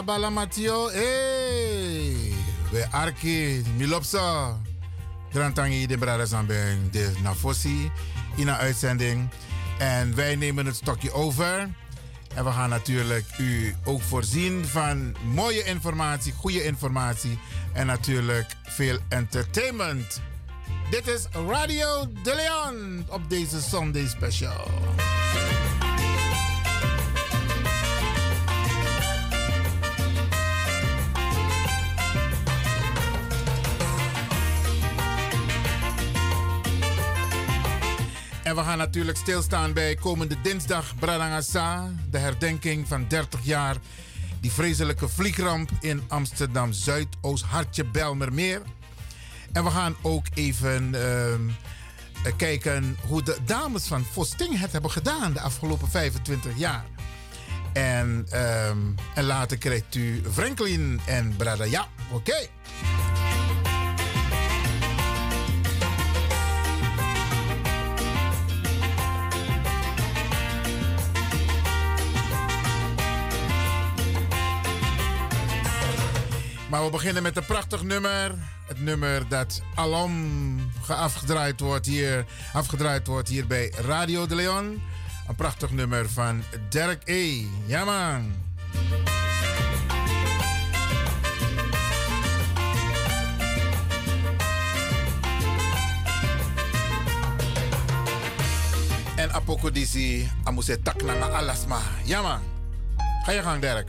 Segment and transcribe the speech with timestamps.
[0.00, 0.88] Ja, Balamatio.
[0.88, 2.32] Hey.
[2.70, 4.56] We arki milopsa.
[5.32, 7.90] Grantangi de Bradazambeng de Nafosi
[8.36, 9.28] in een uitzending.
[9.78, 11.68] En wij nemen het stokje over.
[12.34, 17.38] En we gaan natuurlijk u ook voorzien van mooie informatie, goede informatie
[17.72, 20.20] en natuurlijk veel entertainment.
[20.90, 25.19] Dit is Radio De Leon op deze Sunday Special.
[38.50, 43.76] En we gaan natuurlijk stilstaan bij komende dinsdag Bradangasa, de herdenking van 30 jaar
[44.40, 48.62] die vreselijke vliegramp in Amsterdam Zuidoost, Hartje Belmermeer.
[49.52, 51.40] En we gaan ook even ehm,
[52.36, 56.84] kijken hoe de dames van Vosting het hebben gedaan de afgelopen 25 jaar.
[57.72, 58.78] En, ehm,
[59.14, 61.64] en later krijgt u Franklin en Brada.
[61.64, 62.48] Ja, oké.
[76.70, 78.34] Maar we beginnen met een prachtig nummer.
[78.66, 84.82] Het nummer dat alom afgedraaid wordt hier, afgedraaid wordt hier bij Radio de Leon.
[85.28, 87.44] Een prachtig nummer van Derek E.
[87.66, 88.32] Ja man.
[99.16, 101.78] En apokodisi amuse taknanga alasma.
[102.04, 102.40] Ja man.
[103.24, 103.88] Ga je gang Derek.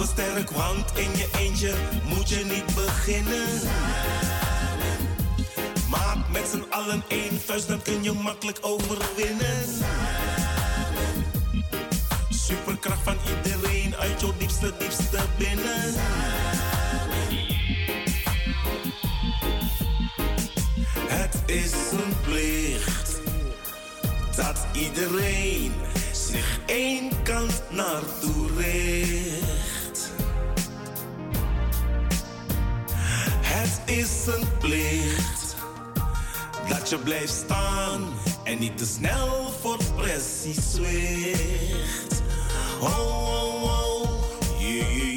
[0.00, 1.74] we sterk, want in je eentje
[2.04, 3.60] moet je niet beginnen.
[3.60, 4.80] Samen
[5.90, 9.64] maak met z'n allen één vuist, dan kun je makkelijk overwinnen.
[12.30, 15.94] Superkracht van iedereen uit jouw diepste, diepste binnen.
[21.08, 23.20] Het is een plicht
[24.36, 25.72] dat iedereen
[26.12, 29.39] zich één kant naartoe richt.
[33.60, 35.56] Het is een plicht
[36.68, 38.08] dat je blijft staan
[38.44, 42.22] en niet te snel voor pressie zwicht.
[42.80, 44.08] Oh, oh, oh,
[44.58, 45.09] yeah.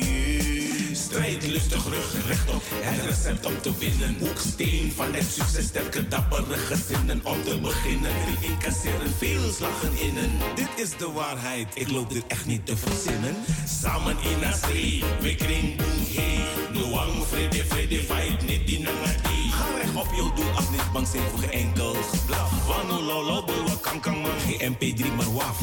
[1.14, 4.16] Strijd lustig, rug rechtop, het recept om te winnen.
[4.20, 8.12] Hoeksteen van het succes, sterke dappere gezinnen om te beginnen.
[8.26, 10.32] Die incasseren veel slagen innen.
[10.56, 13.36] Dit is de waarheid, ik loop dit echt niet te verzinnen.
[13.82, 16.46] Samen in streep, we kring boem hey.
[16.74, 19.52] Noang, vrede, vrede, fight, niet die nangati.
[19.52, 22.68] Ga recht op jouw doel af, niet bang zijn voor geen enkel geblaf.
[22.68, 25.58] Wano lolo, bulwa kankang man, geen MP3 maar waf.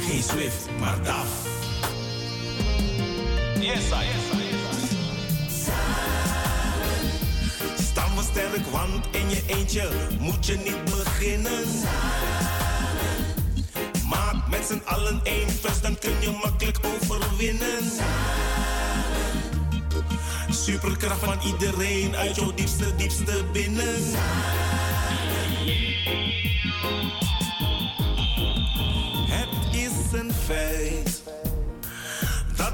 [0.00, 1.67] Geen Swift, maar DAF.
[7.78, 9.88] Staan we sterk, want in je eentje
[10.18, 11.64] moet je niet beginnen.
[14.08, 17.84] Maak met z'n allen één vuist, dan kun je makkelijk overwinnen.
[20.50, 23.84] Superkracht van iedereen uit jouw diepste, diepste binnen.
[23.84, 24.16] Het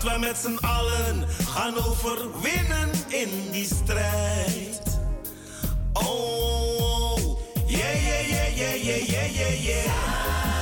[0.04, 4.82] wij met z'n allen gaan overwinnen in die strijd.
[5.92, 9.92] Oh, oh, oh, yeah, yeah, yeah, yeah, yeah, yeah, yeah, yeah.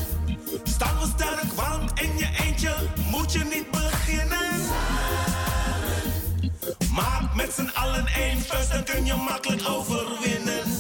[0.65, 2.75] Staan we sterk, want in je eentje
[3.11, 4.51] moet je niet beginnen.
[4.69, 6.13] Samen.
[6.95, 10.72] Maak met z'n allen één vuist, dan kun je makkelijk overwinnen.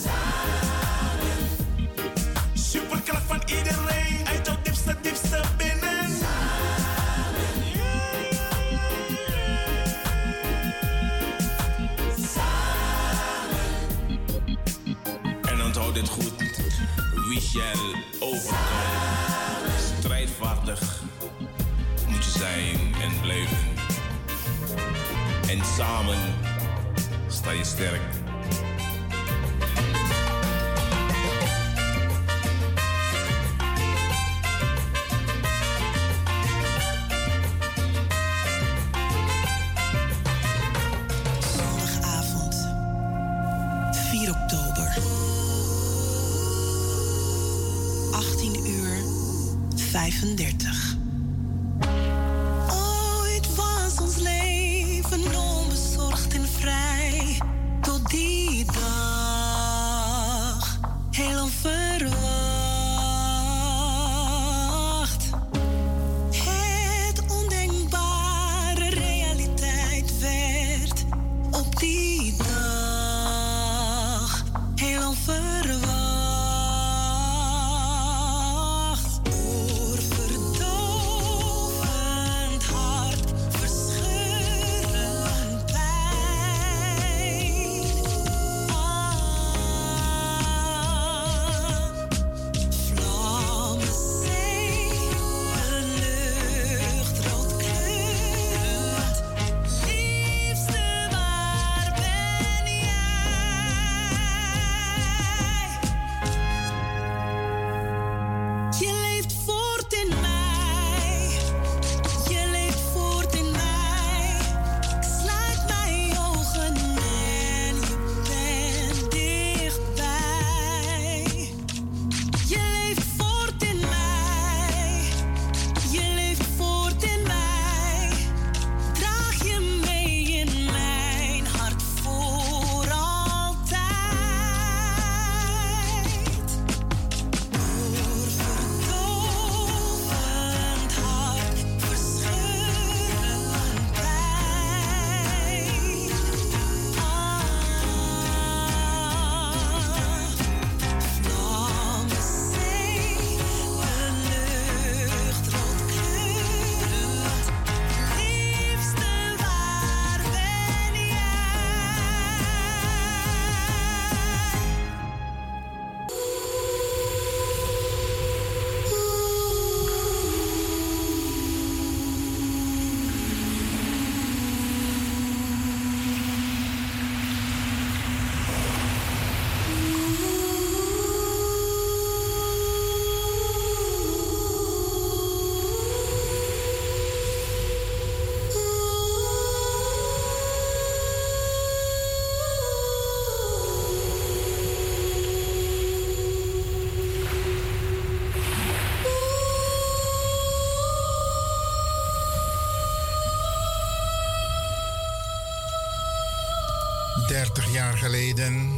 [207.42, 208.72] 30 jaar geleden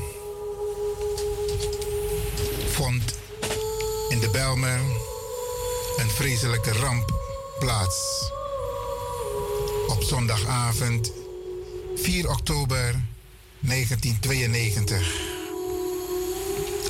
[2.66, 3.18] vond
[4.09, 4.80] in de Belmen
[5.97, 7.12] een vreselijke ramp
[7.59, 8.30] plaats.
[9.88, 11.12] Op zondagavond
[11.94, 12.94] 4 oktober
[13.61, 15.21] 1992.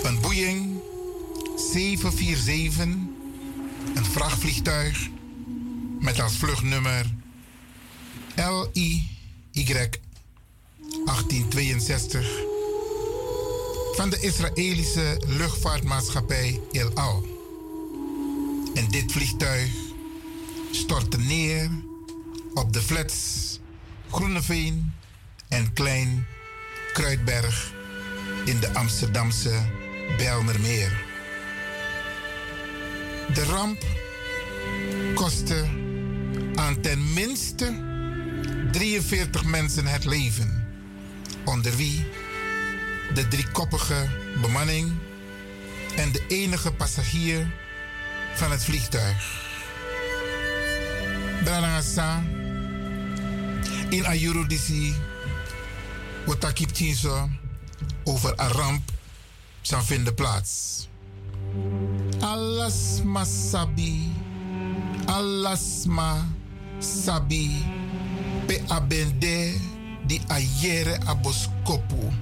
[0.03, 0.81] Een Boeing
[1.57, 2.85] 747,
[3.95, 5.09] een vrachtvliegtuig
[6.01, 7.15] met als vluchtnummer
[8.35, 9.13] LIY
[11.55, 12.53] 1862
[13.95, 17.27] van de Israëlische luchtvaartmaatschappij El Al.
[18.75, 19.71] En dit vliegtuig
[20.71, 21.71] stortte neer
[22.55, 23.61] op de flats
[24.11, 24.93] Groeneveen
[25.49, 26.27] en Klein
[26.93, 27.73] Kruidberg
[28.45, 29.53] in de Amsterdamse
[30.17, 31.05] Bijlmermeer.
[33.35, 33.85] De ramp
[35.15, 35.65] kostte
[36.55, 37.83] aan ten minste
[38.73, 40.64] 43 mensen het leven,
[41.55, 42.07] onder wie
[43.15, 44.09] de driekoppige
[44.41, 44.93] bemanning
[45.97, 47.47] en de enige passagier
[48.35, 49.43] van het vliegtuig.
[51.45, 52.23] Branagasa
[53.89, 54.95] in Ayurudisi,
[56.27, 57.29] Otakip Chinso,
[58.05, 58.91] over een ramp
[59.61, 60.89] zou vinden plaats.
[62.21, 64.13] Alas masabi,
[65.05, 66.27] alas ma
[66.79, 67.65] sabi
[68.47, 69.73] pe abende
[70.07, 72.13] di ayere aboskopu.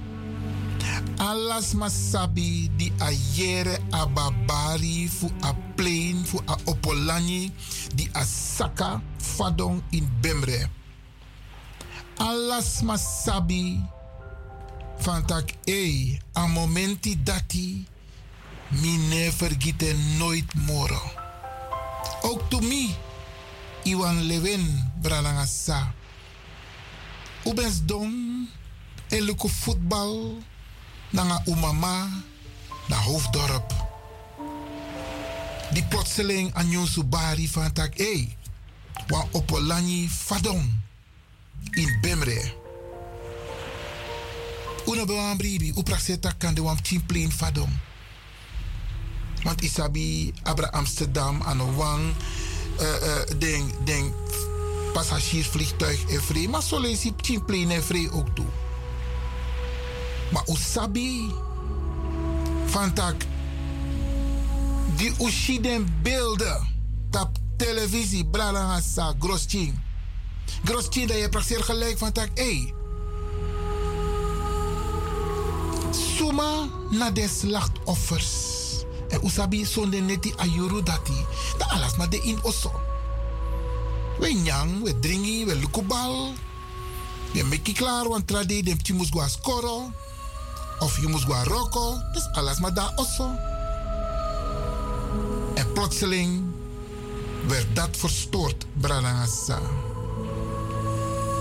[1.17, 7.51] Alas ma sabi di ayere ababari fu a plain fu a opolani
[7.95, 10.69] di asaka fadong in bemre.
[12.17, 13.79] Alas ma sabi
[15.03, 17.85] van tak e a momenti dati
[18.69, 21.01] mine vergeten nooit moro.
[22.23, 22.95] Ook to mi
[23.83, 26.02] Iwan Lewin Bralangasa.
[27.43, 28.11] Ubens dom
[29.09, 30.37] en luko voetbal
[31.09, 32.09] nanga umama
[32.87, 33.73] na hoofddorp.
[35.71, 38.35] Die plotseling aan subari van tak e.
[39.07, 40.81] Wa opolani fadon
[41.71, 42.53] in Bemre.
[44.85, 47.79] Una bewaan bribi, u prakseta kan de wam chimplein fadon.
[49.43, 52.13] Want isabi abra Amsterdam aan wang
[52.79, 54.13] uh, uh, ding, ding
[54.93, 56.47] passagiersvliegtuig en vrij.
[56.47, 58.45] Maar zo lees je chimplein en vrij ook toe.
[60.31, 61.31] Maar usabi
[62.65, 63.15] van tak
[64.95, 66.67] die ushiden beelden
[67.11, 69.79] op televisie bralangasa grosching.
[70.63, 72.73] Grosching dat je praktisch gelijk van tak hey.
[75.91, 78.31] Suma na de slachtoffers.
[79.09, 81.25] En usabi sonde neti ayuru dati.
[81.57, 82.71] Da alas maar de in osso.
[84.19, 86.33] We nyang, we dringi, we lukubal.
[87.33, 89.91] We meki klaar, want trade dem timus gwa skoro.
[90.79, 92.09] Of je moest gaan roken.
[92.13, 93.31] Dus alles maar daar osso.
[95.53, 96.43] En plotseling
[97.47, 99.59] werd dat verstoord, Branagasa.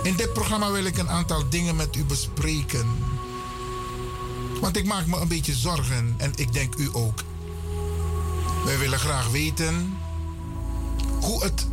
[0.02, 2.87] In dit programma wil ik een aantal dingen met u bespreken.
[4.61, 7.23] Want ik maak me een beetje zorgen en ik denk u ook.
[8.64, 9.99] Wij willen graag weten
[11.21, 11.67] hoe het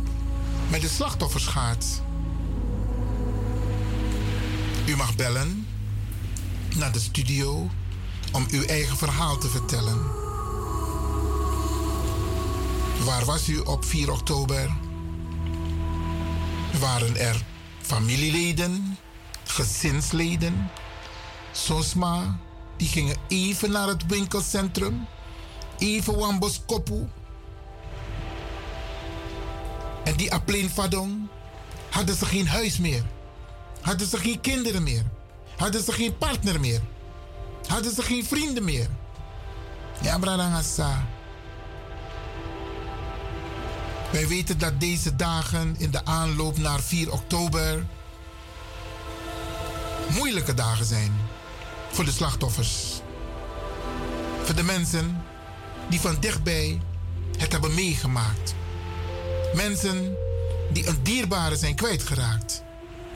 [0.70, 2.02] met de slachtoffers gaat.
[4.86, 5.66] U mag bellen
[6.76, 7.70] naar de studio
[8.32, 9.98] om uw eigen verhaal te vertellen.
[13.04, 14.70] Waar was u op 4 oktober?
[16.80, 17.44] Waren er
[17.80, 18.98] familieleden,
[19.44, 20.70] gezinsleden,
[21.52, 22.38] Sosma,
[22.76, 25.06] die gingen even naar het winkelcentrum,
[25.78, 26.62] even Wambos.
[30.10, 30.70] En die Apleen
[31.90, 33.02] hadden ze geen huis meer,
[33.80, 35.04] hadden ze geen kinderen meer
[35.60, 36.80] Hadden ze geen partner meer.
[37.66, 38.88] Hadden ze geen vrienden meer.
[40.02, 41.06] Ja, Bradangasa.
[44.12, 47.86] Wij weten dat deze dagen in de aanloop naar 4 oktober
[50.14, 51.12] moeilijke dagen zijn
[51.90, 53.00] voor de slachtoffers.
[54.42, 55.22] Voor de mensen
[55.88, 56.80] die van dichtbij
[57.38, 58.54] het hebben meegemaakt.
[59.54, 60.16] Mensen
[60.72, 62.62] die een dierbare zijn kwijtgeraakt.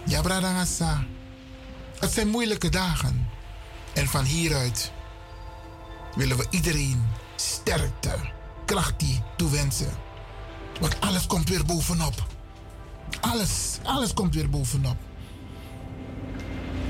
[0.04, 1.04] Ja, Bradangasa.
[1.98, 3.28] Het zijn moeilijke dagen.
[3.92, 4.92] En van hieruit
[6.14, 7.02] willen we iedereen
[7.36, 8.14] sterkte,
[8.64, 9.04] kracht
[9.36, 9.92] toewensen.
[10.80, 12.26] Want alles komt weer bovenop.
[13.20, 14.96] Alles, alles komt weer bovenop.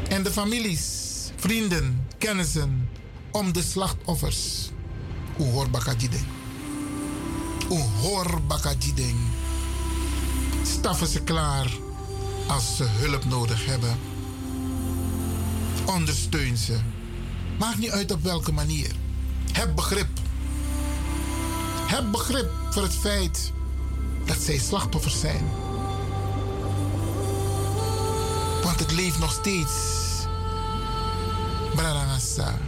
[0.09, 0.91] En de families,
[1.37, 2.89] vrienden, kennissen
[3.31, 4.71] om de slachtoffers.
[5.37, 6.27] Hoor bakajideng.
[8.01, 9.19] Hoor bakajideng.
[10.67, 11.67] Staffen ze klaar
[12.47, 13.99] als ze hulp nodig hebben.
[15.87, 16.79] Ondersteun ze.
[17.59, 18.91] Maakt niet uit op welke manier.
[19.53, 20.09] Heb begrip.
[21.87, 23.53] Heb begrip voor het feit
[24.25, 25.51] dat zij slachtoffers zijn.
[28.63, 29.73] Want het leeft nog steeds.
[31.75, 32.59] Brarangasa.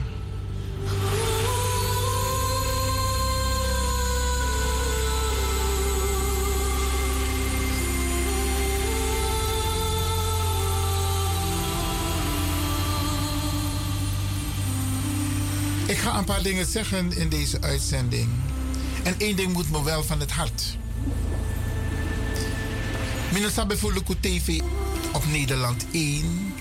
[15.97, 18.29] Ik ga een paar dingen zeggen in deze uitzending.
[19.03, 20.77] En één ding moet me wel van het hart.
[23.33, 24.61] Minasa bijvoorbeeld TV
[25.13, 26.55] op Nederland 1.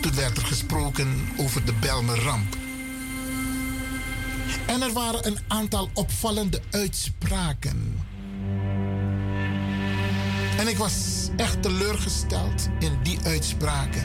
[0.00, 2.56] Toen werd er gesproken over de Belmer-ramp.
[4.66, 8.00] En er waren een aantal opvallende uitspraken.
[10.58, 14.04] En ik was echt teleurgesteld in die uitspraken.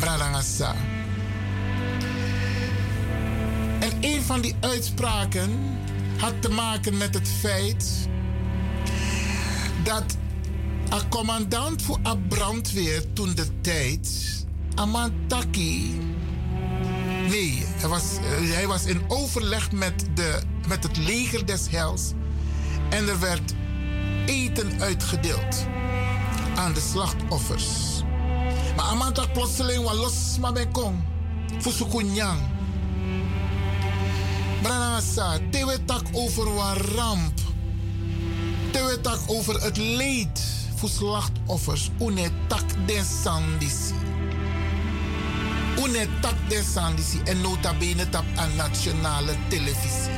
[0.00, 0.89] Bralangasa.
[4.00, 5.78] Een van die uitspraken
[6.18, 8.08] had te maken met het feit
[9.82, 10.16] dat
[10.88, 14.08] een commandant voor een brandweer toen de tijd,
[14.74, 15.98] Amantaki,
[17.28, 18.02] nee, hij was,
[18.54, 22.12] hij was in overleg met, de, met het leger des hels
[22.90, 23.54] en er werd
[24.26, 25.66] eten uitgedeeld
[26.56, 28.02] aan de slachtoffers.
[28.76, 30.96] Maar amanta plotseling wa los ma ben kong.
[31.60, 32.40] Fusukunyang.
[34.62, 37.40] Branasa, tewe tak over wa ramp.
[38.70, 40.42] Tewe tak over het leed
[40.76, 41.90] voor slachtoffers.
[41.98, 43.94] Une tak den sandisi.
[45.84, 47.20] Une tak den sandisi.
[47.24, 50.12] En nota bene tap aan nationale televisie.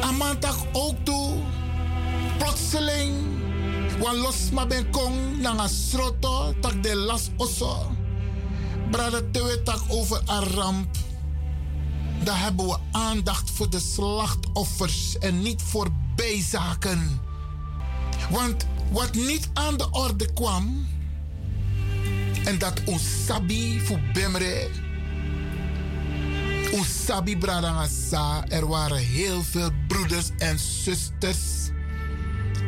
[0.00, 1.32] Amantak ook toe.
[2.38, 3.14] Plotseling.
[3.98, 6.54] Wan los ma ben kong nanga sroto.
[6.60, 7.96] Tak de las oso.
[8.90, 11.08] Brada tewe tak over een ramp.
[12.24, 17.20] Daar hebben we aandacht voor de slachtoffers en niet voor bijzaken.
[18.30, 20.86] Want wat niet aan de orde kwam,
[22.44, 24.68] en dat ons sabi voor Bemre,
[26.72, 27.38] ons sabi
[28.48, 31.68] er waren heel veel broeders en zusters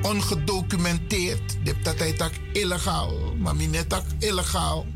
[0.02, 1.56] ongedocumenteerd.
[1.64, 3.71] Dit dat hij tak illegaal, maar niet
[4.18, 4.87] illegaal.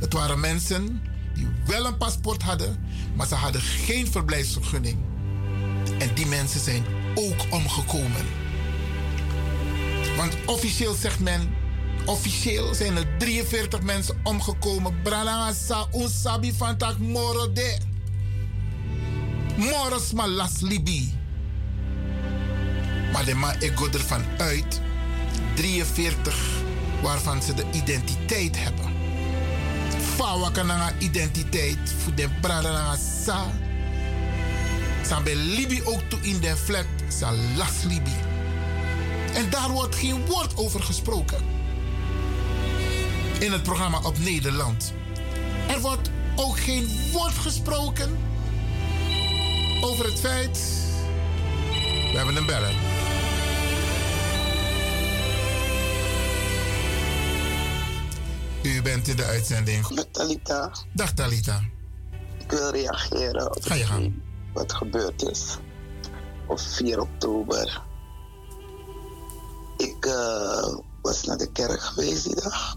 [0.00, 1.00] Het waren mensen
[1.42, 2.78] die wel een paspoort hadden,
[3.14, 4.98] maar ze hadden geen verblijfsvergunning.
[5.98, 6.84] En die mensen zijn
[7.14, 8.26] ook omgekomen.
[10.16, 11.54] Want officieel zegt men,
[12.06, 15.02] officieel zijn er 43 mensen omgekomen.
[15.02, 15.52] Bralanga
[15.94, 17.76] unsabi van tak moro de.
[19.56, 21.14] Moros malas libi.
[23.12, 24.80] Maar de ma ik go ervan uit
[25.54, 26.62] 43
[27.02, 28.91] waarvan ze de identiteit hebben.
[30.22, 33.50] Fawa kananga identiteit voor de bralanga sa.
[35.06, 38.14] Sambe libi ook toe in de flat sa las libi.
[39.34, 41.38] En daar wordt geen woord over gesproken.
[43.38, 44.92] In het programma op Nederland.
[45.68, 48.18] Er wordt ook geen woord gesproken
[49.80, 50.58] over het feit.
[52.10, 53.01] We hebben een beller.
[58.62, 59.88] U bent in de uitzending.
[59.88, 60.70] Met Talita.
[60.92, 61.60] Dag Talita.
[62.38, 64.22] Ik wil reageren op Ga je gang.
[64.52, 65.58] wat gebeurd is
[66.46, 67.82] op 4 oktober.
[69.76, 72.76] Ik eh, was naar de kerk geweest die dag.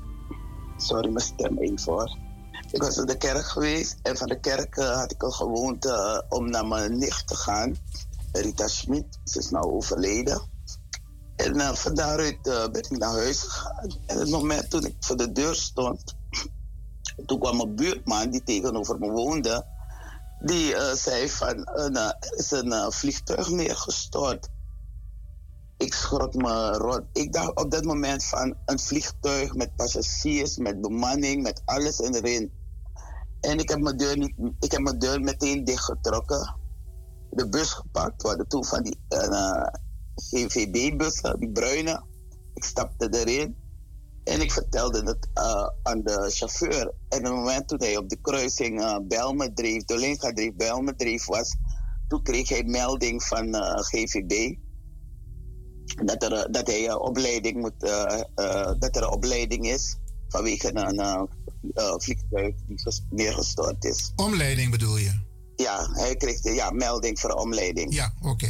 [0.77, 2.17] Sorry, mijn stem even hoor.
[2.71, 5.89] Ik was naar de kerk geweest en van de kerk eh, had ik een gewoonte
[5.89, 7.77] eh, om naar mijn nicht te gaan.
[8.31, 10.41] Rita Schmid, ze is nou overleden.
[11.35, 13.89] En uh, van daaruit eh, ben ik naar huis gegaan.
[14.05, 16.15] En het moment toen ik voor de deur stond,
[17.25, 19.65] toen kwam mijn buurman die tegenover me woonde.
[20.39, 24.49] Die eh, zei van, eh, er is een eh, vliegtuig neergestort.
[25.77, 27.03] Ik schrok me rot.
[27.13, 32.51] Ik dacht op dat moment van een vliegtuig met passagiers, met bemanning, met alles erin.
[33.41, 36.55] En ik heb mijn deur, niet, ik heb mijn deur meteen dichtgetrokken.
[37.29, 38.21] De bus gepakt.
[38.21, 39.67] We hadden toen van die eh,
[40.15, 42.03] GVB-bussen, die bruine.
[42.53, 43.55] Ik stapte erin.
[44.23, 46.93] En ik vertelde het eh, aan de chauffeur.
[47.09, 51.55] En op het moment toen hij op de kruising uh, Belmedreef, Dolinga dreef, Belmedreef was,
[52.07, 54.55] toen kreeg hij melding van eh, GVB
[56.05, 59.97] dat er, eh, dat hij een opleiding moet, eh, eh, dat er een opleiding is
[60.27, 61.23] vanwege een eh,
[61.73, 64.11] eh, vliegtuig die ges- neergestort is.
[64.15, 65.19] Omleiding bedoel je?
[65.55, 67.93] Ja, hij kreeg de ja, melding voor omleiding.
[67.93, 68.47] Ja, oké.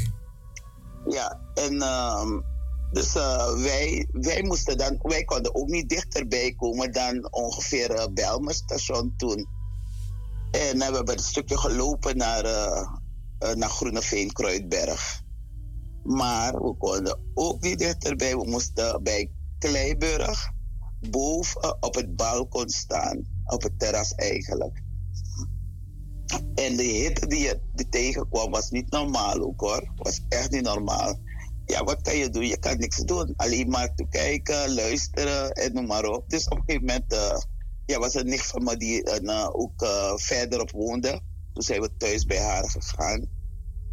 [1.09, 2.39] Ja, en ehm,
[2.91, 8.05] dus eh, wij, wij moesten dan, wij konden ook niet dichterbij komen dan ongeveer uh,
[8.13, 9.47] Belmer station toen.
[10.51, 12.87] En eh, we hebben een stukje gelopen naar, uh,
[13.39, 15.21] uh, naar Groeneveen, Kruidberg.
[16.03, 18.35] Maar we konden ook niet dichterbij.
[18.37, 20.51] We moesten bij Kleiburg
[21.09, 24.83] boven op het balkon staan, op het terras eigenlijk.
[26.55, 27.59] En de hitte die je
[27.89, 29.91] tegenkwam was niet normaal ook hoor.
[29.95, 31.19] Was echt niet normaal.
[31.65, 32.47] Ja, wat kan je doen?
[32.47, 33.33] Je kan niks doen.
[33.35, 36.29] Alleen maar toekijken, luisteren en noem maar op.
[36.29, 37.37] Dus op een gegeven moment uh,
[37.85, 41.21] ja, was er nicht van me die uh, ook uh, verderop woonde.
[41.53, 43.27] Toen zijn we thuis bij haar gegaan.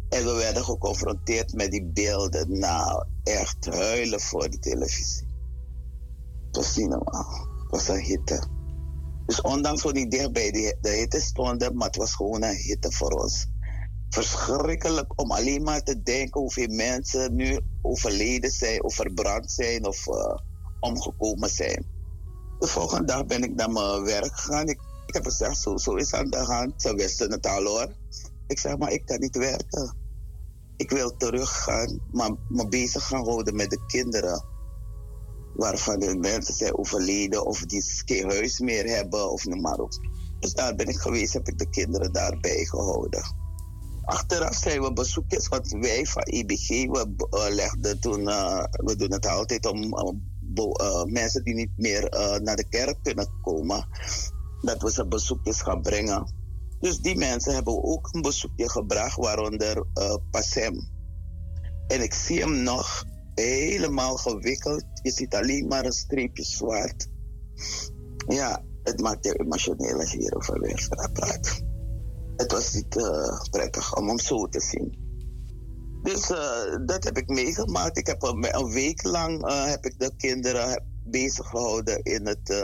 [0.09, 2.59] En we werden geconfronteerd met die beelden.
[2.59, 5.27] Nou, echt huilen voor de televisie.
[6.45, 7.47] Het was niet normaal.
[7.61, 8.47] Het was een hitte.
[9.33, 12.55] Dus ondanks we niet dicht bij de, de hitte stonden, maar het was gewoon een
[12.55, 13.47] hitte voor ons.
[14.09, 20.07] Verschrikkelijk om alleen maar te denken hoeveel mensen nu overleden zijn, of verbrand zijn of
[20.07, 20.37] uh,
[20.79, 21.85] omgekomen zijn.
[22.59, 24.67] De volgende dag ben ik naar mijn werk gegaan.
[24.67, 26.81] Ik, ik heb gezegd, zo, zo is aan de hand.
[26.81, 27.95] Ze wisten het al hoor.
[28.47, 29.97] Ik zeg, maar ik kan niet werken.
[30.75, 34.52] Ik wil teruggaan, maar me bezig gaan houden met de kinderen
[35.55, 39.87] waarvan de mensen zijn overleden of die geen huis meer hebben of noem.
[40.39, 43.41] Dus daar ben ik geweest, heb ik de kinderen daarbij gehouden.
[44.03, 49.11] Achteraf zijn we bezoekjes, want wij van IBG, we uh, legden toen, uh, we doen
[49.11, 52.01] het altijd om uh, mensen die niet meer
[52.41, 53.87] naar de kerk kunnen komen,
[54.61, 56.33] dat we ze bezoekjes gaan brengen.
[56.79, 59.85] Dus die mensen hebben ook een bezoekje gebracht, waaronder
[60.31, 60.91] Passem.
[61.87, 64.85] En ik zie hem nog helemaal gewikkeld.
[65.01, 67.07] Je ziet alleen maar een streepje zwart.
[68.27, 71.63] Ja, het maakt je emotioneel je hierover weer praat.
[72.35, 75.01] Het was niet uh, prettig om hem zo te zien.
[76.03, 77.97] Dus uh, dat heb ik meegemaakt.
[77.97, 82.63] Ik heb een, een week lang uh, heb ik de kinderen bezig gehouden in het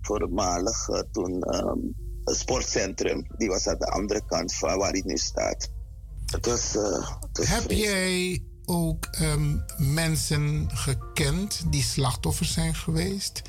[0.00, 3.26] voormalig toen um, sportcentrum.
[3.36, 5.70] Die was aan de andere kant van waar hij nu staat.
[6.26, 6.72] Het was,
[7.20, 13.42] het was heb jij ook um, mensen gekend die slachtoffers zijn geweest?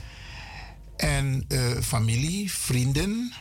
[0.96, 1.48] En
[1.82, 3.34] familie, vrienden?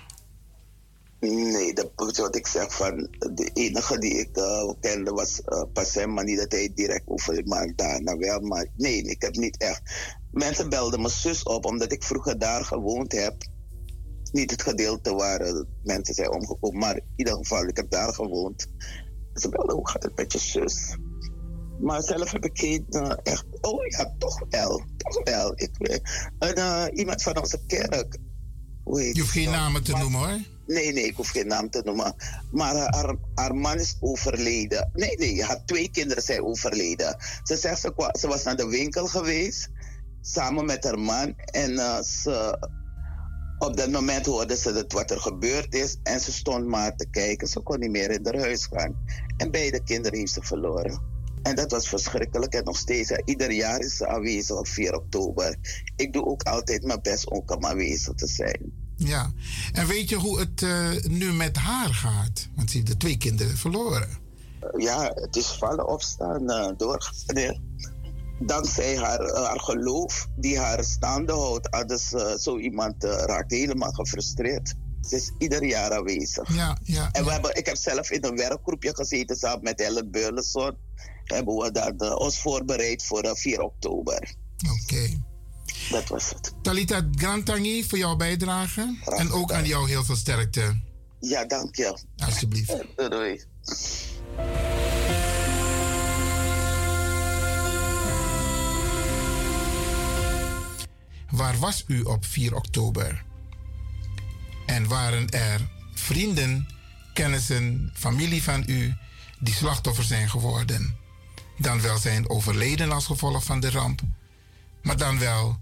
[1.32, 6.12] Nee, dat wat ik zeg van de enige die ik uh, kende was uh, Passem,
[6.12, 8.40] maar niet dat hij direct over maar daarna wel.
[8.40, 9.82] Maar nee, ik heb niet echt.
[10.30, 13.34] Mensen belden mijn zus op omdat ik vroeger daar gewoond heb.
[14.32, 18.66] Niet het gedeelte waar mensen zijn omgekomen, maar in ieder geval, ik heb daar gewoond.
[19.34, 20.96] Ze belden hoe gaat het met je zus?
[21.78, 22.86] Maar zelf heb ik geen
[23.22, 23.44] echt.
[23.60, 24.84] Oh ja, toch wel.
[24.96, 25.52] Toch wel.
[25.54, 26.00] Ik,
[26.94, 28.18] iemand van onze kerk.
[28.84, 30.38] je hoeft geen namen te noemen hoor.
[30.66, 32.14] Nee, nee, ik hoef geen naam te noemen.
[32.50, 34.90] Maar haar, haar man is overleden.
[34.92, 37.16] Nee, nee, haar twee kinderen zijn overleden.
[37.42, 39.68] Ze zegt, ze, ze was naar de winkel geweest.
[40.20, 41.34] Samen met haar man.
[41.36, 42.58] En ze,
[43.58, 45.98] op dat moment hoorde ze dat wat er gebeurd is.
[46.02, 47.48] En ze stond maar te kijken.
[47.48, 48.96] Ze kon niet meer in haar huis gaan.
[49.36, 51.13] En beide kinderen heeft ze verloren.
[51.44, 52.52] En dat was verschrikkelijk.
[52.52, 55.56] En nog steeds, ieder jaar is ze aanwezig op 4 oktober.
[55.96, 58.72] Ik doe ook altijd mijn best om aanwezig te zijn.
[58.96, 59.32] Ja,
[59.72, 62.48] en weet je hoe het uh, nu met haar gaat?
[62.54, 64.08] Want ze heeft de twee kinderen verloren.
[64.76, 67.12] Ja, het is vallen opstaan uh, door.
[68.40, 74.74] Dankzij haar, haar geloof die haar staande houdt, anders zo iemand raakt helemaal gefrustreerd.
[75.00, 76.54] Ze is ieder jaar aanwezig.
[76.54, 80.10] Ja, ja, en we hebben, ik heb zelf in een werkgroepje gezeten samen met Ellen
[80.10, 80.76] Beulenson.
[81.24, 84.34] Hebben we dat, ons voorbereid voor 4 oktober.
[84.82, 85.22] Oké.
[85.90, 86.54] Dat was het.
[86.62, 88.96] Talita Grantangi voor jouw bijdrage.
[89.04, 90.80] en ook aan jou heel veel sterkte.
[91.20, 91.98] Ja, dank je.
[92.16, 92.84] Alsjeblieft.
[92.96, 93.44] Doei.
[101.30, 103.24] Waar was u op 4 oktober?
[104.66, 106.68] En waren er vrienden,
[107.14, 108.94] kennissen, familie van u
[109.38, 110.96] die slachtoffer zijn geworden?
[111.58, 114.00] Dan wel zijn overleden als gevolg van de ramp,
[114.82, 115.56] maar dan wel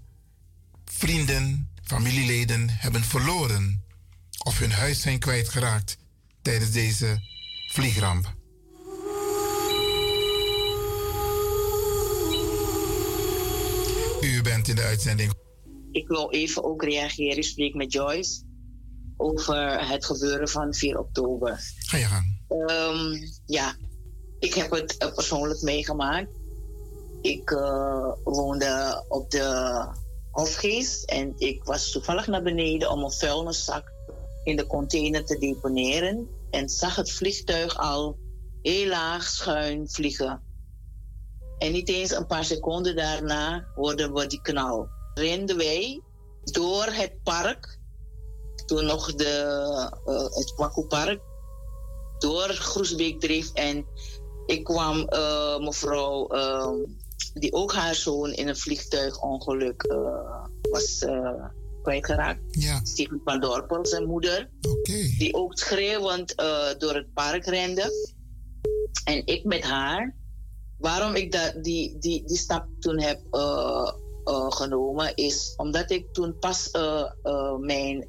[0.85, 3.83] vrienden, familieleden hebben verloren
[4.43, 5.97] of hun huis zijn kwijtgeraakt
[6.41, 7.21] tijdens deze
[7.67, 8.33] vliegramp.
[14.21, 15.33] U bent in de uitzending.
[15.91, 17.37] Ik wil even ook reageren.
[17.37, 18.41] Ik spreek met Joyce
[19.17, 21.59] over het gebeuren van 4 oktober.
[21.77, 22.41] Ga je gang.
[22.47, 23.75] Um, ja,
[24.43, 26.31] ik heb het uh, persoonlijk meegemaakt.
[27.21, 29.87] Ik uh, woonde op de
[30.31, 33.91] Hofgeest en ik was toevallig naar beneden om een vuilniszak
[34.43, 38.17] in de container te deponeren en zag het vliegtuig al
[38.61, 40.41] heel laag schuin vliegen.
[41.57, 44.87] En niet eens een paar seconden daarna hoorden we die knal.
[45.13, 46.01] Renden wij
[46.43, 47.77] door het park,
[48.65, 49.45] toen nog de,
[50.05, 51.21] uh, het Kwaku-park,
[52.23, 53.85] door Groesbeek dreef en
[54.45, 56.71] ik kwam uh, mevrouw uh,
[57.33, 61.45] die ook haar zoon in een vliegtuigongeluk uh, was uh,
[61.81, 62.41] kwijtgeraakt.
[62.49, 62.79] Ja.
[62.83, 64.49] Steven van Dorpel, zijn moeder.
[64.61, 65.15] Okay.
[65.17, 66.35] Die ook schreeuwend
[66.77, 68.11] door het park rende.
[69.03, 70.15] En ik met haar.
[70.77, 73.21] Waarom ik dat, die, die, die stap toen heb
[74.49, 76.71] genomen, is omdat ik toen pas
[77.59, 78.07] mijn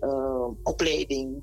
[0.62, 1.42] opleiding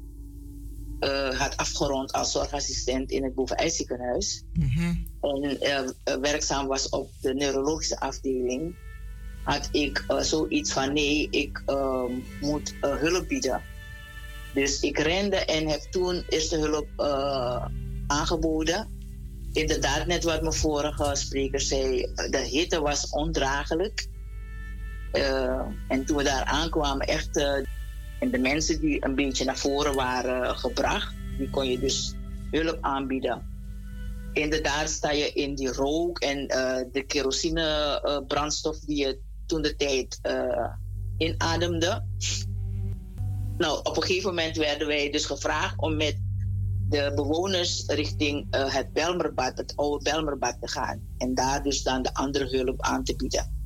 [1.03, 4.43] uh, had afgerond als zorgassistent in het Bovenijziekenhuis.
[4.53, 5.07] Mm -hmm.
[5.21, 8.75] En uh, werkzaam was op de neurologische afdeling.
[9.43, 12.11] Had ik uh, zoiets van: nee, ik ehm,
[12.41, 13.61] moet hulp bieden.
[14.53, 16.87] Dus ik rende en heb toen eerste hulp
[18.07, 18.99] aangeboden.
[19.53, 24.07] Inderdaad, net wat mijn vorige spreker zei, de hitte was ondraaglijk.
[25.87, 27.37] en toen we daar aankwamen, echt
[28.21, 32.13] en de mensen die een beetje naar voren waren gebracht, die kon je dus
[32.51, 33.49] hulp aanbieden.
[34.33, 39.61] Inderdaad sta je in die rook en uh, de kerosine uh, brandstof die je toen
[39.61, 40.67] de tijd uh,
[41.17, 42.05] inademde.
[43.57, 46.17] Nou, op een gegeven moment werden wij dus gevraagd om met
[46.89, 51.01] de bewoners richting uh, het Belmerbad, het oude Belmerbad te gaan.
[51.17, 53.60] En daar dus dan de andere hulp aan te bieden.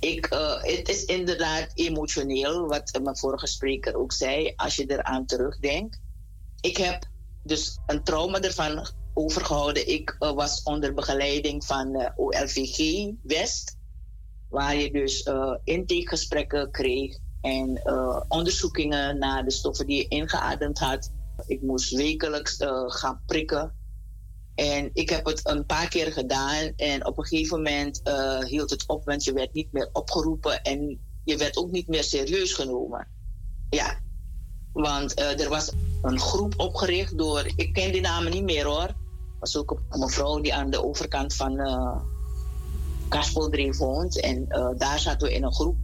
[0.00, 5.26] Ik, uh, het is inderdaad emotioneel, wat mijn vorige spreker ook zei, als je eraan
[5.26, 6.00] terugdenkt.
[6.60, 7.06] Ik heb
[7.42, 9.88] dus een trauma ervan overgehouden.
[9.88, 13.76] Ik uh, was onder begeleiding van uh, OLVG West,
[14.48, 15.28] waar je dus
[15.64, 17.82] intakegesprekken kreeg en
[18.28, 21.12] onderzoekingen naar de stoffen die je ingeademd had.
[21.46, 22.56] Ik moest wekelijks
[22.86, 23.77] gaan prikken.
[24.58, 28.02] En ik heb het een paar keer gedaan en op een gegeven moment
[28.48, 32.04] hield het op, want je werd niet meer opgeroepen en je werd ook niet meer
[32.04, 33.08] serieus genomen.
[33.70, 33.98] Ja,
[34.72, 38.94] want uh, er was een groep opgericht door, ik ken die namen niet meer hoor.
[39.40, 42.00] was ook een mevrouw die aan de overkant van uh,
[43.78, 44.20] woont.
[44.20, 45.76] En daar zaten we in een groep.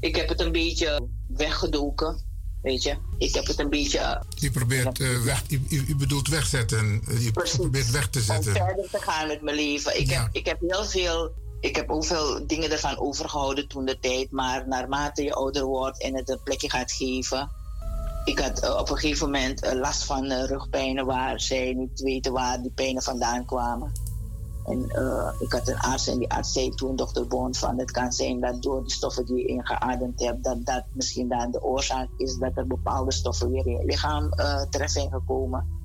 [0.00, 2.31] Ik heb het een beetje weggedoken.
[2.62, 4.22] Weet je, ik heb het een beetje.
[4.34, 7.02] Je probeert weg, je, je, bedoelt wegzetten.
[7.18, 7.56] Je Precies.
[7.56, 8.60] probeert weg te zetten.
[8.60, 10.00] Om verder te gaan met mijn leven.
[10.00, 10.22] Ik, ja.
[10.22, 14.30] heb, ik heb heel veel ik heb ook veel dingen ervan overgehouden toen de tijd.
[14.30, 17.50] Maar naarmate je ouder wordt en het een plekje gaat geven,
[18.24, 22.00] ik had uh, op een gegeven moment uh, last van uh, rugpijnen waar zij niet
[22.00, 23.92] weten waar die pijnen vandaan kwamen.
[24.66, 24.82] En
[25.38, 28.40] ik had een arts en die arts zei toen, dokter Bond, van het kan zijn
[28.40, 32.36] dat door de stoffen die je ingeademd hebt, dat dat misschien dan de oorzaak is
[32.36, 34.30] dat er bepaalde stoffen weer in je lichaam
[34.70, 35.80] terecht zijn gekomen.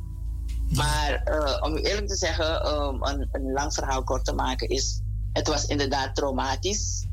[0.75, 1.23] Maar
[1.61, 5.01] om u eerlijk te zeggen, um, een, een lang verhaal kort te maken, is
[5.37, 7.05] het was inderdaad traumatisch.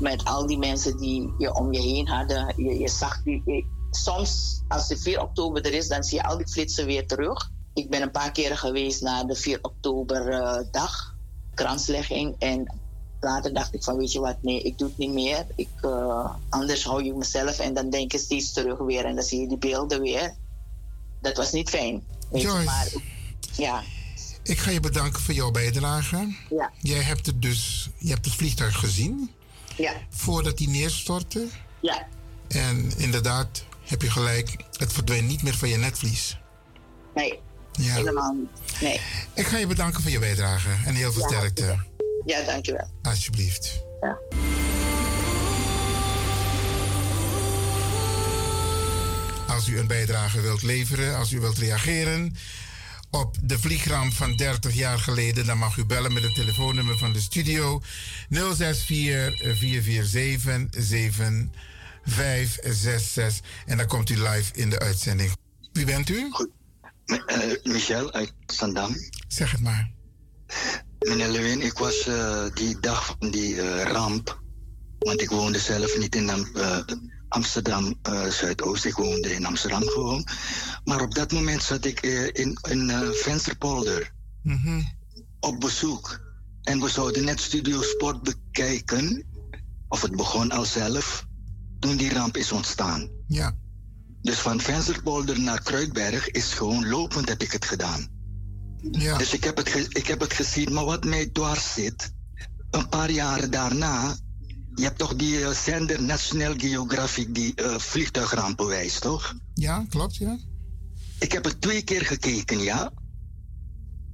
[0.00, 2.54] Met al die mensen die je om je heen hadden.
[2.56, 6.36] Je, je zag die, soms, als de 4 oktober er is, dan zie je al
[6.36, 7.50] die flitsen weer terug.
[7.74, 11.14] Ik ben een paar keren geweest naar de 4 oktober uh, dag,
[11.54, 12.36] kranslegging.
[12.38, 12.80] En
[13.20, 15.46] later dacht ik van, weet je wat, nee, ik doe het niet meer.
[15.56, 19.04] Ik, uh, anders hou je mezelf en dan denk je steeds terug weer.
[19.04, 20.34] En dan zie je die beelden weer.
[21.20, 22.04] Dat was niet fijn.
[22.32, 22.88] Joyce, maar,
[23.52, 23.82] ja.
[24.42, 26.36] Ik ga je bedanken voor jouw bijdrage.
[26.50, 26.72] Ja.
[26.78, 29.30] Jij hebt het dus, je hebt het vliegtuig gezien.
[29.76, 29.92] Ja.
[30.08, 31.46] Voordat hij neerstortte.
[31.80, 32.06] Ja.
[32.48, 36.38] En inderdaad, heb je gelijk, het verdwijnt niet meer van je netvlies.
[37.14, 37.40] Nee,
[37.72, 37.94] ja.
[37.94, 38.80] helemaal niet.
[38.80, 39.00] Nee.
[39.34, 41.78] Ik ga je bedanken voor je bijdrage en heel veel ja, sterkte.
[42.24, 42.90] Ja, dankjewel.
[43.02, 43.84] Alsjeblieft.
[44.00, 44.18] Ja.
[49.48, 52.36] Als u een bijdrage wilt leveren, als u wilt reageren
[53.10, 57.12] op de vliegramp van 30 jaar geleden, dan mag u bellen met het telefoonnummer van
[57.12, 57.82] de studio
[58.28, 61.48] 064 447
[62.04, 63.40] 566.
[63.66, 65.32] En dan komt u live in de uitzending.
[65.72, 66.28] Wie bent u?
[66.30, 66.48] Goed.
[67.10, 68.94] Uh, Michel uit Zandam.
[69.28, 69.90] Zeg het maar.
[70.98, 74.42] Meneer Lewin, ik was uh, die dag van die uh, ramp.
[74.98, 76.30] Want ik woonde zelf niet in
[77.28, 77.94] Amsterdam
[78.28, 78.84] Zuidoost.
[78.84, 80.26] Ik woonde in Amsterdam gewoon.
[80.84, 82.00] Maar op dat moment zat ik
[82.32, 84.12] in een Vensterpolder.
[84.42, 84.88] Mm -hmm.
[85.40, 86.20] Op bezoek.
[86.62, 89.24] En we zouden net Studio Sport bekijken.
[89.88, 91.26] Of het begon al zelf
[91.78, 93.08] toen die ramp is ontstaan.
[93.26, 93.56] Ja.
[94.22, 98.08] Dus van Vensterpolder naar Kruidberg is gewoon lopend heb ik het gedaan.
[98.90, 99.18] Ja.
[99.18, 102.12] Dus ik heb, het ik heb het gezien, maar wat mij dwars zit,
[102.70, 104.16] een paar jaren daarna,
[104.74, 109.34] je hebt toch die uh, zender National Geographic die uh, vliegtuigrampen wijst, toch?
[109.54, 110.38] Ja, klopt, ja.
[111.18, 112.92] Ik heb het twee keer gekeken, ja.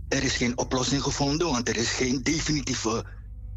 [0.09, 3.05] Er is geen oplossing gevonden, want er is geen definitieve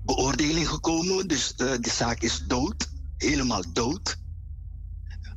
[0.05, 4.17] beoordeling gekomen, dus uh, de zaak is dood helemaal dood.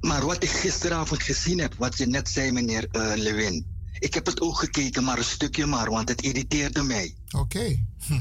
[0.02, 3.66] Maar wat ik gisteravond gezien heb, wat je net zei, meneer uh, Lewin.
[3.98, 7.14] Ik heb het ook gekeken, maar een stukje maar, want het irriteerde mij.
[7.30, 7.84] Oké.
[8.06, 8.20] Hm.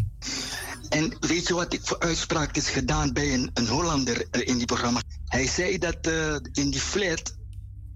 [0.90, 4.58] En weet je wat ik voor uitspraak is gedaan bij een, een Hollander uh, in
[4.58, 5.02] die programma?
[5.26, 7.36] Hij zei dat uh, in die flat,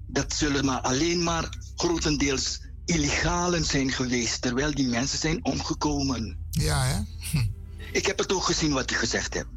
[0.08, 6.38] dat zullen maar alleen maar grotendeels illegalen zijn geweest, terwijl die mensen zijn omgekomen.
[6.52, 7.00] Ja, hè?
[7.32, 7.46] Hm.
[7.92, 9.50] Ik heb het ook gezien wat hij gezegd hebt.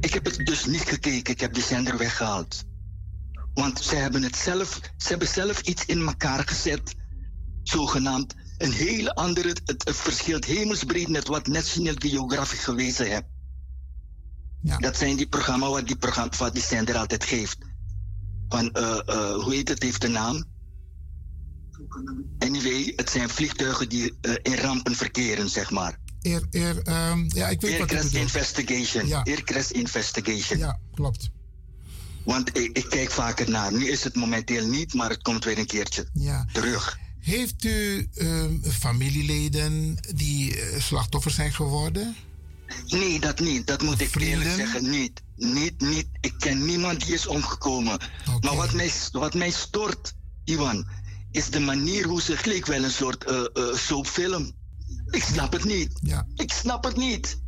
[0.00, 1.32] Ik heb het dus niet gekeken.
[1.32, 2.64] Ik heb de zender weggehaald.
[3.54, 6.94] Want ze hebben het zelf, ze hebben zelf iets in elkaar gezet.
[7.62, 13.24] Zogenaamd een hele andere, het, het verschilt hemelsbreed met wat National Geographic gewezen heeft.
[14.62, 14.78] Ja.
[14.78, 17.58] Dat zijn die programma's wat die, programma, wat die zender altijd geeft.
[18.48, 20.44] Van, uh, uh, hoe heet het, heeft de naam?
[22.38, 25.98] Anyway, het zijn vliegtuigen die uh, in rampen verkeren, zeg maar.
[26.22, 29.06] Air, um, ja, ik weet Aircraft wat Investigation.
[29.06, 29.22] Ja.
[29.22, 30.58] Aircraft Investigation.
[30.58, 31.30] Ja, klopt.
[32.24, 33.72] Want ik, ik, kijk vaker naar.
[33.72, 36.46] Nu is het momenteel niet, maar het komt weer een keertje ja.
[36.52, 36.98] terug.
[37.20, 42.16] Heeft u um, familieleden die uh, slachtoffer zijn geworden?
[42.86, 43.66] Nee, dat niet.
[43.66, 44.90] Dat moet ik eerlijk zeggen.
[44.90, 45.22] Niet.
[45.36, 46.06] Niet, niet.
[46.20, 47.94] Ik ken niemand die is omgekomen.
[47.94, 48.38] Okay.
[48.40, 50.88] Maar wat mij, wat mij stoort, Iwan,
[51.30, 54.52] is de manier hoe ze gelijk wel een soort uh, soapfilm.
[55.10, 55.98] Ik snap het niet.
[56.02, 56.26] Ja.
[56.34, 57.38] Ik snap het niet.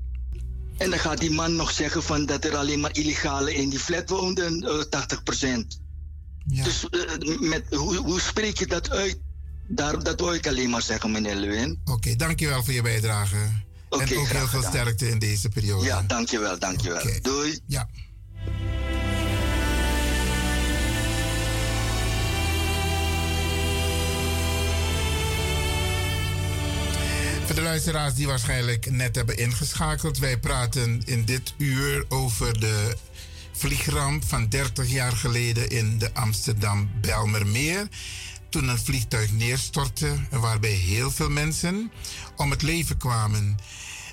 [0.82, 3.78] En dan gaat die man nog zeggen van dat er alleen maar illegale in die
[3.78, 5.80] flat woonden, uh, 80%.
[6.46, 6.64] Ja.
[6.64, 9.18] Dus uh, met, hoe, hoe spreek je dat uit?
[9.66, 11.80] Daar, dat wil ik alleen maar zeggen, meneer Lewin.
[11.84, 13.36] Oké, okay, dankjewel voor je bijdrage.
[13.88, 15.84] Okay, en ook heel veel sterkte in deze periode.
[15.84, 17.00] Ja, dankjewel, dankjewel.
[17.00, 17.20] Okay.
[17.20, 17.58] Doei.
[17.66, 17.88] Ja.
[27.52, 32.96] Voor de luisteraars die waarschijnlijk net hebben ingeschakeld, wij praten in dit uur over de
[33.52, 37.88] vliegramp van 30 jaar geleden in de Amsterdam-Belmermeer.
[38.48, 41.92] Toen een vliegtuig neerstortte, waarbij heel veel mensen
[42.36, 43.56] om het leven kwamen.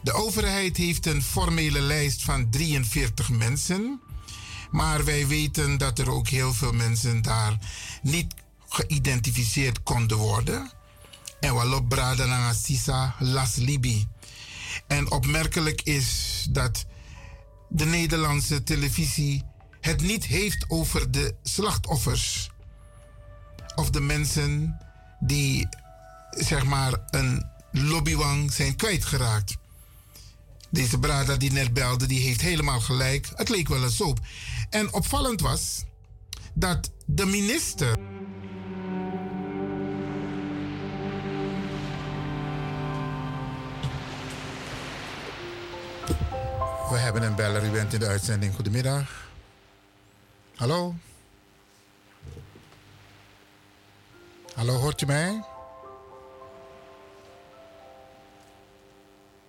[0.03, 4.01] De overheid heeft een formele lijst van 43 mensen.
[4.71, 7.57] Maar wij weten dat er ook heel veel mensen daar
[8.01, 8.33] niet
[8.69, 10.71] geïdentificeerd konden worden.
[11.39, 14.07] En walop brada Sisa las Libi.
[14.87, 16.85] En opmerkelijk is dat
[17.69, 19.43] de Nederlandse televisie
[19.81, 22.49] het niet heeft over de slachtoffers.
[23.75, 24.77] Of de mensen
[25.19, 25.67] die
[26.29, 29.57] zeg maar een lobbywang zijn kwijtgeraakt.
[30.69, 33.29] Deze Brada die net belde, die heeft helemaal gelijk.
[33.35, 34.19] Het leek wel een soap.
[34.69, 35.83] En opvallend was
[36.53, 37.97] dat de minister.
[46.89, 47.63] We hebben een beller.
[47.63, 48.55] U bent in de uitzending.
[48.55, 49.29] Goedemiddag.
[50.55, 50.95] Hallo?
[54.55, 55.43] Hallo, hoort u mij?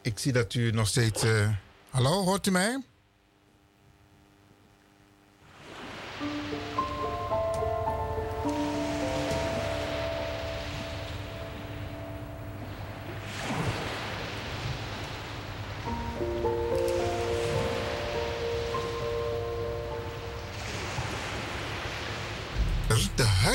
[0.03, 1.25] Ik zie dat u nog steeds.
[1.25, 1.49] Uh...
[1.91, 2.83] Hallo, hoort u mij?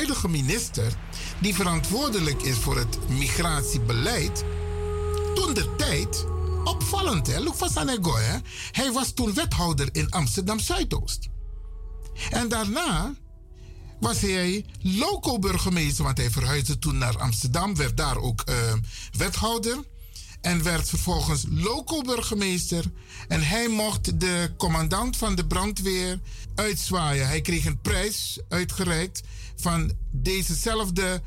[0.06, 0.92] Huidige minister,
[1.38, 4.44] die verantwoordelijk is voor het migratiebeleid,
[5.34, 6.26] toen de tijd
[6.64, 7.40] opvallend, hè?
[7.40, 8.38] Look van hè?
[8.70, 11.28] Hij was toen wethouder in Amsterdam Zuidoost.
[12.30, 13.14] En daarna
[14.00, 18.54] was hij loco-burgemeester, want hij verhuisde toen naar Amsterdam, werd daar ook uh,
[19.12, 19.76] wethouder.
[20.40, 22.84] En werd vervolgens loco-burgemeester.
[23.28, 26.20] En hij mocht de commandant van de brandweer
[26.54, 27.26] uitzwaaien.
[27.26, 29.22] Hij kreeg een prijs uitgereikt
[29.56, 31.22] van dezezelfde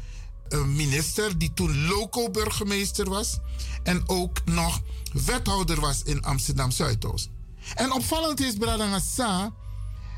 [0.50, 3.40] uh, minister, die toen loco-burgemeester was.
[3.84, 4.82] En ook nog
[5.14, 7.30] wethouder was in Amsterdam Zuidoost.
[7.76, 9.54] En opvallend is, Bradangasa,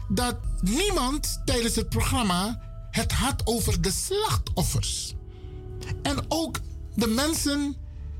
[0.10, 5.14] dat niemand tijdens het programma het had over de slachtoffers.
[6.02, 6.60] En ook
[6.96, 7.76] de mensen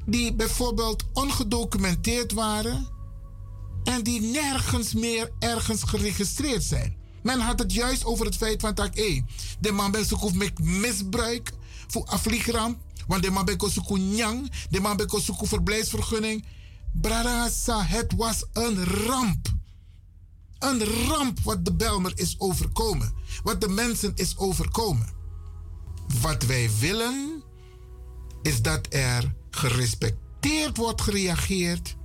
[0.06, 2.88] die bijvoorbeeld ongedocumenteerd waren
[3.84, 7.00] en die nergens meer ergens geregistreerd zijn.
[7.24, 8.74] Men had het juist over het feit van
[9.60, 11.52] de man ben met misbruik
[11.88, 13.58] voor afvliegramp, want de man ben
[14.00, 15.10] nyang, de man ben
[15.48, 16.46] verblijfsvergunning.
[16.94, 19.48] Bradasa, het was een ramp.
[20.60, 23.14] Een ramp wat de Belmer is overkomen.
[23.44, 25.10] Wat de mensen is overkomen.
[26.22, 27.44] Wat wij willen
[28.42, 31.96] is dat er gerespecteerd wordt gereageerd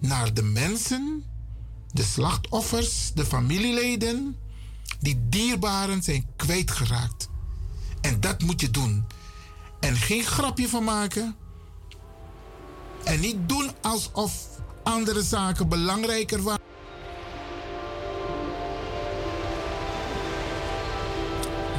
[0.00, 1.24] naar de mensen,
[1.92, 4.36] de slachtoffers, de familieleden,
[5.00, 7.28] die dierbaren zijn kwijtgeraakt.
[8.00, 9.06] En dat moet je doen.
[9.80, 11.36] En geen grapje van maken.
[13.04, 14.48] En niet doen alsof
[14.82, 16.66] andere zaken belangrijker waren.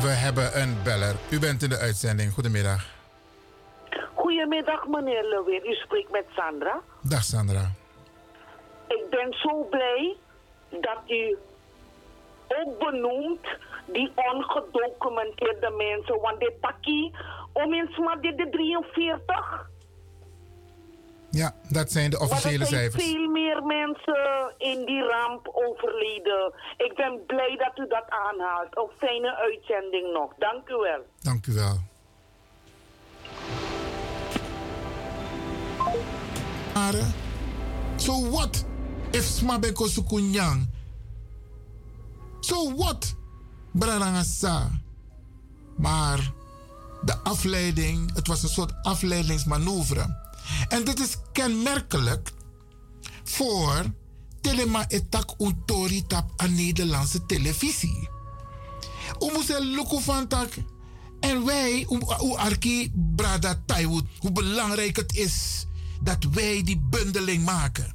[0.02, 1.16] We hebben een beller.
[1.30, 2.34] U bent in de uitzending.
[2.34, 2.99] Goedemiddag.
[4.40, 5.72] Goedemiddag, meneer Lewin.
[5.72, 6.82] U spreekt met Sandra.
[7.02, 7.72] Dag, Sandra.
[8.88, 10.18] Ik ben zo blij
[10.70, 11.38] dat u
[12.48, 13.48] ook benoemt
[13.86, 16.22] die ongedocumenteerde mensen.
[16.22, 17.16] Want dit pakkie,
[17.54, 19.70] om eens maar dit de 43.
[21.30, 23.04] Ja, dat zijn de officiële cijfers.
[23.04, 26.54] er zijn veel meer mensen in die ramp overleden.
[26.78, 28.78] Ik ben blij dat u dat aanhaalt.
[28.78, 30.34] Een fijne uitzending nog.
[30.38, 31.06] Dank u wel.
[31.22, 31.78] Dank u wel.
[37.98, 38.66] So what
[39.12, 40.68] if smabeko sukunyang?
[42.40, 43.16] So what?
[43.72, 44.82] Brarangasa.
[45.78, 46.34] Maar
[47.02, 50.18] de afleiding, het was een soort afleidingsmanoeuvre.
[50.70, 52.32] En dit is kenmerkelijk
[53.24, 53.94] voor
[54.42, 58.10] Telema Etak Untori tap aan Nederlandse televisie.
[59.20, 60.50] Moeten lukken van tak.
[61.20, 63.64] En wij, hoe Arki Brada
[64.20, 65.66] hoe belangrijk het is
[66.04, 67.94] dat wij die bundeling maken.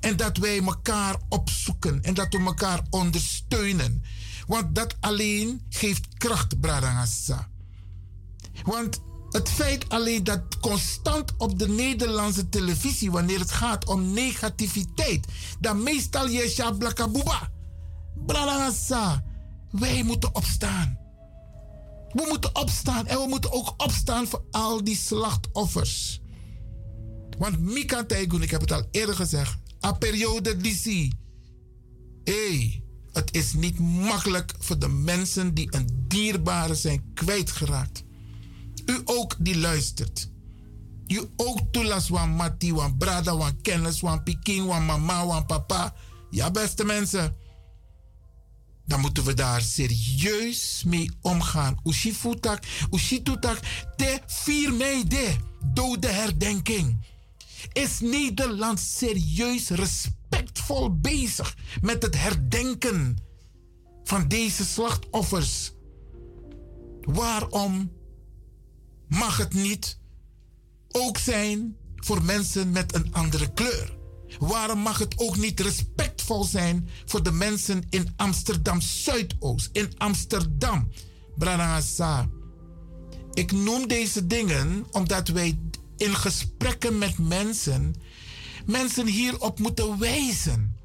[0.00, 4.02] En dat wij elkaar opzoeken en dat we elkaar ondersteunen.
[4.46, 7.48] Want dat alleen geeft kracht, Bradangassa.
[8.62, 9.00] Want
[9.30, 15.26] het feit alleen dat constant op de Nederlandse televisie, wanneer het gaat om negativiteit,
[15.60, 17.50] dan meestal je shablakabuba.
[18.26, 19.24] Bradangassa,
[19.70, 20.98] wij moeten opstaan.
[22.12, 26.20] We moeten opstaan en we moeten ook opstaan voor al die slachtoffers.
[27.38, 31.12] Want Mika Taigun, ik heb het al eerder gezegd, a periode DC.
[32.24, 32.80] Hé,
[33.12, 38.04] het is niet makkelijk voor de mensen die een dierbare zijn kwijtgeraakt.
[38.86, 40.30] U ook die luistert.
[41.06, 45.94] U ook toelas wan mati, wan brada, wan kennis, wan pikin, wan mama, wan papa.
[46.30, 47.36] Ja, beste mensen.
[48.86, 51.80] Dan moeten we daar serieus mee omgaan.
[51.84, 53.58] Ushifutak, ushitutak,
[53.96, 55.36] de 4 mei de
[55.72, 56.98] dode herdenking.
[57.74, 63.16] Is Nederland serieus respectvol bezig met het herdenken
[64.04, 65.72] van deze slachtoffers?
[67.00, 67.92] Waarom
[69.08, 69.98] mag het niet
[70.88, 73.96] ook zijn voor mensen met een andere kleur?
[74.38, 80.88] Waarom mag het ook niet respectvol zijn voor de mensen in Amsterdam Zuidoost, in Amsterdam,
[81.36, 82.28] Branagasa?
[83.32, 85.58] Ik noem deze dingen omdat wij
[85.96, 87.94] in gesprekken met mensen
[88.66, 90.76] mensen hierop moeten wijzen.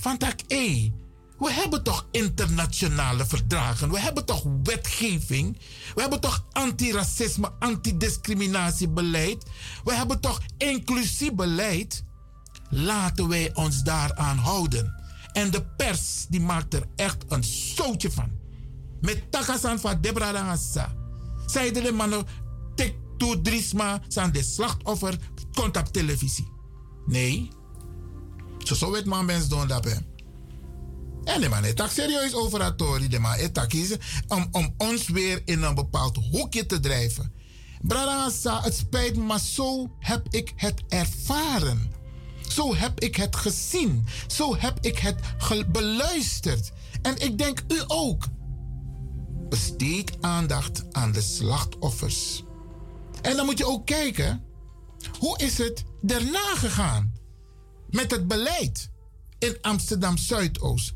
[0.00, 0.92] Van hé,
[1.38, 5.58] we hebben toch internationale verdragen, we hebben toch wetgeving,
[5.94, 9.44] we hebben toch antiracisme, antidiscriminatiebeleid,
[9.84, 12.04] we hebben toch inclusief beleid.
[12.70, 15.02] Laten wij ons daaraan houden.
[15.32, 18.30] En de pers die maakt er echt een zootje van.
[19.00, 20.92] Met takasan van Debra Dangasa.
[21.46, 22.26] Zeiden de mannen,
[23.16, 25.18] tik toe drisma, zijn de slachtoffer,
[25.52, 26.48] komt op televisie.
[27.06, 27.50] Nee.
[28.58, 29.86] Zo zou het maar mensen doen dat.
[31.24, 33.08] En de man het serieus over tori.
[33.08, 33.36] De man
[33.68, 33.98] kiezen
[34.28, 37.32] om, om ons weer in een bepaald hoekje te drijven.
[37.82, 38.30] Brada
[38.62, 41.92] het spijt me, maar zo heb ik het ervaren.
[42.48, 44.06] Zo heb ik het gezien.
[44.26, 46.72] Zo heb ik het beluisterd.
[47.02, 48.26] En ik denk u ook.
[49.48, 52.42] Besteed aandacht aan de slachtoffers.
[53.24, 54.44] En dan moet je ook kijken,
[55.18, 57.12] hoe is het daarna gegaan
[57.90, 58.90] met het beleid
[59.38, 60.94] in Amsterdam Zuidoost?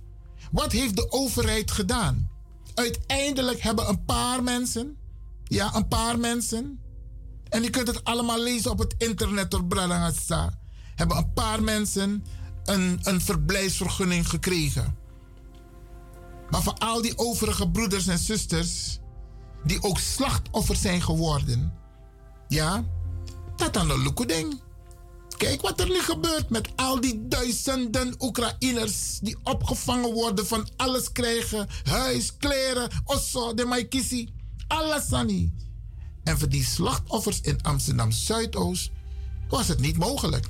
[0.53, 2.31] Wat heeft de overheid gedaan?
[2.75, 4.97] Uiteindelijk hebben een paar mensen,
[5.45, 6.81] ja, een paar mensen,
[7.49, 10.59] en je kunt het allemaal lezen op het internet door Bradangasa,
[10.95, 12.25] hebben een paar mensen
[12.65, 14.97] een, een verblijfsvergunning gekregen.
[16.51, 18.99] Maar voor al die overige broeders en zusters,
[19.65, 21.79] die ook slachtoffers zijn geworden,
[22.49, 22.85] ja,
[23.57, 24.61] dat dan een ding.
[25.37, 31.13] Kijk wat er nu gebeurt met al die duizenden Oekraïners die opgevangen worden, van alles
[31.13, 34.29] krijgen: huis, kleren, osso, de maikisi,
[34.67, 35.53] alles aan
[36.25, 38.91] En voor die slachtoffers in Amsterdam Zuidoost
[39.49, 40.47] was het niet mogelijk.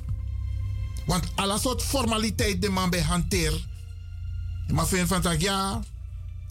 [1.05, 3.67] Want alle soort formaliteit de man bij hanteer.
[4.73, 5.83] Maar vind van dat ja,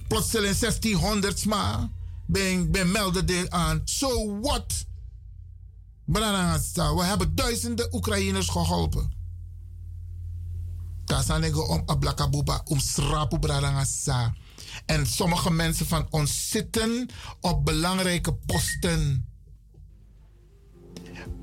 [0.09, 1.88] plotseling 1600 maar
[2.26, 3.82] ben, ben melden aan.
[3.84, 4.86] So what?
[6.09, 9.13] We hebben duizenden Oekraïners geholpen.
[11.05, 14.35] Tasanego om ablakabuba om srapu bradangasa.
[14.87, 17.09] En sommige mensen van ons zitten
[17.41, 19.29] op belangrijke posten.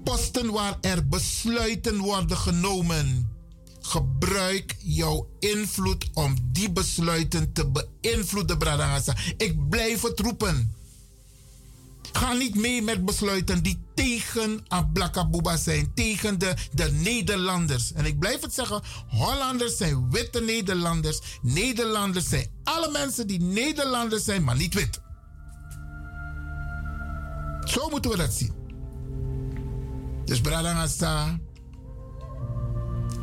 [0.04, 3.30] Posten waar er besluiten worden genomen.
[3.80, 9.16] Gebruik jouw invloed om die besluiten te beïnvloeden, Bradangasa.
[9.38, 10.75] Ik blijf het roepen.
[12.16, 17.94] Ga niet mee met besluiten die tegen Ablakabuba zijn, tegen de, de Nederlanders.
[17.94, 21.20] En ik blijf het zeggen, Hollanders zijn witte Nederlanders.
[21.42, 25.02] Nederlanders zijn alle mensen die Nederlanders zijn, maar niet wit.
[27.64, 28.54] Zo moeten we dat zien.
[30.26, 31.40] Dus Bradangasta,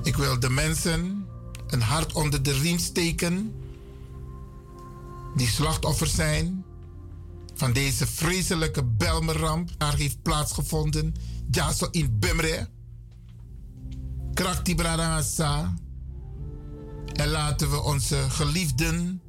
[0.02, 1.26] ik wil de mensen
[1.66, 3.54] een hart onder de riem steken
[5.36, 6.61] die slachtoffers zijn
[7.54, 11.14] van deze vreselijke Belmeramp daar heeft plaatsgevonden.
[11.50, 12.68] Ja, zo in Bumre.
[14.34, 15.74] Krakti Bradangasa.
[17.12, 19.22] En laten we onze geliefden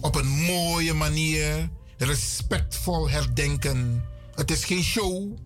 [0.00, 4.04] op een mooie manier respectvol herdenken.
[4.34, 5.38] Het is geen show.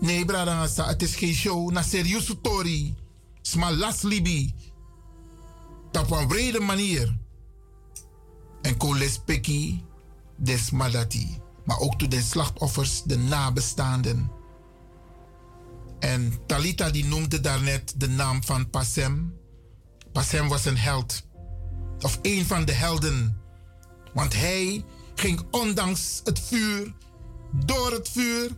[0.00, 1.70] Nee, Bradangasa, het is geen show.
[1.70, 2.94] Na serieuze tori.
[3.42, 4.54] Smalas libi.
[5.92, 7.18] Op een brede manier.
[8.62, 9.20] En koles
[10.42, 11.40] peki desmadati.
[11.64, 14.30] Maar ook toe de slachtoffers, de nabestaanden.
[15.98, 19.34] En Talita die noemde daarnet de naam van Passem.
[20.12, 21.22] Passem was een held.
[22.00, 23.40] Of een van de helden.
[24.14, 24.84] Want hij
[25.14, 26.94] ging ondanks het vuur,
[27.52, 28.50] door het vuur,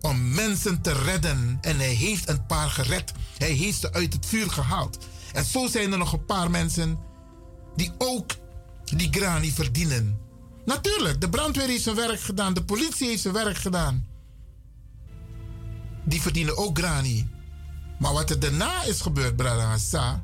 [0.00, 1.58] om mensen te redden.
[1.60, 3.12] En hij heeft een paar gered.
[3.38, 4.98] Hij heeft ze uit het vuur gehaald.
[5.32, 6.98] En zo zijn er nog een paar mensen
[7.76, 8.30] die ook
[8.84, 10.23] die grani verdienen.
[10.64, 14.06] Natuurlijk, de brandweer heeft zijn werk gedaan, de politie heeft zijn werk gedaan.
[16.04, 17.28] Die verdienen ook grani.
[17.98, 20.22] Maar wat er daarna is gebeurd, Brada Hassa,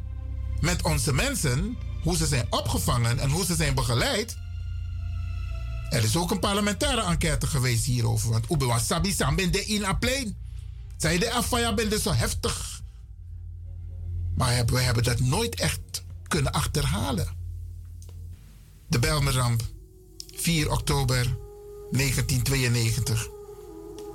[0.60, 4.36] met onze mensen, hoe ze zijn opgevangen en hoe ze zijn begeleid.
[5.90, 8.30] Er is ook een parlementaire enquête geweest hierover.
[8.30, 9.14] Want Ubewa Sabi
[9.50, 10.36] de in plein.
[10.96, 12.82] Zij de afaya ben dus zo heftig.
[14.36, 17.28] Maar we hebben dat nooit echt kunnen achterhalen.
[18.88, 19.62] De Belmeramp,
[20.40, 21.36] 4 oktober
[21.90, 23.28] 1992.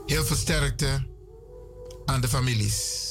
[0.05, 1.03] Heel versterkte
[2.05, 3.04] aan de families.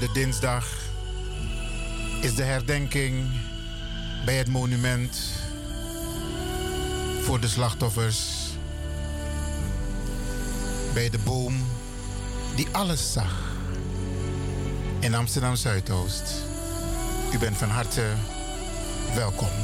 [0.00, 0.66] Komende dinsdag
[2.20, 3.30] is de herdenking
[4.24, 5.18] bij het monument
[7.22, 8.48] voor de slachtoffers.
[10.92, 11.66] Bij de boom
[12.56, 13.54] die alles zag.
[15.00, 16.34] In Amsterdam Zuidoost.
[17.32, 18.04] U bent van harte
[19.14, 19.59] welkom.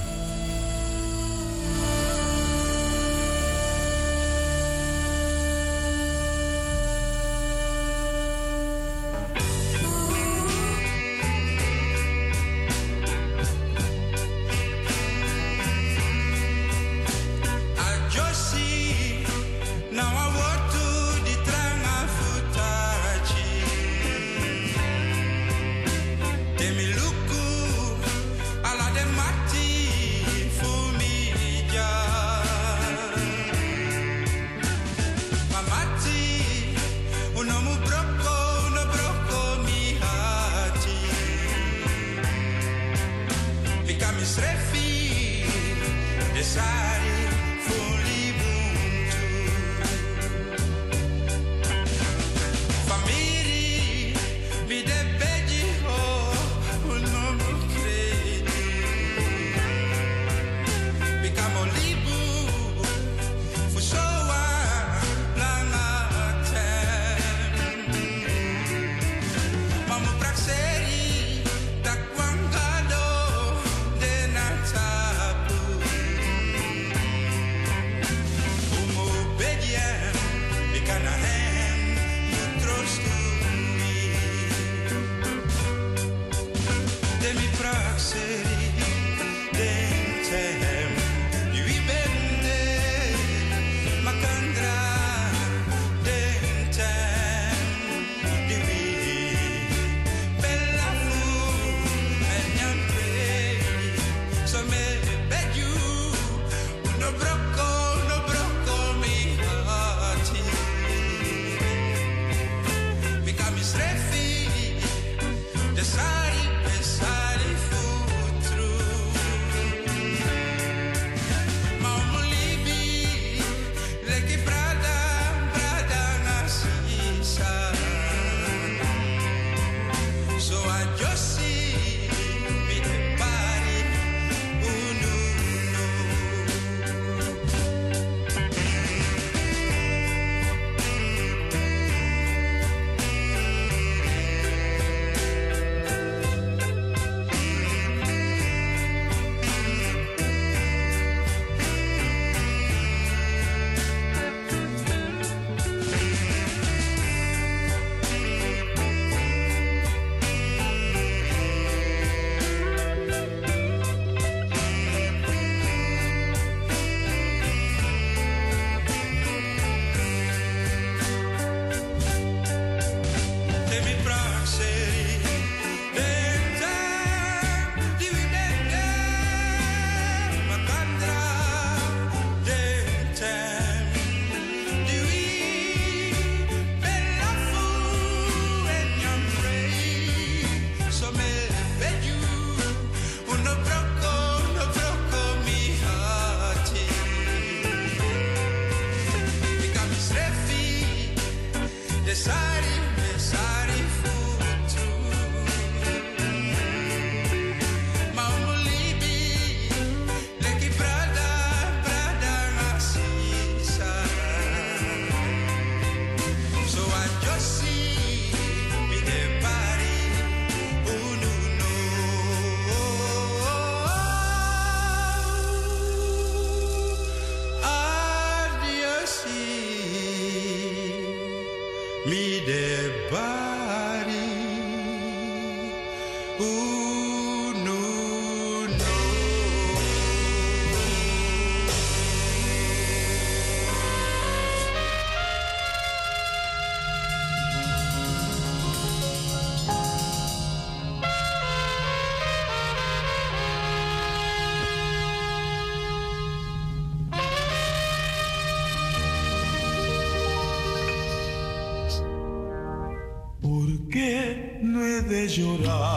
[265.36, 265.95] llorar.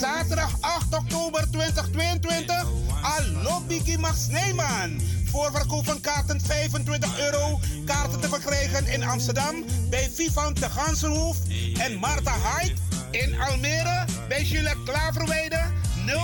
[0.00, 2.66] Zaterdag 8 oktober 2022.
[3.02, 5.00] Allo Biggie Max Neyman.
[5.30, 7.60] Voorverkoop van kaarten 25 euro.
[7.84, 11.36] Kaarten te verkrijgen in Amsterdam bij Vivant de Gansenhoef
[11.78, 12.74] en Marta Hyde.
[13.10, 15.60] In Almere bij Juliette Klaverweide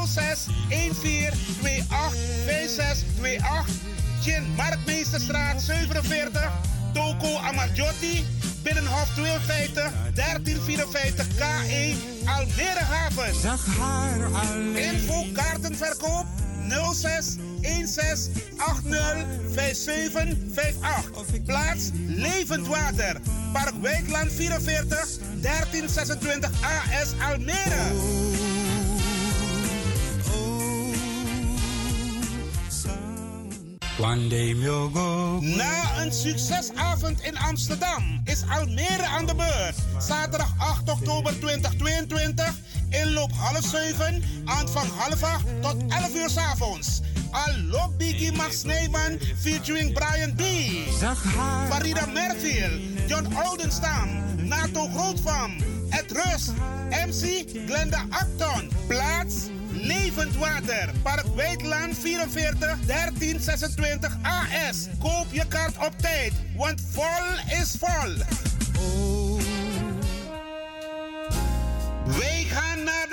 [0.07, 1.29] 06 14
[1.89, 2.15] 28
[2.47, 3.67] 5628.
[4.23, 6.53] Chin Markmeesterstraat 47.
[6.93, 8.25] Toko Amarjotti.
[8.63, 9.93] Binnenhof 52
[10.67, 11.97] 1354 K1
[12.29, 13.35] Almere Haven.
[14.77, 16.27] Info kaartenverkoop
[16.95, 21.43] 06 16 80 5758.
[21.45, 23.21] Plaats Levend Water.
[23.53, 28.21] Park Wijkland 44 1326 AS Almere.
[35.41, 39.77] Na een succesavond in Amsterdam is Almere aan de beurt.
[39.99, 40.52] Zaterdag
[40.85, 42.45] 8 oktober 2022.
[42.91, 47.01] Inloop half 7, aanvang half 8 tot 11 uur s avonds.
[47.31, 50.43] Allo Biggie Max Neyman featuring Brian B.
[51.69, 55.57] Farida Merville, John Oudenstam, Nato Grootvam,
[55.91, 56.53] Ed Rust,
[56.91, 58.71] MC Glenda Acton.
[58.87, 64.89] Plaats Levend Water, Park Weidland 44 1326 AS.
[64.99, 69.12] Koop je kaart op tijd, want vol is vol.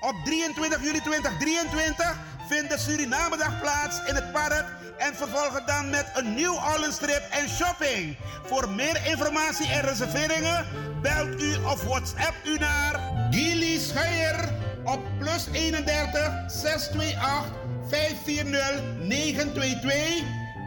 [0.00, 4.64] Op 23 juli 2023 vindt de Surinamedag plaats in het park
[4.98, 8.16] en vervolgen dan met een New Orleans trip en shopping.
[8.44, 10.66] Voor meer informatie en reserveringen
[11.02, 14.48] belt u of WhatsApp u naar Gilly Scheier
[14.84, 17.52] op plus 31 628
[17.88, 20.22] 540 922.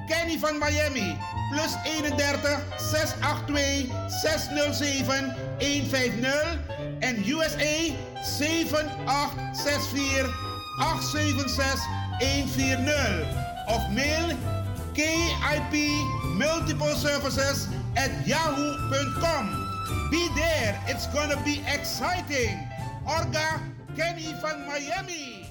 [0.07, 1.17] Kenny van Miami
[1.51, 6.59] plus 31 682 607 150
[7.03, 7.91] en USA
[8.23, 10.31] 7864
[10.79, 11.79] 876
[12.19, 13.27] 140
[13.67, 14.37] of mail
[14.93, 15.73] KIP
[16.37, 19.59] Multiple Services at yahoo.com.
[20.09, 22.57] Be there, it's gonna be exciting.
[23.05, 23.59] Orga
[23.97, 25.45] Kenny van Miami.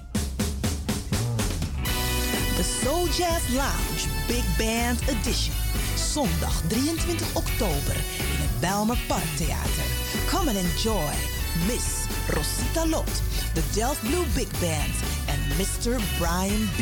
[2.57, 5.55] The Soul Jazz Lounge Big Band Edition.
[5.97, 9.85] Zondag 23 oktober in het Belmer Parktheater.
[10.29, 13.23] Come and enjoy Miss Rosita Lot,
[13.55, 14.95] de Delft Blue Big Band
[15.27, 16.01] en Mr.
[16.19, 16.81] Brian B.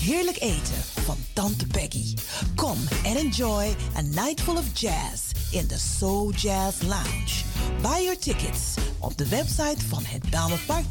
[0.00, 2.14] Heerlijk eten van Tante Peggy.
[2.54, 7.44] Come and enjoy a night full of jazz in the Soul Jazz Lounge.
[7.82, 10.88] Buy your tickets op de website van het Belmer of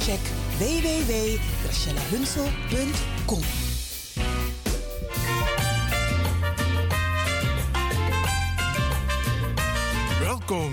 [0.00, 0.20] check
[0.58, 3.42] www.gracielahunsel.com.
[10.20, 10.72] Welkom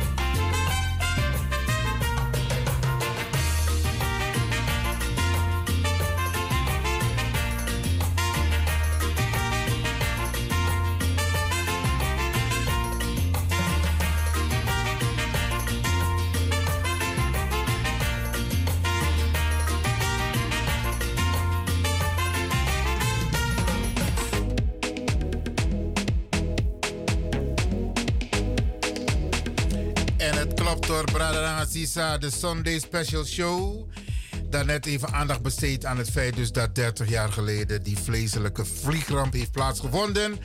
[31.81, 33.89] De Sunday Special Show.
[34.49, 39.33] Daarnet even aandacht besteed aan het feit dus dat 30 jaar geleden die vleeselijke vliegramp
[39.33, 40.39] heeft plaatsgevonden.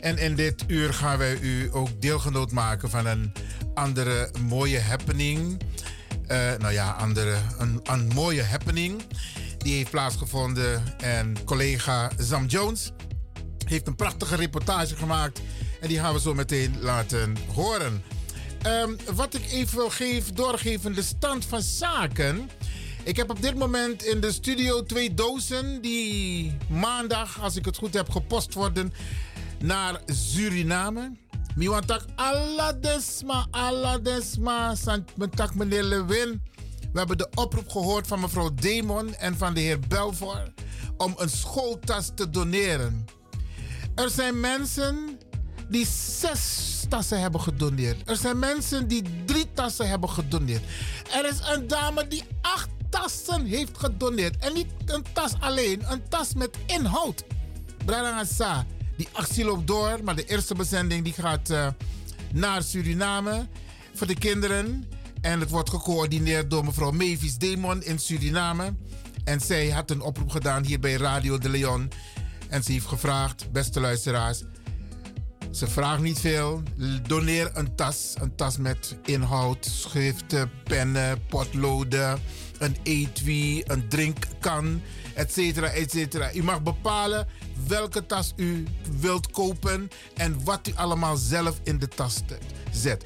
[0.00, 3.32] En in dit uur gaan wij u ook deelgenoot maken van een
[3.74, 5.60] andere mooie happening.
[6.26, 9.02] eh, nou ja, andere, een, een mooie happening.
[9.58, 10.82] Die heeft plaatsgevonden.
[10.98, 12.92] En collega Sam Jones
[13.66, 15.40] heeft een prachtige reportage gemaakt.
[15.80, 18.02] En die gaan we zo meteen laten horen.
[18.64, 22.50] Ehm, wat ik even wil geven, doorgeven, de stand van zaken.
[23.02, 27.76] Ik heb op dit moment in de studio twee dozen die maandag, als ik het
[27.76, 28.92] goed heb, gepost worden
[29.58, 31.12] naar Suriname.
[31.56, 36.42] Mi want tak alla desma, alla desma, sant tak meneer Lewin.
[36.92, 40.52] We hebben de oproep gehoord van mevrouw Demon en van de heer Belvoor
[40.96, 43.04] om een schooltas te doneren.
[43.94, 45.18] Er zijn mensen
[45.68, 48.08] die zes tassen hebben gedoneerd.
[48.08, 50.62] Er zijn mensen die drie tassen hebben gedoneerd.
[51.12, 54.36] Er is een dame die acht tassen heeft gedoneerd.
[54.36, 57.24] En niet een tas alleen, een tas met inhoud.
[57.84, 58.66] Bradangasa,
[58.96, 61.66] die actie loopt door, maar de eerste bezending die gaat uh,
[62.32, 63.46] naar Suriname
[63.94, 64.88] voor de kinderen.
[65.20, 68.74] En het wordt gecoördineerd door mevrouw Mavis Demon in Suriname.
[69.24, 71.90] En zij had een oproep gedaan hier bij Radio de Leon.
[72.48, 74.42] En ze heeft gevraagd, beste luisteraars,
[75.54, 76.62] ze vraagt niet veel.
[77.06, 78.14] Doneer een tas.
[78.20, 82.20] Een tas met inhoud, schriften, pennen, potloden,
[82.58, 84.82] een etui, een drinkkan,
[85.14, 86.34] etcetera, etcetera.
[86.34, 87.26] U mag bepalen
[87.66, 88.64] welke tas u
[89.00, 92.20] wilt kopen en wat u allemaal zelf in de tas
[92.72, 93.04] zet.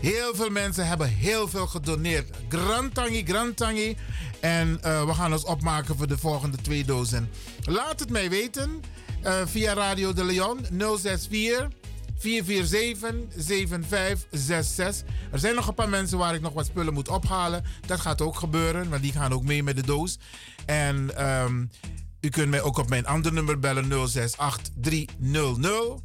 [0.00, 2.36] Heel veel mensen hebben heel veel gedoneerd.
[2.48, 3.96] Grantangi, grantangi.
[4.40, 7.30] En uh, we gaan ons opmaken voor de volgende twee dozen.
[7.64, 8.82] Laat het mij weten
[9.24, 10.66] uh, via Radio de Leon
[10.98, 11.68] 064
[12.18, 12.22] 447-7566.
[15.32, 17.64] Er zijn nog een paar mensen waar ik nog wat spullen moet ophalen.
[17.86, 20.18] Dat gaat ook gebeuren, want die gaan ook mee met de doos.
[20.66, 21.70] En um,
[22.20, 26.02] u kunt mij ook op mijn andere nummer bellen 068 300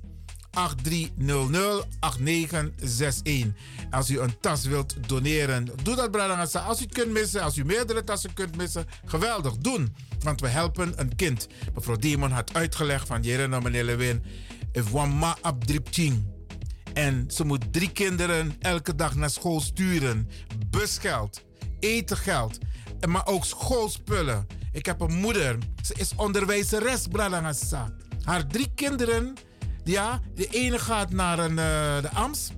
[0.51, 3.53] 8300 8961.
[3.89, 6.59] Als u een tas wilt doneren, doe dat, Bradangasa.
[6.59, 9.95] Als u het kunt missen, als u meerdere tassen kunt missen, geweldig, doen.
[10.19, 11.47] Want we helpen een kind.
[11.75, 14.23] Mevrouw Demon had uitgelegd van Jerena, meneer Lewin
[14.71, 16.25] if one ma abdripting.
[16.93, 20.29] En ze moet drie kinderen elke dag naar school sturen.
[20.69, 21.41] Busgeld,
[21.79, 22.57] etengeld,
[23.07, 24.47] maar ook schoolspullen.
[24.71, 27.07] Ik heb een moeder, ze is onderwijzeres.
[28.23, 29.33] Haar drie kinderen,
[29.83, 32.51] ja, de ene gaat naar een, uh, de AMS.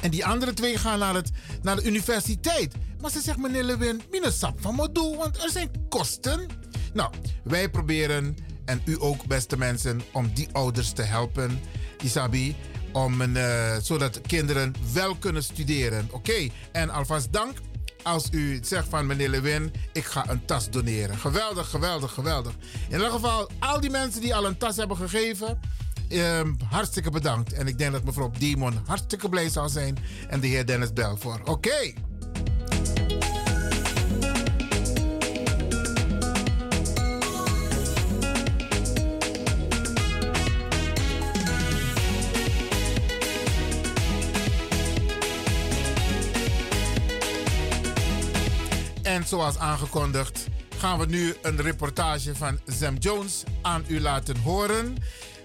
[0.00, 1.30] En die andere twee gaan naar, het,
[1.62, 2.74] naar de universiteit.
[3.00, 6.46] Maar ze zegt, meneer Lewin, mine sap van me doen, want er zijn kosten.
[6.92, 7.12] Nou,
[7.44, 11.60] wij proberen en u ook, beste mensen, om die ouders te helpen.
[12.02, 12.56] Isabi,
[12.92, 16.08] om een, uh, zodat kinderen wel kunnen studeren.
[16.10, 17.58] Oké, en alvast dank
[18.04, 21.18] als u zegt van meneer Lewin, ik ga een tas doneren.
[21.18, 22.52] Geweldig, geweldig, geweldig.
[22.88, 25.60] In ieder geval, al die mensen die al een tas hebben gegeven,
[26.08, 27.52] um, hartstikke bedankt.
[27.52, 29.98] En ik denk dat mevrouw Demon hartstikke blij zal zijn
[30.28, 31.40] en de heer Dennis Belvoor.
[31.44, 31.92] Oké.
[49.24, 50.46] Zoals aangekondigd
[50.76, 54.96] gaan we nu een reportage van Sam Jones aan u laten horen.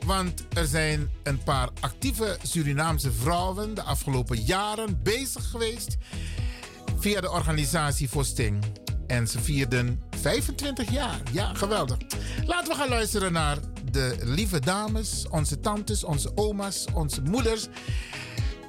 [0.06, 5.98] Want er zijn een paar actieve Surinaamse vrouwen de afgelopen jaren bezig geweest
[6.98, 8.64] via de organisatie Vosting.
[9.08, 11.22] En ze vierden 25 jaar.
[11.32, 11.98] Ja, geweldig.
[12.46, 13.58] Laten we gaan luisteren naar
[13.92, 17.68] de lieve dames, onze tantes, onze oma's, onze moeders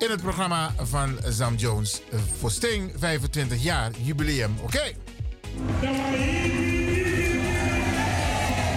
[0.01, 2.01] in het programma van Sam Jones.
[2.39, 4.55] Voor Sting 25 jaar jubileum.
[4.63, 4.93] Oké.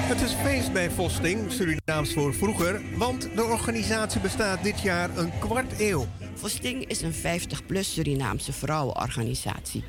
[0.08, 5.32] Het is feest bij Vosting, Surinaams voor vroeger, want de organisatie bestaat dit jaar een
[5.40, 6.08] kwart eeuw.
[6.36, 9.84] Vosting is een 50-plus Surinaamse vrouwenorganisatie.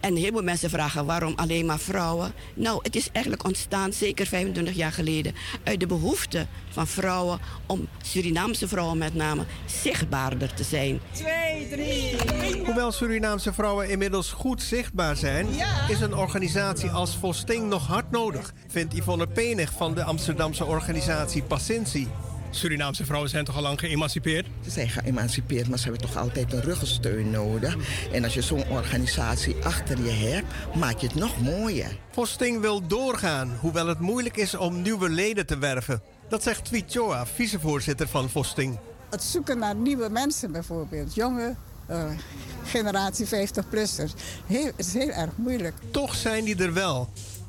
[0.00, 2.32] En heel veel mensen vragen waarom alleen maar vrouwen.
[2.54, 5.34] Nou, het is eigenlijk ontstaan, zeker 25 jaar geleden,
[5.64, 11.00] uit de behoefte van vrouwen om Surinaamse vrouwen met name zichtbaarder te zijn.
[11.12, 12.16] Twee, drie.
[12.64, 15.46] Hoewel Surinaamse vrouwen inmiddels goed zichtbaar zijn,
[15.88, 21.42] is een organisatie als Vosting nog hard nodig, vindt Yvonne Penig van de Amsterdamse organisatie
[21.42, 22.08] Passinci.
[22.50, 24.46] Surinaamse vrouwen zijn toch al lang geëmancipeerd?
[24.64, 27.76] Ze zijn geëmancipeerd, maar ze hebben toch altijd een ruggensteun nodig.
[28.12, 31.96] En als je zo'n organisatie achter je hebt, maak je het nog mooier.
[32.10, 36.02] Vosting wil doorgaan, hoewel het moeilijk is om nieuwe leden te werven.
[36.28, 38.78] Dat zegt Twichoa, vicevoorzitter van Vosting.
[39.10, 41.54] Het zoeken naar nieuwe mensen bijvoorbeeld, jonge
[41.90, 42.04] uh,
[42.64, 44.12] generatie 50-plussers,
[44.76, 45.74] is heel erg moeilijk.
[45.90, 47.08] Toch zijn die er wel.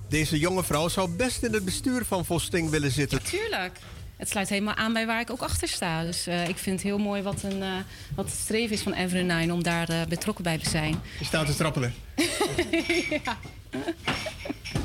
[0.09, 3.23] Deze jonge vrouw zou best in het bestuur van Vosting willen zitten.
[3.23, 3.79] Tuurlijk.
[4.21, 6.03] Het sluit helemaal aan bij waar ik ook achter sta.
[6.03, 7.75] Dus eh, ik vind het heel mooi wat, een, uh,
[8.15, 11.01] wat het streven is van Ever Nine om daar uh, betrokken bij te zijn.
[11.19, 11.93] Je staat te trappelen.
[13.25, 13.37] ja.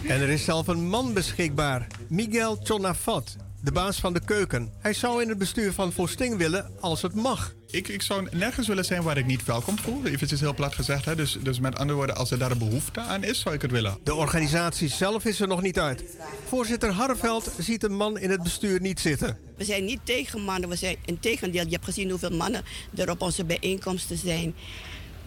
[0.06, 3.36] En er is zelf een man beschikbaar, Miguel Chonafat,
[3.66, 4.72] de baas van de keuken.
[4.78, 7.54] Hij zou in het bestuur van Vosting willen als het mag.
[7.70, 10.04] Ik, ik zou nergens willen zijn waar ik niet welkom voel.
[10.04, 11.04] Even heel plat gezegd.
[11.04, 11.14] Hè.
[11.14, 13.70] Dus, dus met andere woorden, als er daar een behoefte aan is, zou ik het
[13.70, 13.98] willen.
[14.02, 16.04] De organisatie zelf is er nog niet uit.
[16.48, 19.38] Voorzitter Harveld ziet een man in het bestuur niet zitten.
[19.56, 20.68] We zijn niet tegen mannen.
[20.68, 21.64] We zijn in tegendeel.
[21.64, 22.64] Je hebt gezien hoeveel mannen
[22.94, 24.54] er op onze bijeenkomsten zijn.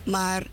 [0.03, 0.43] Maar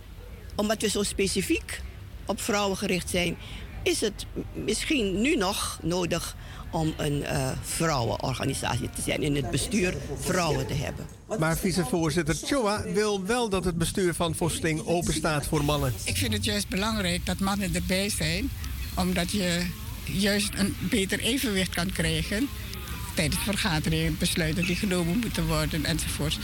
[0.55, 1.81] omdat we zo specifiek
[2.27, 3.37] op vrouwen gericht zijn,
[3.83, 4.27] is het
[4.65, 6.37] misschien nu nog nodig
[6.77, 9.23] om een uh, vrouwenorganisatie te zijn.
[9.23, 11.07] In het bestuur vrouwen te hebben.
[11.39, 15.95] Maar vicevoorzitter Choa wil wel dat het bestuur van Vosting open staat voor mannen.
[16.05, 18.51] Ik vind het juist belangrijk dat mannen erbij zijn.
[18.97, 19.67] Omdat je
[20.05, 22.49] juist een beter evenwicht kan krijgen
[23.15, 26.39] tijdens vergaderingen, besluiten die genomen moeten worden enzovoort.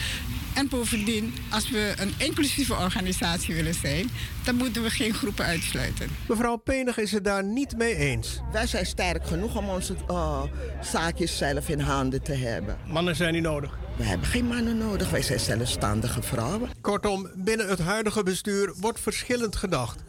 [0.54, 4.10] En bovendien, als we een inclusieve organisatie willen zijn,
[4.44, 6.08] dan moeten we geen groepen uitsluiten.
[6.28, 8.40] Mevrouw Penig is het daar niet mee eens.
[8.52, 10.42] Wij zijn sterk genoeg om onze uh,
[10.82, 12.78] zaakjes zelf in handen te hebben.
[12.86, 13.78] Mannen zijn niet nodig.
[13.96, 16.70] We hebben geen mannen nodig, wij zijn zelfstandige vrouwen.
[16.80, 20.00] Kortom, binnen het huidige bestuur wordt verschillend gedacht.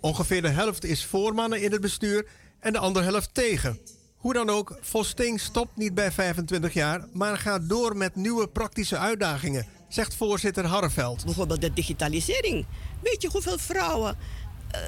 [0.00, 2.26] Ongeveer de helft is voor mannen in het bestuur
[2.60, 3.78] en de andere helft tegen.
[4.16, 8.98] Hoe dan ook, Vosting stopt niet bij 25 jaar, maar gaat door met nieuwe praktische
[8.98, 11.24] uitdagingen, zegt voorzitter Harreveld.
[11.24, 12.66] Bijvoorbeeld de digitalisering.
[13.02, 14.16] Weet je hoeveel vrouwen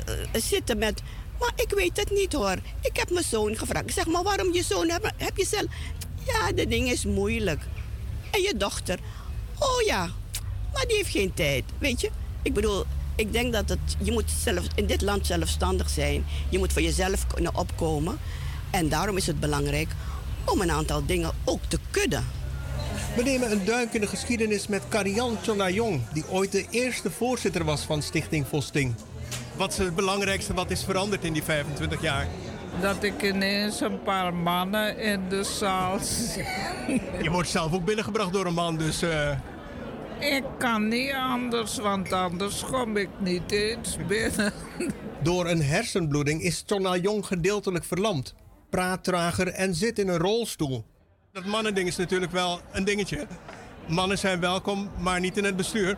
[0.09, 1.03] uh, zitten met.
[1.39, 2.57] Maar ik weet het niet hoor.
[2.81, 3.93] Ik heb mijn zoon gevraagd.
[3.93, 5.67] Zeg maar, waarom je zoon heb, heb je zelf.
[6.27, 7.61] Ja, de ding is moeilijk.
[8.31, 8.99] En je dochter.
[9.59, 10.11] Oh ja,
[10.73, 11.65] maar die heeft geen tijd.
[11.79, 12.11] Weet je,
[12.43, 12.85] ik bedoel,
[13.17, 16.25] ik denk dat het, je moet zelf, in dit land zelfstandig zijn.
[16.49, 18.19] Je moet voor jezelf kunnen opkomen.
[18.71, 19.89] En daarom is het belangrijk
[20.45, 22.42] om een aantal dingen ook te kunnen.
[23.17, 27.65] We nemen een duik in de geschiedenis met Karian Chonayong, die ooit de eerste voorzitter
[27.65, 28.95] was van Stichting Vosting.
[29.57, 32.27] Wat is het belangrijkste wat is veranderd in die 25 jaar?
[32.81, 36.45] Dat ik ineens een paar mannen in de zaal zie.
[37.23, 39.03] Je wordt zelf ook binnengebracht door een man, dus...
[39.03, 39.31] Uh...
[40.19, 44.53] Ik kan niet anders, want anders kom ik niet eens binnen.
[45.23, 48.35] Door een hersenbloeding is Chonayong gedeeltelijk verlamd
[48.73, 50.85] praat trager en zit in een rolstoel.
[51.33, 53.27] Dat mannending is natuurlijk wel een dingetje.
[53.87, 55.97] Mannen zijn welkom, maar niet in het bestuur.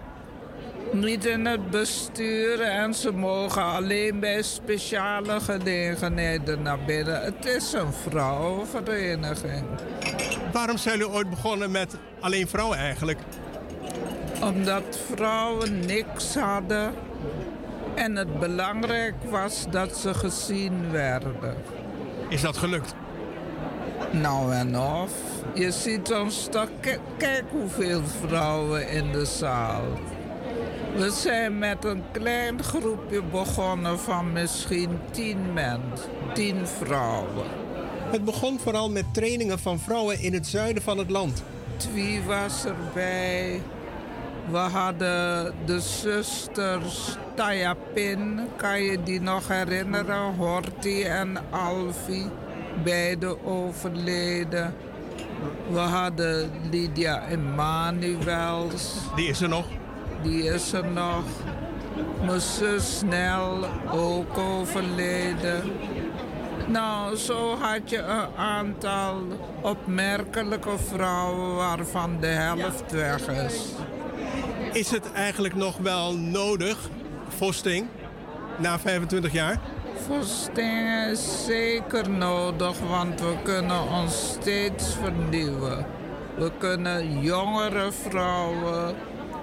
[0.92, 7.22] Niet in het bestuur en ze mogen alleen bij speciale gelegenheden naar binnen.
[7.22, 9.64] Het is een vrouwenvereniging.
[10.52, 13.18] Waarom zijn jullie ooit begonnen met alleen vrouwen eigenlijk?
[14.42, 16.94] Omdat vrouwen niks hadden
[17.94, 21.56] en het belangrijk was dat ze gezien werden.
[22.28, 22.94] Is dat gelukt?
[24.10, 25.12] Nou en of.
[25.54, 26.68] Je ziet ons toch...
[27.18, 29.82] Kijk hoeveel vrouwen in de zaal.
[30.96, 36.10] We zijn met een klein groepje begonnen van misschien tien mensen.
[36.32, 37.46] Tien vrouwen.
[38.10, 41.42] Het begon vooral met trainingen van vrouwen in het zuiden van het land.
[41.92, 43.60] Wie was erbij?
[44.50, 50.34] We hadden de zusters Tayapin, kan je die nog herinneren?
[50.34, 52.26] Horty en Alfie,
[52.82, 54.74] beide overleden.
[55.70, 58.94] We hadden Lydia Emanuels.
[59.16, 59.66] Die is er nog?
[60.22, 61.24] Die is er nog.
[62.24, 65.62] Mijn zus Snel, ook overleden.
[66.66, 69.16] Nou, zo had je een aantal
[69.62, 73.62] opmerkelijke vrouwen waarvan de helft weg is.
[74.72, 76.78] Is het eigenlijk nog wel nodig,
[77.28, 77.86] Vosting,
[78.58, 79.60] na 25 jaar?
[79.96, 85.86] Vosting is zeker nodig, want we kunnen ons steeds vernieuwen.
[86.36, 88.94] We kunnen jongere vrouwen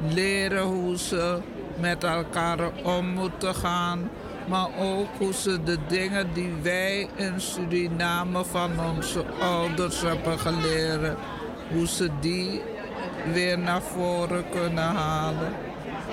[0.10, 1.38] leren hoe ze
[1.80, 4.10] met elkaar om moeten gaan.
[4.48, 11.18] Maar ook hoe ze de dingen die wij in Suriname van onze ouders hebben geleerd,
[11.72, 12.62] hoe ze die
[13.34, 15.54] weer naar voren kunnen halen.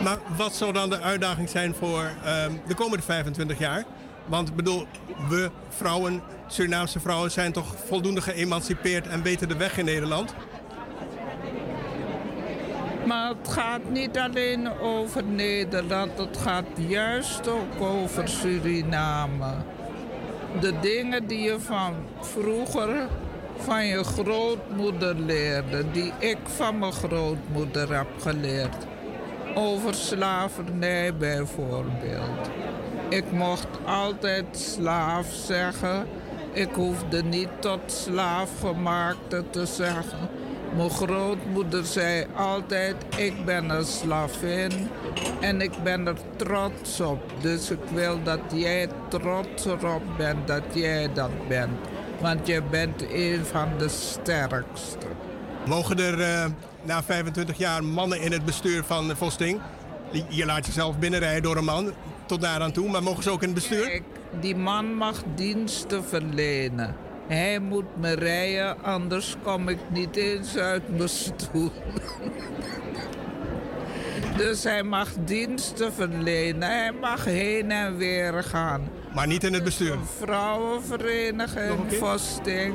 [0.03, 3.85] Maar wat zou dan de uitdaging zijn voor ehm, de komende 25 jaar?
[4.29, 4.87] Want ik bedoel,
[5.29, 10.35] we vrouwen, Surinaamse vrouwen, zijn toch voldoende geëmancipeerd en weten de weg in Nederland?
[13.07, 19.55] Maar het gaat niet alleen over Nederland, het gaat juist ook over Suriname.
[20.61, 23.09] De dingen die je van vroeger
[23.59, 28.87] van je grootmoeder leerde, die ik van mijn grootmoeder heb geleerd.
[29.55, 32.51] Over slavernij bijvoorbeeld.
[33.09, 36.07] Ik mocht altijd slaaf zeggen
[36.53, 40.29] Ik hoefde niet tot slaafgemaakte te zeggen.
[40.77, 44.89] Mijn grootmoeder zei altijd: Ik ben een slavin
[45.41, 47.33] en ik ben er trots op.
[47.41, 51.79] Dus ik wil dat jij trots erop bent dat jij dat bent.
[52.21, 55.07] Want je bent een van de sterkste.
[55.67, 56.47] Mogen er eh,
[56.83, 59.61] na 25 jaar mannen in het bestuur van Vosting?
[60.29, 61.93] Je laat jezelf binnenrijden door een man
[62.29, 63.87] tot daar aan toe, maar mogen ze ook in het bestuur?
[63.87, 64.03] Kijk,
[64.41, 66.97] die man mag diensten verlenen.
[67.27, 71.73] Hij moet me rijden, anders kom ik niet eens uit mijn stoel.
[74.37, 76.63] Dus hij mag diensten verlenen.
[76.63, 78.89] Hij mag heen en weer gaan.
[79.15, 79.93] Maar niet in het bestuur?
[79.93, 82.75] Een vrouwenvereniging, Vosting.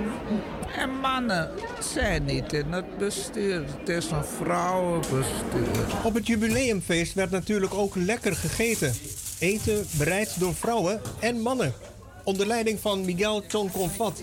[0.77, 1.49] En mannen
[1.79, 3.63] zijn niet in het bestuur.
[3.79, 6.03] Het is een vrouwenbestuur.
[6.03, 8.93] Op het jubileumfeest werd natuurlijk ook lekker gegeten.
[9.43, 11.73] Eten bereid door vrouwen en mannen.
[12.23, 14.21] Onder leiding van Miguel Tonconfat.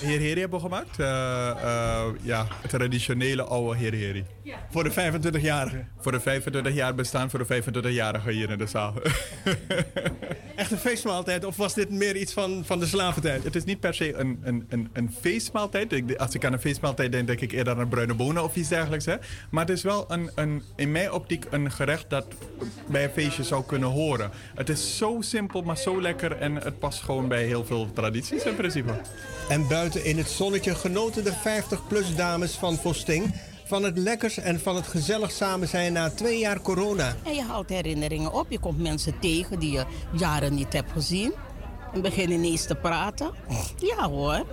[0.00, 0.98] Heer Heri hebben we gemaakt.
[0.98, 4.24] Eh, eh, ja, traditionele oude Heer Heri.
[4.70, 5.88] Voor de 25-jarigen?
[6.00, 8.94] Voor de 25 jaar bestaan voor de 25-jarigen hier in de zaal.
[10.56, 13.44] Echt een feestmaaltijd of was dit meer iets van, van de slaventijd?
[13.44, 15.92] Het is niet per se een, een, een, een feestmaaltijd.
[15.92, 18.68] Ik- Als ik aan een feestmaaltijd denk, denk ik eerder aan bruine bonen of iets
[18.68, 19.04] dergelijks.
[19.04, 19.14] Hè.
[19.50, 22.26] Maar het is wel een, een, in mijn optiek een gerecht dat
[22.86, 24.30] bij een feestje zou kunnen horen.
[24.54, 26.32] Het is zo simpel, maar zo lekker.
[26.36, 28.92] En het past gewoon bij heel veel tradities in principe.
[29.48, 33.34] En buiten in het zonnetje genoten de 50-plus dames van Vosting...
[33.64, 37.16] van het lekkers en van het gezellig samen zijn na twee jaar corona.
[37.22, 38.50] En je haalt herinneringen op.
[38.50, 41.34] Je komt mensen tegen die je jaren niet hebt gezien.
[41.92, 43.30] En beginnen ineens te praten.
[43.78, 44.46] Ja hoor.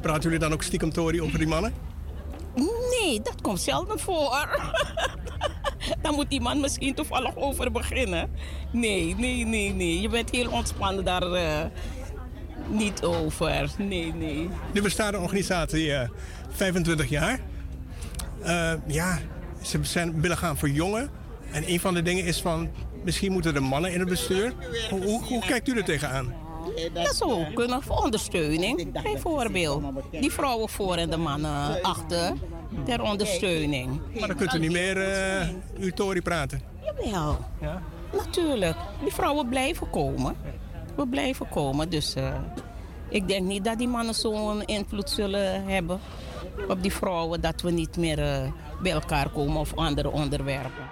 [0.00, 1.74] Praten jullie dan ook stiekem Tori over die mannen?
[2.90, 4.48] Nee, dat komt zelden voor.
[6.02, 8.30] Dan moet die man misschien toevallig over beginnen.
[8.70, 10.00] Nee, nee, nee, nee.
[10.00, 11.64] Je bent heel ontspannen daar eh,
[12.68, 13.70] niet over.
[13.78, 14.48] Nee, nee.
[14.72, 16.08] Nu bestaat de organisatie eh,
[16.50, 17.40] 25 jaar.
[18.42, 19.18] Eh, ja,
[19.62, 21.10] ze zijn, willen gaan verjongen.
[21.52, 22.70] En een van de dingen is van...
[23.04, 24.52] misschien moeten er mannen in het bestuur.
[24.90, 26.34] Hoe, hoe, hoe kijkt u er tegenaan?
[26.92, 29.82] Dat zou ook kunnen voor ondersteuning, bijvoorbeeld.
[30.10, 32.32] Die vrouwen voor en de mannen achter,
[32.84, 34.00] ter ondersteuning.
[34.18, 35.48] Maar dan kunt u niet meer eh
[35.78, 36.60] uw Tori praten.
[36.84, 37.38] Jawel,
[38.12, 38.76] natuurlijk.
[39.02, 40.36] Die vrouwen blijven komen.
[40.96, 42.34] We blijven komen, dus eh,
[43.08, 46.00] ik denk niet dat die mannen zo'n invloed zullen hebben
[46.68, 48.52] op die vrouwen dat we niet meer eh,
[48.82, 50.90] bij elkaar komen of andere onderwerpen.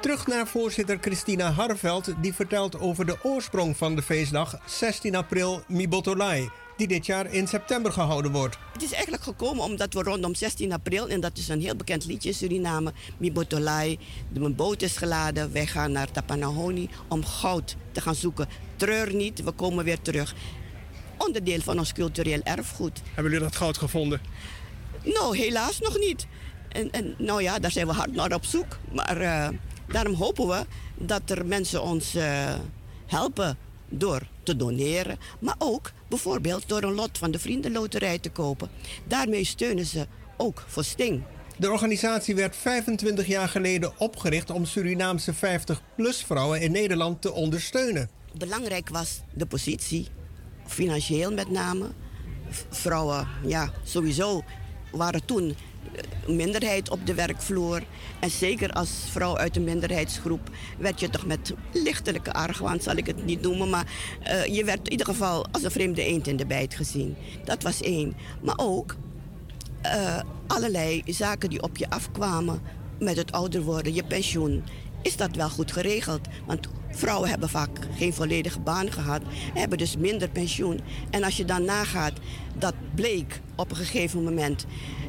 [0.00, 2.14] Terug naar voorzitter Christina Harveld...
[2.20, 6.50] die vertelt over de oorsprong van de feestdag 16 april Mibotolai...
[6.76, 8.58] die dit jaar in september gehouden wordt.
[8.72, 12.04] Het is eigenlijk gekomen omdat we rondom 16 april, en dat is een heel bekend
[12.04, 13.98] liedje in Suriname, Mibotolai,
[14.32, 18.48] de mijn boot is geladen, wij gaan naar Tapanahoni om goud te gaan zoeken.
[18.76, 20.34] Treur niet, we komen weer terug.
[21.18, 23.00] Onderdeel van ons cultureel erfgoed.
[23.04, 24.20] Hebben jullie dat goud gevonden?
[25.04, 26.26] Nou, helaas nog niet.
[26.68, 28.78] En, en nou ja, daar zijn we hard naar op zoek.
[28.92, 29.48] Maar eh,
[29.88, 32.54] daarom hopen we dat er mensen ons eh,
[33.06, 35.18] helpen door te doneren.
[35.38, 38.68] Maar ook bijvoorbeeld door een lot van de Vriendenloterij te kopen.
[39.06, 40.06] Daarmee steunen ze
[40.36, 41.22] ook voor Sting.
[41.58, 48.10] De organisatie werd 25 jaar geleden opgericht om Surinaamse 50-plus vrouwen in Nederland te ondersteunen.
[48.38, 50.06] Belangrijk was de positie,
[50.66, 51.86] financieel met name.
[52.70, 54.42] Vrouwen, ja, sowieso
[54.90, 55.56] waren toen
[56.26, 57.82] minderheid op de werkvloer.
[58.20, 63.06] En zeker als vrouw uit een minderheidsgroep werd je toch met lichtelijke argwaan, zal ik
[63.06, 63.70] het niet noemen.
[63.70, 63.86] Maar
[64.22, 67.16] eh, je werd in ieder geval als een vreemde eend in de bijt gezien.
[67.44, 68.16] Dat was één.
[68.42, 68.96] Maar ook
[69.82, 72.60] eh, allerlei zaken die op je afkwamen
[72.98, 74.64] met het ouder worden, je pensioen.
[75.02, 76.28] Is dat wel goed geregeld?
[76.46, 79.22] Want vrouwen hebben vaak geen volledige baan gehad,
[79.54, 80.80] hebben dus minder pensioen.
[81.10, 82.12] En als je dan nagaat,
[82.58, 84.66] dat bleek op een gegeven moment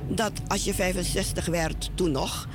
[0.07, 2.47] dat als je 65 werd, toen nog,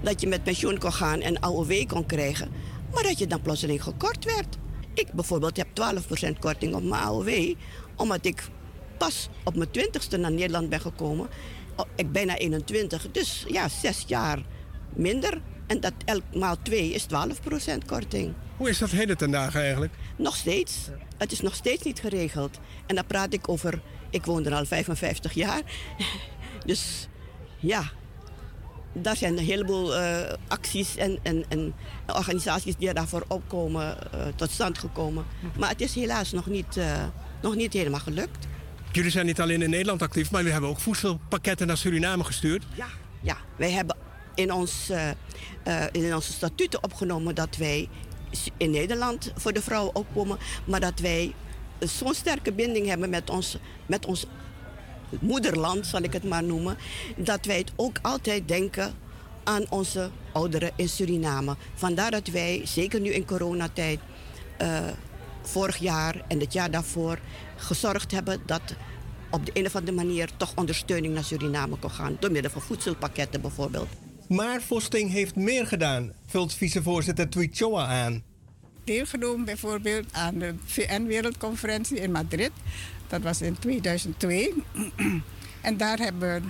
[0.00, 2.48] dat je met pensioen kon gaan en AOW kon krijgen,
[2.92, 4.56] maar dat je dan plotseling gekort werd.
[4.94, 7.54] Ik bijvoorbeeld heb 12% korting op mijn AOW,
[7.96, 8.48] omdat ik
[8.96, 11.28] pas op mijn 20ste naar Nederland ben gekomen.
[11.76, 14.42] Oh, Ik ben bijna 21, dus ja, zes jaar
[14.94, 15.40] minder.
[15.66, 17.06] En dat elk maal twee is 12%
[17.86, 18.34] korting.
[18.56, 19.92] Hoe is dat heden ten dagen eigenlijk?
[20.16, 20.88] Nog steeds.
[21.18, 22.58] Het is nog steeds niet geregeld.
[22.86, 25.62] En dan praat ik over, ik woon er al 55 jaar.
[26.68, 27.08] Dus
[27.58, 27.90] ja,
[28.92, 31.74] daar zijn een heleboel eh, acties en, en, en
[32.06, 35.24] organisaties die daarvoor opkomen, eh, tot stand gekomen.
[35.58, 37.04] Maar het is helaas nog niet, eh,
[37.42, 38.46] nog niet helemaal gelukt.
[38.92, 42.64] Jullie zijn niet alleen in Nederland actief, maar jullie hebben ook voedselpakketten naar Suriname gestuurd.
[42.74, 42.86] Ja,
[43.20, 43.96] ja wij hebben
[44.34, 44.90] in, ons,
[45.92, 47.88] in onze statuten opgenomen dat wij
[48.56, 51.34] in Nederland voor de vrouwen opkomen, maar dat wij
[51.78, 54.26] zo'n sterke binding hebben met ons, met ons
[55.20, 56.76] moederland, zal ik het maar noemen,
[57.16, 58.94] dat wij het ook altijd denken
[59.44, 61.56] aan onze ouderen in Suriname.
[61.74, 64.00] Vandaar dat wij, zeker nu in coronatijd,
[64.56, 64.78] eh,
[65.42, 67.18] vorig jaar en het jaar daarvoor,
[67.56, 68.62] gezorgd hebben dat
[69.30, 72.16] op de een of andere manier toch ondersteuning naar Suriname kon gaan.
[72.20, 73.88] Door middel van voedselpakketten bijvoorbeeld.
[74.28, 78.22] Maar Vosting heeft meer gedaan, vult vicevoorzitter Twichoa aan.
[78.84, 82.50] Deelgenomen bijvoorbeeld aan de VN-wereldconferentie in Madrid.
[83.08, 84.54] Dat was in 2002.
[85.60, 86.48] en daar hebben we,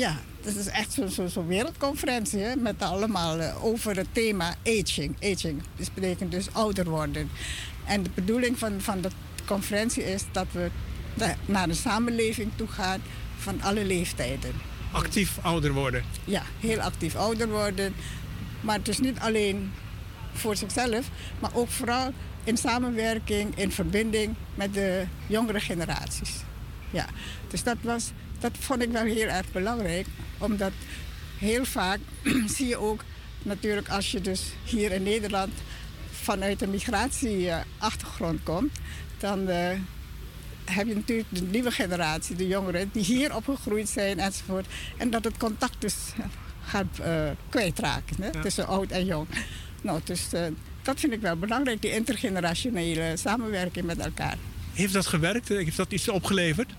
[0.00, 4.54] ja, dat is echt zo'n zo, zo wereldconferentie hè, met allemaal eh, over het thema
[4.66, 5.16] aging.
[5.22, 7.30] Aging dus betekent dus ouder worden.
[7.84, 9.10] En de bedoeling van, van de
[9.46, 10.70] conferentie is dat we
[11.46, 13.00] naar een samenleving toe gaan
[13.36, 14.52] van alle leeftijden.
[14.92, 16.02] Actief ouder worden.
[16.24, 17.94] Ja, heel actief ouder worden.
[18.60, 19.72] Maar het is niet alleen
[20.32, 21.08] voor zichzelf,
[21.38, 22.12] maar ook vooral
[22.44, 26.30] in samenwerking, in verbinding met de jongere generaties.
[26.90, 27.06] Ja,
[27.48, 30.06] dus dat, was, dat vond ik wel heel erg belangrijk,
[30.38, 30.72] omdat
[31.38, 31.98] heel vaak
[32.56, 33.04] zie je ook
[33.42, 35.52] natuurlijk als je dus hier in Nederland
[36.10, 38.72] vanuit een migratieachtergrond komt,
[39.18, 39.70] dan eh,
[40.64, 44.66] heb je natuurlijk de nieuwe generatie, de jongeren, die hier opgegroeid zijn enzovoort.
[44.96, 45.94] En dat het contact dus
[46.70, 48.40] gaat eh, kwijtraken hè, Ja.
[48.40, 49.26] tussen oud en jong.
[49.82, 50.42] Nou, dus eh,
[50.82, 54.36] dat vind ik wel belangrijk, die intergenerationele samenwerking met elkaar.
[54.72, 55.48] Heeft dat gewerkt?
[55.48, 56.72] Heeft dat iets opgeleverd?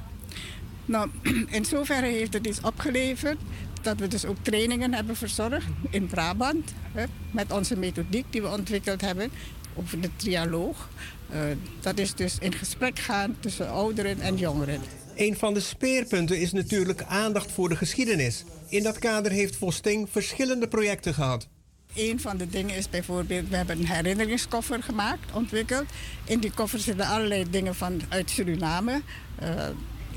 [0.86, 1.10] Nou,
[1.49, 3.38] in zoverre heeft het iets opgeleverd
[3.82, 6.73] dat we dus ook trainingen hebben verzorgd in Brabant.
[6.91, 9.32] Hè, met onze methodiek die we ontwikkeld hebben
[9.73, 10.90] over de trialoog.
[11.30, 11.41] Eh,
[11.80, 14.82] dat is dus in gesprek gaan tussen ouderen en jongeren.
[15.15, 18.44] Een van de speerpunten is natuurlijk aandacht voor de geschiedenis.
[18.69, 21.48] In dat kader heeft Vosting verschillende projecten gehad.
[21.95, 25.85] Een van de dingen is bijvoorbeeld, we hebben een herinneringskoffer gemaakt, ontwikkeld.
[26.23, 29.01] In die koffer zitten allerlei dingen van, uit Suriname.
[29.35, 29.68] Eh,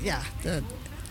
[0.01, 0.61] ja, de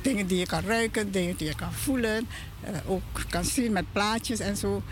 [0.02, 2.26] dingen die je kan ruiken, dingen die je kan voelen.
[2.60, 4.82] eh, ook kan zien met plaatjes en zo.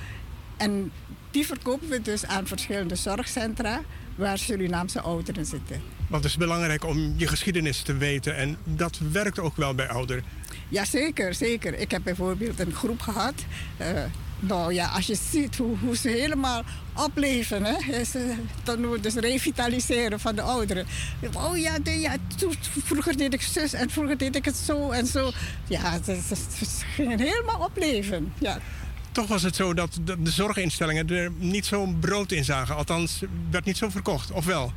[0.57, 0.93] En
[1.31, 3.81] die verkopen we dus aan verschillende zorgcentra
[4.15, 5.83] waar Surinaamse ouderen zitten.
[6.09, 8.37] Want het is belangrijk om je geschiedenis te weten.
[8.37, 10.25] En dat werkt ook wel bij ouderen.
[10.69, 11.75] Ja, zeker, zeker.
[11.79, 13.35] Ik heb bijvoorbeeld een groep gehad.
[13.77, 14.03] eh,
[14.43, 16.63] nou ja, als je ziet hoe, hoe ze helemaal
[16.97, 20.87] opleven, hè, eh, dan dus revitaliseren van de ouderen.
[21.37, 22.55] Oh ja, de, ja toen-
[22.85, 25.31] vroeger deed ik zus en vroeger deed ik het zo en zo.
[25.69, 28.33] Ja, ze, ze- ze gingen helemaal opleven.
[28.39, 28.59] Ja.
[29.13, 32.77] Toch was het zo dat de, zorginstellingen er niet zo'n brood in zagen.
[32.77, 34.31] Althans, werd niet zo verkocht.
[34.31, 34.73] Of wel?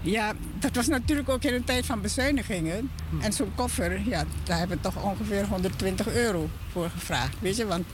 [0.00, 2.90] Ja, dat was natuurlijk ook in een tijd van bezuinigingen.
[3.20, 7.34] En zo'n koffer, ja, daar hebben we toch ongeveer 120 euro voor gevraagd.
[7.38, 7.86] Weet je, want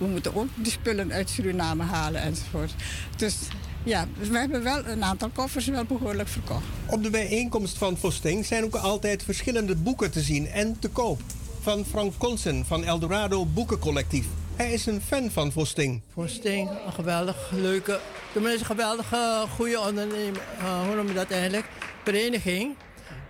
[0.00, 2.74] we moeten ook die spullen uit Suriname halen enzovoort.
[3.16, 3.36] Dus
[3.84, 6.64] ja, we hebben wel een aantal koffers wel behoorlijk verkocht.
[6.86, 11.20] Op de bijeenkomst van Vosting zijn ook altijd verschillende boeken te zien en te koop.
[11.60, 14.26] Van Frank Consen van Eldorado Boekencollectief.
[14.56, 16.00] Hij is een fan van Vosting.
[16.12, 18.00] Vosting, een geweldig leuke,
[18.32, 21.64] tenminste een geweldige goede onderneming, eh, hoe noem je dat eigenlijk?
[22.04, 22.74] Vereniging.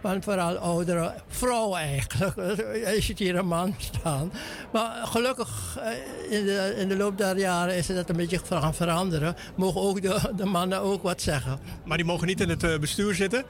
[0.00, 2.36] Want vooral oudere vrouwen eigenlijk.
[2.94, 4.32] Je ziet hier een man staan.
[4.72, 8.40] Maar gelukkig eh, in de, in de loop der jaren is het dat een beetje
[8.50, 9.36] gaan veranderen.
[9.54, 11.58] Mogen ook de, de mannen ook wat zeggen.
[11.84, 13.44] Maar die mogen niet in het eh, bestuur zitten?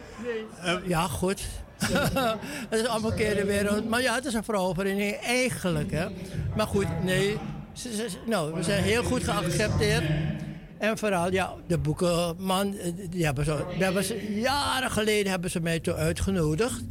[0.86, 1.42] ja, goed.
[2.68, 3.88] het is allemaal keer de wereld.
[3.88, 5.90] Maar ja, het is een vrouwenvereniging eigenlijk.
[5.90, 6.06] Hè.
[6.56, 7.38] Maar goed, nee.
[8.26, 10.04] Nou, we zijn heel goed geaccepteerd.
[10.80, 15.94] En vooral, ja, de boekenman, eh, die hebben ze, jaren geleden hebben ze mij toe
[15.94, 16.82] uitgenodigd.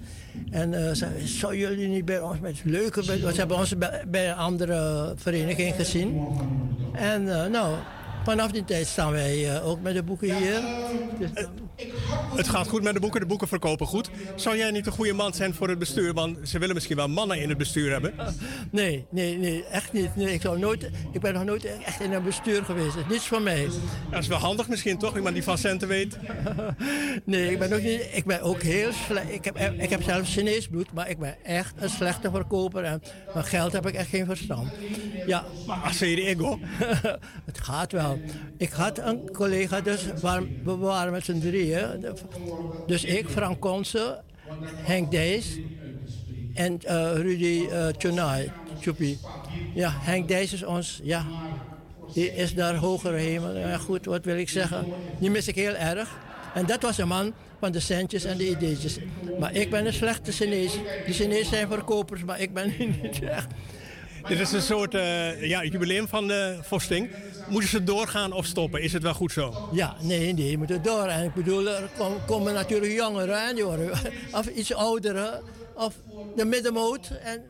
[0.51, 4.29] En eh ze zou jullie niet bij ons met leuke, ze hebben ons bij, bij
[4.29, 6.27] een andere vereniging gezien.
[6.93, 7.75] En eh, nou,
[8.29, 10.61] vanaf die tijd staan wij eh, ook met de boeken hier.
[11.19, 11.29] Dus,
[12.35, 14.09] Het gaat goed met de boeken, de boeken verkopen goed.
[14.35, 16.13] Zou jij niet een goede man zijn voor het bestuur?
[16.13, 18.13] Want ze willen misschien wel mannen in het bestuur hebben.
[18.71, 20.15] Nee, nee, nee, echt niet.
[20.15, 22.95] Nee, ik, zou nooit, ik ben nog nooit echt in een bestuur geweest.
[22.95, 23.67] Dat is niets voor mij.
[24.11, 26.17] Dat is wel handig misschien toch, iemand die van centen weet.
[27.25, 29.31] Nee, ik ben ook, niet, ik ben ook heel slecht.
[29.31, 32.83] Ik heb, ik heb zelfs Chinees bloed, maar ik ben echt een slechte verkoper.
[32.83, 33.01] En
[33.33, 34.69] van geld heb ik echt geen verstand.
[35.25, 35.45] Ja.
[35.67, 36.59] Maar als je de ego?
[37.49, 38.18] Het gaat wel.
[38.57, 40.05] Ik had een collega, dus
[40.63, 42.05] we waren met z'n drieën.
[42.87, 44.21] Dus ik, Frank Konse,
[44.75, 45.57] Henk Dijs
[46.53, 47.67] en eh, Rudy
[48.03, 49.17] uh.
[49.73, 51.25] Ja, Henk Dijs is ons, ja,
[52.13, 53.57] die is daar hogere hemel.
[53.57, 54.85] Ja, goed, wat wil ik zeggen?
[55.19, 56.17] Die mis ik heel erg.
[56.53, 58.97] En dat was een man van de centjes en de ideetjes.
[59.39, 60.73] Maar ik ben een slechte Chinees.
[61.05, 63.47] De Chinezen zijn verkopers, maar ik ben niet echt.
[64.29, 67.09] Dit is een soort eh, ja, jubileum van de Vosting.
[67.49, 68.81] Moeten ze doorgaan of stoppen?
[68.81, 69.69] Is het wel goed zo?
[69.71, 71.05] Ja, nee, nee, je moet er door.
[71.07, 73.91] En ik bedoel, er kom- komen natuurlijk jongeren, en die worden,
[74.31, 75.41] of iets ouderen,
[75.75, 75.93] of
[76.35, 77.11] de middenmoot.
[77.23, 77.41] En,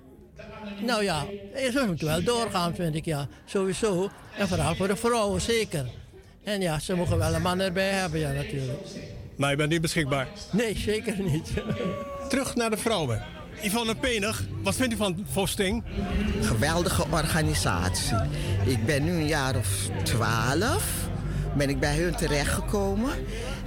[0.86, 1.26] nou ja,
[1.72, 3.28] ze moeten wel doorgaan, vind ik, ja.
[3.46, 4.10] Sowieso.
[4.38, 5.86] En vooral voor de vrouwen, zeker.
[6.44, 8.80] En ja, ze mogen wel een man erbij hebben, ja, natuurlijk.
[9.36, 10.28] Maar je bent niet beschikbaar?
[10.52, 11.52] Nee, zeker niet.
[12.30, 13.24] Terug naar de vrouwen.
[13.62, 15.84] Yvonne Penig, wat vindt u van Vosting?
[16.42, 18.18] Geweldige organisatie.
[18.66, 20.84] Ik ben nu een jaar of twaalf.
[21.56, 23.12] Ben ik bij hun terechtgekomen.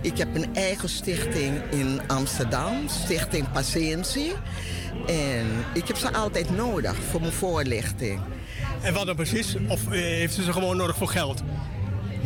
[0.00, 4.32] Ik heb een eigen stichting in Amsterdam, Stichting Patiëntie.
[5.06, 8.20] En ik heb ze altijd nodig voor mijn voorlichting.
[8.82, 9.56] En wat dan precies?
[9.68, 11.42] Of eh, heeft u ze gewoon nodig voor geld?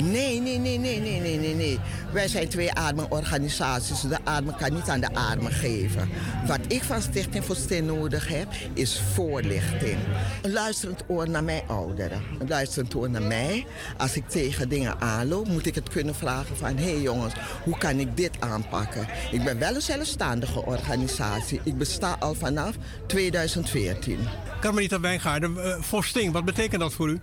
[0.02, 1.78] Nee, nee, nee, nee, nee, nee, nee, nee.
[2.12, 4.00] Wij zijn twee arme organisaties.
[4.00, 6.08] De arme kan niet aan de armen geven.
[6.46, 9.98] Wat ik van Stichting voor nodig heb, is voorlichting.
[10.42, 12.22] Een luisterend oor naar mijn ouderen.
[12.38, 13.66] Een luisterend oor naar mij.
[13.96, 16.76] Als ik tegen dingen aanloop, moet ik het kunnen vragen van...
[16.76, 19.06] hé hey jongens, hoe kan ik dit aanpakken?
[19.30, 21.60] Ik ben wel een zelfstandige organisatie.
[21.64, 22.74] Ik besta al vanaf
[23.06, 24.18] 2014.
[24.60, 27.20] Carmelita Wijngaarden, eh, Vosting, wat betekent dat voor u?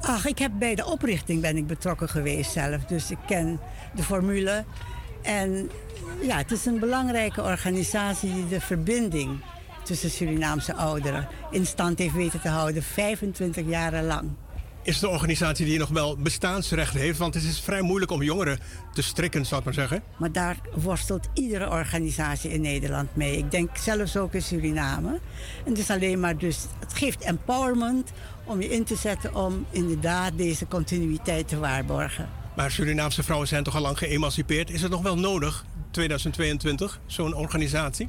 [0.00, 2.84] Ach, ik heb bij de oprichting ben ik betrokken geweest zelf.
[2.84, 3.60] Dus ik ken
[3.94, 4.64] de formule.
[5.22, 5.70] En
[6.22, 9.40] ja, het is een belangrijke organisatie die de verbinding
[9.84, 14.30] tussen Surinaamse ouderen in stand heeft weten te houden, 25 jaar lang.
[14.90, 17.18] Is een organisatie die nog wel bestaansrecht heeft?
[17.18, 18.58] Want het is vrij moeilijk om jongeren
[18.92, 20.02] te strikken, zou ik maar zeggen.
[20.16, 23.36] Maar daar worstelt iedere organisatie in Nederland mee.
[23.36, 25.08] Ik denk zelfs ook in Suriname.
[25.64, 28.12] En het is alleen maar dus, het geeft empowerment
[28.44, 32.28] om je in te zetten om inderdaad deze continuïteit te waarborgen.
[32.56, 34.70] Maar Surinaamse vrouwen zijn toch al lang geëmancipeerd.
[34.70, 38.08] Is het nog wel nodig, 2022, zo'n organisatie?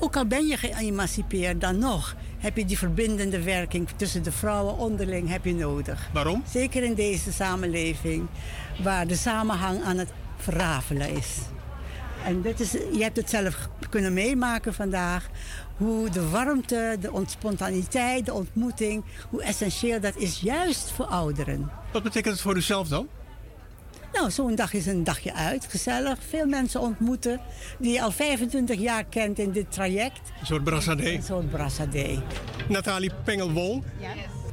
[0.00, 4.76] Ook al ben je geëmancipeerd, dan nog heb je die verbindende werking tussen de vrouwen
[4.76, 6.08] onderling heb je nodig.
[6.12, 6.42] Waarom?
[6.50, 8.26] Zeker in deze samenleving
[8.82, 11.36] waar de samenhang aan het verrafelen is.
[12.24, 15.28] En dit is, je hebt het zelf kunnen meemaken vandaag.
[15.76, 21.70] Hoe de warmte, de ont- spontaniteit, de ontmoeting, hoe essentieel dat is juist voor ouderen.
[21.92, 23.08] Wat betekent het voor uzelf dan?
[24.14, 26.18] Nou, zo'n dag is een dagje uit, gezellig.
[26.28, 27.40] Veel mensen ontmoeten
[27.78, 30.20] die je al 25 jaar kent in dit traject.
[30.40, 31.10] Een soort brassadé.
[31.14, 32.22] Een soort brassadé.
[32.68, 33.82] Nathalie Pengel-Wol,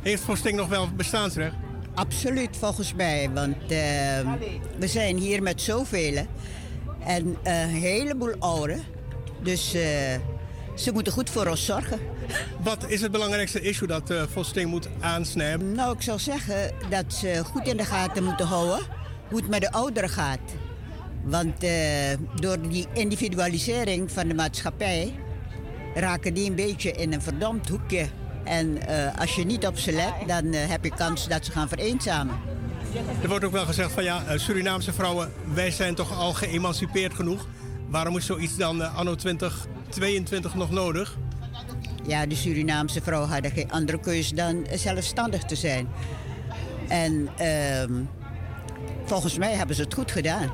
[0.02, 1.56] heeft Vosting nog wel bestaansrecht?
[1.94, 3.30] Absoluut, volgens mij.
[3.34, 3.70] Want eh,
[4.78, 6.26] we zijn hier met zoveel.
[7.06, 8.84] En een heleboel ouderen.
[9.44, 9.82] Dus eh,
[10.76, 12.00] ze moeten goed voor ons zorgen.
[12.64, 15.72] Wat is het belangrijkste issue dat eh Vosting moet aansnijden?
[15.72, 19.00] Nou, ik zou zeggen dat ze goed in de gaten moeten houden
[19.32, 20.40] hoe het met de ouderen gaat.
[21.24, 21.72] Want eh,
[22.36, 25.14] door die individualisering van de maatschappij
[25.94, 28.08] raken die een beetje in een verdomd hoekje.
[28.44, 31.52] En eh, als je niet op ze let, dan eh, heb je kans dat ze
[31.52, 32.36] gaan vereenzamen.
[33.22, 37.48] Er wordt ook wel gezegd van ja, Surinaamse vrouwen, wij zijn toch al geëmancipeerd genoeg.
[37.88, 41.18] Waarom is zoiets dan anno 2022 nog nodig?
[42.08, 45.88] Ja, de Surinaamse vrouwen hadden geen andere keus dan zelfstandig te zijn.
[46.88, 47.92] En ehm,
[49.12, 50.52] volgens mij hebben ze het goed gedaan.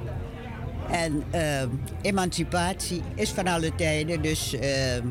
[0.91, 1.69] En ehm,
[2.01, 5.07] emancipatie is van alle tijden, dus ehm,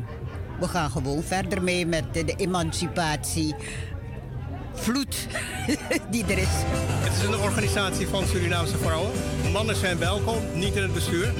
[0.59, 3.55] we gaan gewoon verder mee met de, de emancipatie.
[4.73, 5.27] Vloed
[6.11, 6.47] die er is.
[6.49, 9.11] Het is een organisatie van Surinaamse vrouwen.
[9.51, 11.31] Mannen zijn welkom, niet in het bestuur.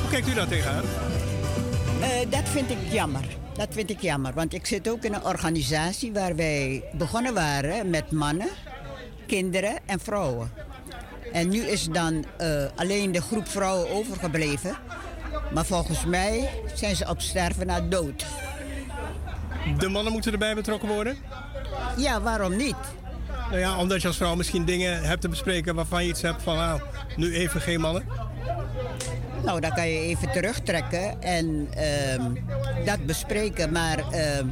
[0.00, 0.84] Hoe kijkt u daar tegenaan?
[2.00, 3.24] Eh, dat vind ik jammer.
[3.54, 7.90] Dat vind ik jammer, want ik zit ook in een organisatie waar wij begonnen waren
[7.90, 8.48] met mannen,
[9.26, 10.66] kinderen en vrouwen.
[11.36, 14.76] En nu is dan eh, alleen de groep vrouwen overgebleven.
[15.52, 18.26] Maar volgens mij zijn ze op sterven na dood.
[19.78, 21.16] De mannen moeten erbij betrokken worden?
[21.96, 22.76] Ja, waarom niet?
[23.48, 26.42] Nou ja, omdat je als vrouw misschien dingen hebt te bespreken waarvan je iets hebt
[26.42, 26.80] van, nou,
[27.16, 28.04] nu even geen mannen.
[29.44, 32.34] Nou, dan kan je even terugtrekken en ehm,
[32.84, 33.72] dat bespreken.
[33.72, 34.46] Maar ehm,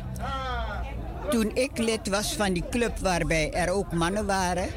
[1.31, 4.69] toen ik lid was van die club waarbij er ook mannen waren,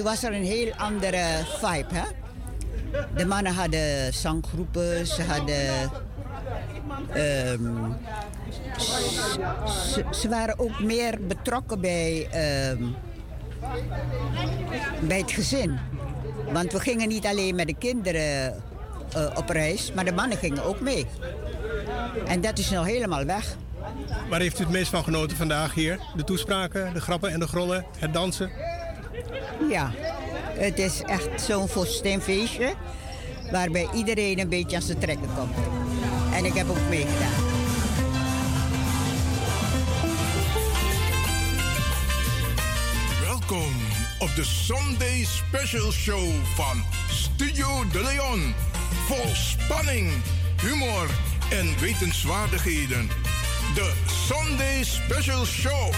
[0.00, 1.22] toen was er een heel andere
[1.58, 1.94] vibe.
[1.94, 2.04] Hè?
[3.16, 5.90] De mannen hadden zanggroepen, ze hadden.
[7.12, 7.92] ehm,
[10.12, 12.84] ze, waren ook meer betrokken bij, ehm,
[15.00, 15.78] bij het gezin.
[16.52, 18.62] Want we gingen niet alleen met de kinderen
[19.14, 21.06] eh, op reis, maar de mannen gingen ook mee.
[22.26, 23.56] En dat is nou helemaal weg.
[24.28, 25.98] Waar heeft u het meest van genoten vandaag hier?
[26.16, 28.69] De toespraken, de grappen en de grollen, het dansen?
[29.68, 29.92] Ja,
[30.58, 31.68] het is echt zo'n
[32.20, 32.74] feestje
[33.50, 35.56] waarbij iedereen een beetje aan zijn trekken komt.
[36.34, 37.32] En ik heb ook meegedaan.
[43.24, 43.72] Welkom
[44.18, 48.54] op de Sunday Special Show van Studio De Leon.
[49.06, 50.10] Vol spanning,
[50.62, 51.10] humor
[51.50, 53.08] en wetenswaardigheden.
[53.74, 55.92] De Sunday Special Show.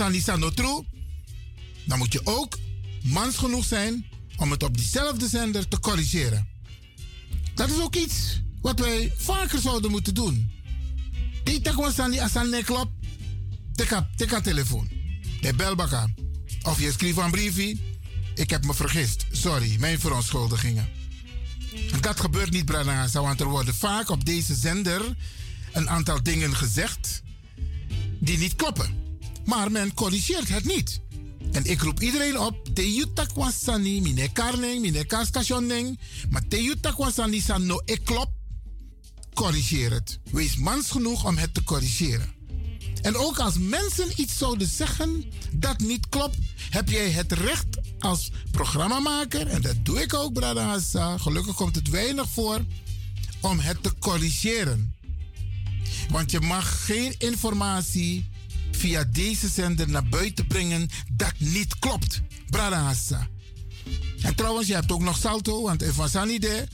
[0.00, 0.84] Sani sano true,
[1.84, 2.58] dan moet je ook
[3.02, 4.06] mans genoeg zijn
[4.36, 6.48] om het op diezelfde zender te corrigeren.
[7.54, 10.52] Dat is ook iets wat wij vaker zouden moeten doen.
[11.44, 12.90] Die takwa sani asane klop,
[13.74, 14.88] teka, teka telefoon.
[15.40, 16.08] De belbaka.
[16.62, 17.76] Of je schrijft een briefje.
[18.34, 19.26] Ik heb me vergist.
[19.30, 20.88] Sorry, mijn verontschuldigingen.
[22.00, 25.16] Dat gebeurt niet, Branagasa, want er worden vaak op deze zender
[25.72, 27.22] een aantal dingen gezegd
[28.18, 28.99] die niet kloppen.
[29.50, 31.00] Maar men corrigeert het niet.
[31.52, 35.06] En ik roep iedereen op, te wasani, mine karning, mine
[36.28, 38.30] maar te wasani san ik klop,
[39.34, 40.18] corrigeer het.
[40.30, 42.32] Wees mans genoeg om het te corrigeren.
[43.02, 46.38] En ook als mensen iets zouden zeggen dat niet klopt,
[46.70, 51.74] heb jij het recht als programmamaker, en dat doe ik ook, Brada Hassa, gelukkig komt
[51.74, 52.64] het weinig voor,
[53.40, 54.94] om het te corrigeren.
[56.10, 58.28] Want je mag geen informatie
[58.80, 62.22] via deze zender naar buiten brengen dat niet klopt.
[62.50, 63.28] Brada Hassa.
[64.22, 66.66] En trouwens, je hebt ook nog Salto, want if was niet de,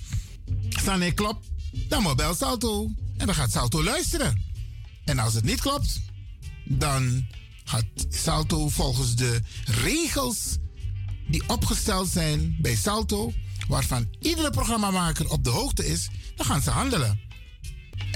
[0.68, 1.46] Sane klopt,
[1.88, 2.90] dan moet bel Salto.
[3.16, 4.42] En dan gaat Salto luisteren.
[5.04, 6.00] En als het niet klopt,
[6.64, 7.26] dan
[7.64, 10.56] gaat Salto volgens de regels
[11.28, 13.32] die opgesteld zijn bij Salto,
[13.68, 17.25] waarvan iedere programmamaker op de hoogte is, dan gaan ze handelen.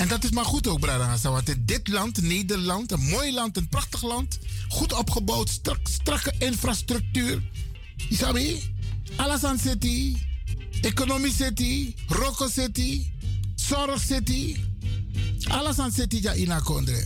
[0.00, 3.68] En dat is maar goed ook, Brada Want dit land, Nederland, een mooi land, een
[3.68, 7.42] prachtig land, goed opgebouwd, strak, strakke infrastructuur.
[8.08, 8.74] Isabi,
[9.16, 10.16] Alasan City,
[10.80, 13.10] Economy City, Rocco City,
[13.54, 14.56] Zorg City.
[15.48, 17.04] Alasan City ja ina kondre.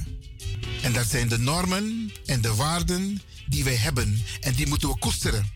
[0.82, 4.22] En dat zijn de normen en de waarden die wij hebben.
[4.40, 5.50] En die moeten we koesteren.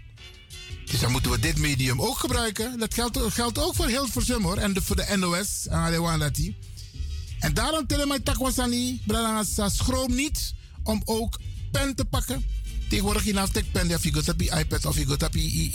[0.84, 2.78] Dus dan moeten we dit medium ook gebruiken.
[2.78, 4.56] Dat geldt, geldt ook voor Hilversum hoor.
[4.56, 5.68] En voor de NOS.
[5.68, 6.56] En.
[7.40, 11.40] En daarom tellen mijn takwasani, Branagasa, schroom niet om ook
[11.70, 12.44] pen te pakken.
[12.88, 15.70] Tegenwoordig je naast pen, of je gaat op je iPad of je gaat op je,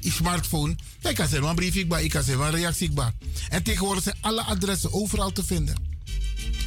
[0.00, 0.76] smartphone.
[1.00, 2.90] Ik kan zeggen, een briefje bij, ik kan zeggen, een reactie.
[3.48, 5.76] En tegenwoordig zijn alle adressen overal te vinden.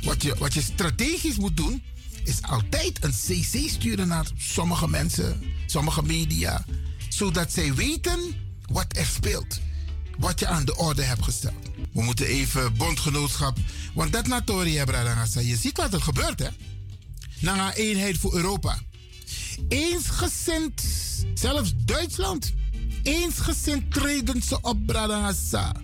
[0.04, 1.84] Wat je, wat je strategisch moet doen,
[2.24, 6.66] is altijd een CC sturen naar sommige mensen, sommige media.
[7.10, 8.20] Zodat zij weten
[8.72, 9.60] wat er speelt.
[10.20, 11.70] Wat je aan de orde hebt gesteld.
[11.94, 13.58] We moeten even bondgenootschap.
[13.94, 16.48] Want dat natori hebben Je ziet wat er gebeurt, hè?
[17.40, 18.80] Na eenheid voor Europa.
[19.68, 20.84] Eensgezind,
[21.34, 22.54] zelfs Duitsland.
[23.04, 25.76] Eensgezind treden ze op Bradangasa.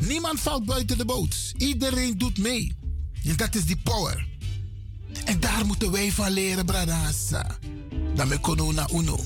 [0.00, 1.52] Niemand valt buiten de boot.
[1.56, 2.76] Iedereen doet mee.
[3.36, 4.28] Dat is die power.
[5.24, 7.58] En daar moeten wij van leren, Bradangasa.
[8.14, 9.20] Dan kunnen na uno.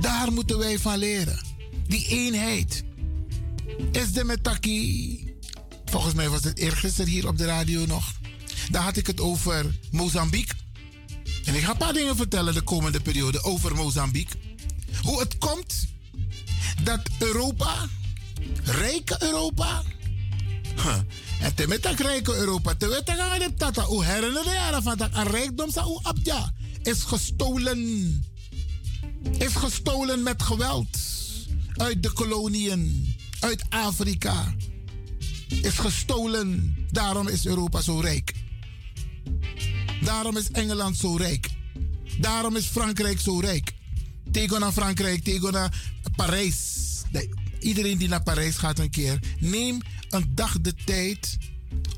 [0.00, 1.40] Daar moeten wij van leren.
[1.86, 2.84] Die eenheid.
[3.92, 5.34] Is de metaki.
[5.84, 8.12] Volgens mij was het eergisteren hier op de radio nog.
[8.70, 10.54] Daar had ik het over Mozambique.
[11.44, 14.38] En ik ga een paar dingen vertellen de komende periode over Mozambique.
[15.02, 15.86] Hoe het komt
[16.82, 17.88] dat Europa,
[18.64, 19.82] rijke Europa,
[21.40, 25.10] en te met rijke Europa, te weten gaan we dat hoe herinneren jaren van dat
[25.12, 26.52] een rijkdom zou abja
[26.82, 28.24] is gestolen.
[29.38, 30.98] Is gestolen met geweld
[31.76, 33.13] uit de koloniën
[33.44, 34.54] uit Afrika
[35.48, 36.76] is gestolen.
[36.90, 38.34] Daarom is Europa zo rijk.
[40.02, 41.48] Daarom is Engeland zo rijk.
[42.18, 43.72] Daarom is Frankrijk zo rijk.
[44.30, 46.56] Tegen naar Frankrijk, tegen naar Parijs.
[47.60, 51.36] iedereen die naar Parijs gaat een keer, neem een dag de tijd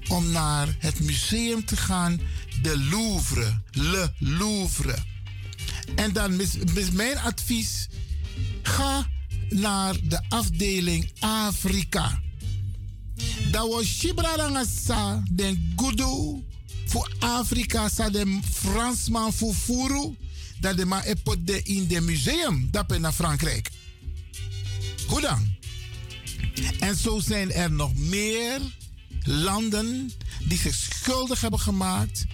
[0.08, 2.20] om naar het museum te gaan
[2.62, 3.60] de Louvre.
[3.70, 4.96] Le Louvre.
[5.94, 7.88] En dan is, mijn advies:
[8.62, 9.06] ga
[9.48, 12.20] naar de afdeling Afrika.
[13.50, 16.44] Dat was Shibradangasa, den Gudu
[16.86, 20.16] voor Afrika, sa de Fransman voor Furu,
[20.60, 23.70] dat de ma epot de in de museum, dat ben naar Frankrijk.
[25.06, 25.54] Hoe dan?
[26.78, 28.60] En zo zijn er nog meer
[29.22, 30.12] landen
[30.44, 32.24] die zich schuldig hebben gemaakt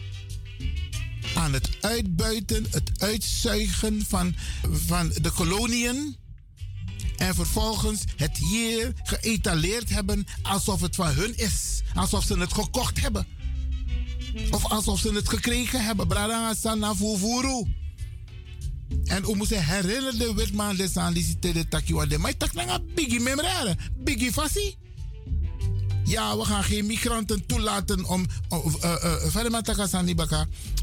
[1.35, 4.35] aan het uitbuiten, het uitzuigen van,
[4.71, 6.17] van de koloniën.
[7.23, 11.83] En vervolgens het hier geëtaleerd hebben alsof het van hun is.
[11.95, 13.27] Alsof ze het gekocht hebben.
[14.51, 16.09] Of alsof ze het gekregen hebben.
[19.05, 22.19] En we moeten herinneren de witman de zitten de takiwa de.
[22.19, 23.77] Maar tak nanga biggie memrare.
[23.97, 24.77] Biggie fassi.
[26.05, 29.31] Ja, we gaan geen migranten toelaten om, uh, uh,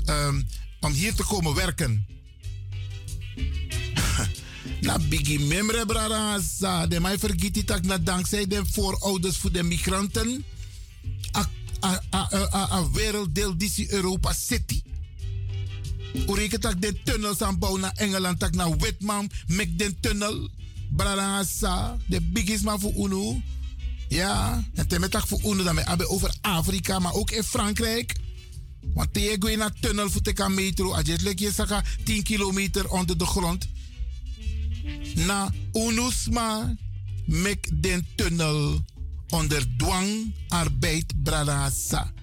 [0.06, 0.48] um,
[0.80, 2.19] om hier te komen werken.
[4.82, 9.52] Na biggie memre brada sa de mij vergiet die tak na dankzij de voorouders voor
[9.52, 10.46] de migranten
[11.84, 14.82] a, werelddeel die Europa City.
[16.28, 20.50] Ureke tak de tunnels aan bouwen naar Engeland tak naar Witman mek den tunnel
[20.96, 23.42] brada sa de biggest man voor UNO.
[24.08, 28.16] Ja, en ten tak voor UNO dan met over Afrika, maar ook in Frankrijk.
[28.94, 33.26] Want je gaat naar tunnel voor de metro, als je het 10 kilometer onder de
[33.26, 33.68] grond
[35.16, 36.76] na UNUSMA
[37.26, 37.70] mek
[38.16, 38.86] tunnel
[39.30, 42.14] onder dwang arbeid bradasa.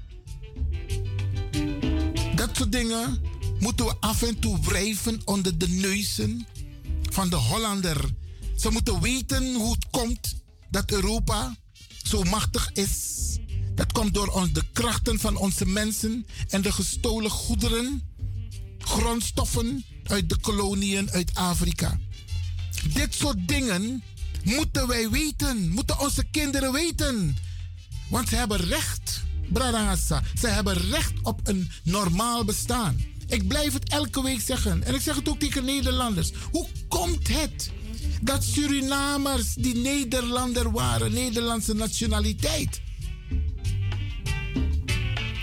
[2.34, 3.20] Dat soort dingen
[3.58, 6.46] moeten we af en toe wrijven onder de neuzen
[7.02, 8.10] van de Hollander.
[8.56, 10.34] Ze moeten weten hoe het komt
[10.70, 11.56] dat Europa
[12.02, 13.14] zo machtig is.
[13.74, 18.02] Dat komt door de krachten van onze mensen en de gestolen goederen,
[18.78, 21.98] grondstoffen uit de koloniën uit Afrika.
[22.92, 24.02] Dit soort dingen
[24.44, 27.36] moeten wij weten, moeten onze kinderen weten.
[28.08, 29.22] Want ze hebben recht,
[29.52, 30.22] Bradassa.
[30.40, 33.04] Ze hebben recht op een normaal bestaan.
[33.26, 34.84] Ik blijf het elke week zeggen.
[34.84, 36.30] En ik zeg het ook tegen Nederlanders.
[36.50, 37.70] Hoe komt het
[38.20, 42.80] dat Surinamers die Nederlander waren, Nederlandse nationaliteit,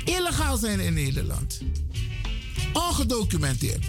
[0.05, 1.61] illegaal zijn in Nederland?
[2.73, 3.85] Ongedocumenteerd.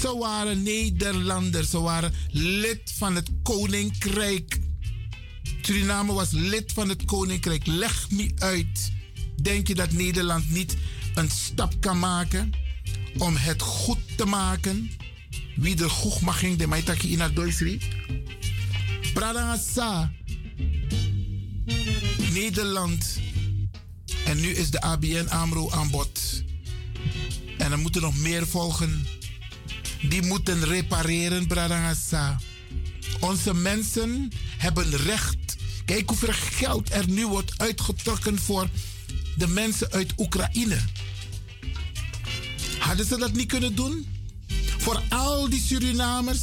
[0.00, 1.70] Ze waren Nederlanders.
[1.70, 4.58] Ze waren lid van het koninkrijk.
[5.62, 7.66] Suriname was lid van het koninkrijk.
[7.66, 8.92] Leg me uit.
[9.42, 10.76] Denk je dat Nederland niet
[11.14, 12.50] een stap kan maken
[13.18, 14.90] om het goed te maken?
[15.56, 17.80] Wie er goed mag ging, de maitaki in het Duitsri.
[19.14, 20.12] Pradangasa.
[22.32, 23.18] Nederland.
[24.24, 26.42] En nu is de ABN AMRO aan bod.
[27.58, 29.06] En er moeten nog meer volgen
[30.08, 32.40] die moeten repareren, Bradangasa.
[33.20, 35.56] Onze mensen hebben recht.
[35.84, 38.68] Kijk hoeveel geld er nu wordt uitgetrokken voor
[39.36, 40.78] de mensen uit Oekraïne.
[42.78, 44.06] Hadden ze dat niet kunnen doen?
[44.78, 46.42] Voor al die Surinamers,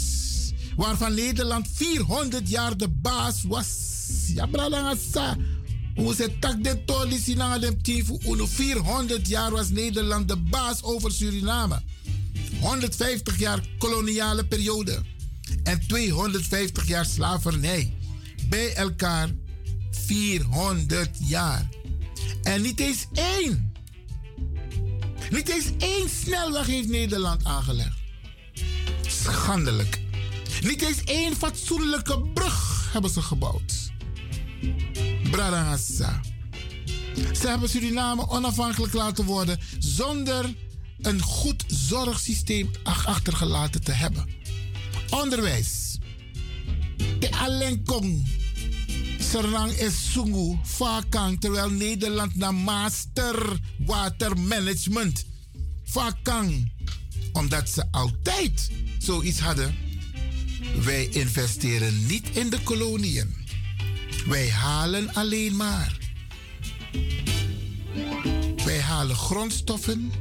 [0.76, 3.68] waarvan Nederland 400 jaar de baas was.
[4.28, 4.48] Ja.
[5.96, 7.78] Hoe ze tak de tolisi na de
[8.48, 11.82] 400 jaar was Nederland de baas over Suriname.
[12.62, 15.02] 150 jaar koloniale periode
[15.64, 17.94] en 250 jaar slavernij.
[18.50, 19.30] Bij elkaar
[19.92, 21.70] 400 jaar.
[22.44, 23.74] En niet eens één.
[25.30, 27.98] Niet eens één snelweg heeft Nederland aangelegd.
[29.02, 30.00] Schandelijk.
[30.62, 33.92] Niet eens één fatsoenlijke brug hebben ze gebouwd.
[35.32, 36.22] Bradangassa.
[37.42, 40.56] Ze hebben Suriname onafhankelijk laten worden zonder
[41.02, 44.30] een goed zorgsysteem achtergelaten te hebben.
[45.10, 45.98] Onderwijs.
[47.20, 48.28] De Alenkong.
[49.20, 55.26] Serang is Sungu, Vakang, terwijl Nederland naar Master Watermanagement.
[55.84, 56.72] Vakang.
[57.34, 59.76] Omdat ze altijd zoiets hadden.
[60.84, 63.36] Wij investeren niet in de koloniën.
[64.28, 65.98] Wij halen alleen maar.
[68.66, 70.12] Wij halen grondstoffen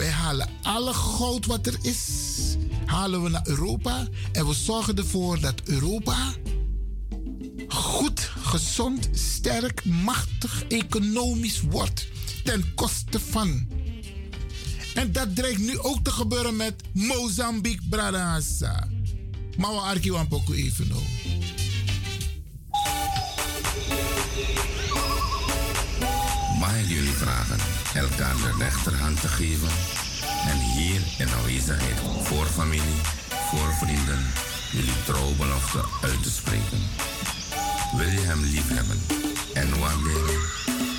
[0.00, 2.06] wij halen alle goud wat er is,
[2.84, 6.34] halen we naar Europa en we zorgen ervoor dat Europa
[7.68, 12.08] goed, gezond, sterk, machtig, economisch wordt
[12.44, 13.68] ten koste van.
[14.94, 18.88] En dat dreigt nu ook te gebeuren met Mozambique, Bradassa.
[19.56, 21.02] Maar we arkiwan even nou
[26.90, 27.58] jullie vragen
[27.94, 29.68] elkaar de rechterhand te geven
[30.48, 33.00] en hier in aanwezigheid voor familie,
[33.50, 34.26] voor vrienden
[34.72, 36.80] jullie trouwbelofte uit te spreken.
[37.96, 39.00] Wil je hem lief hebben
[39.54, 40.40] en waarderen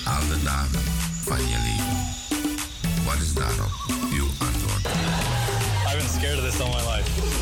[0.06, 0.84] al de dagen
[1.24, 2.00] van je leven?
[3.06, 3.72] Wat is daarop
[4.12, 4.86] uw antwoord?
[5.88, 7.41] I've been scared of this all my life.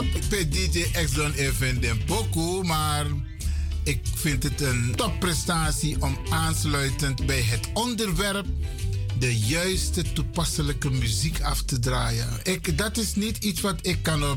[0.00, 3.06] Ik ben DJ Exxon even den pokoe, maar
[3.82, 8.46] ik vind het een topprestatie om aansluitend bij het onderwerp
[9.18, 12.28] de juiste toepasselijke muziek af te draaien.
[12.42, 14.36] Ik, dat is niet iets wat ik kan hoor,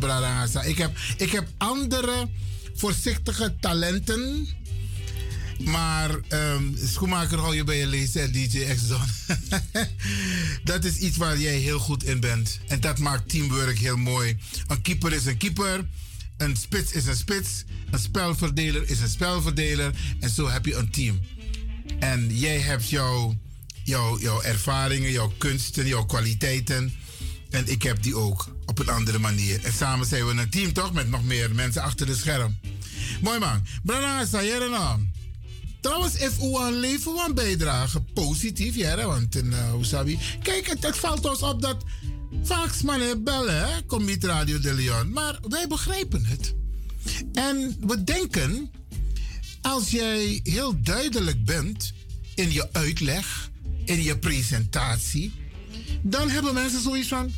[0.65, 2.27] Ik heb, ik heb andere
[2.75, 4.47] voorzichtige talenten.
[5.63, 9.01] Maar um, schoenmaker hou je bij je lezen en DJ Exxon.
[10.63, 12.59] dat is iets waar jij heel goed in bent.
[12.67, 14.37] En dat maakt teamwork heel mooi.
[14.71, 15.85] Een keeper is een keeper.
[16.37, 17.63] Een spits is een spits.
[17.91, 19.93] Een spelverdeler is een spelverdeler.
[20.19, 21.19] En zo heb je een team.
[21.99, 23.35] En jij hebt jouw,
[23.83, 26.93] jouw, jouw ervaringen, jouw kunsten, jouw kwaliteiten.
[27.49, 29.63] En ik heb die ook op een andere manier.
[29.63, 30.93] En samen zijn we een team toch?
[30.93, 32.59] Met nog meer mensen achter de scherm.
[33.21, 33.65] Mooi man.
[33.83, 34.99] Brana, je nou?
[35.81, 40.19] Trouwens, if u een leven van bijdrage, positief, ja, want uh, hoe sabi.
[40.41, 41.83] Kijk, het, valt ons op dat
[42.43, 45.11] vaak mannen bellen, hè, Comit Radio de Leon.
[45.11, 46.55] Maar wij begrijpen het.
[47.33, 48.71] En we denken,
[49.61, 51.93] als jij heel duidelijk bent
[52.35, 53.49] in je uitleg,
[53.85, 55.33] in je presentatie,
[56.01, 57.31] dan hebben mensen zoiets van.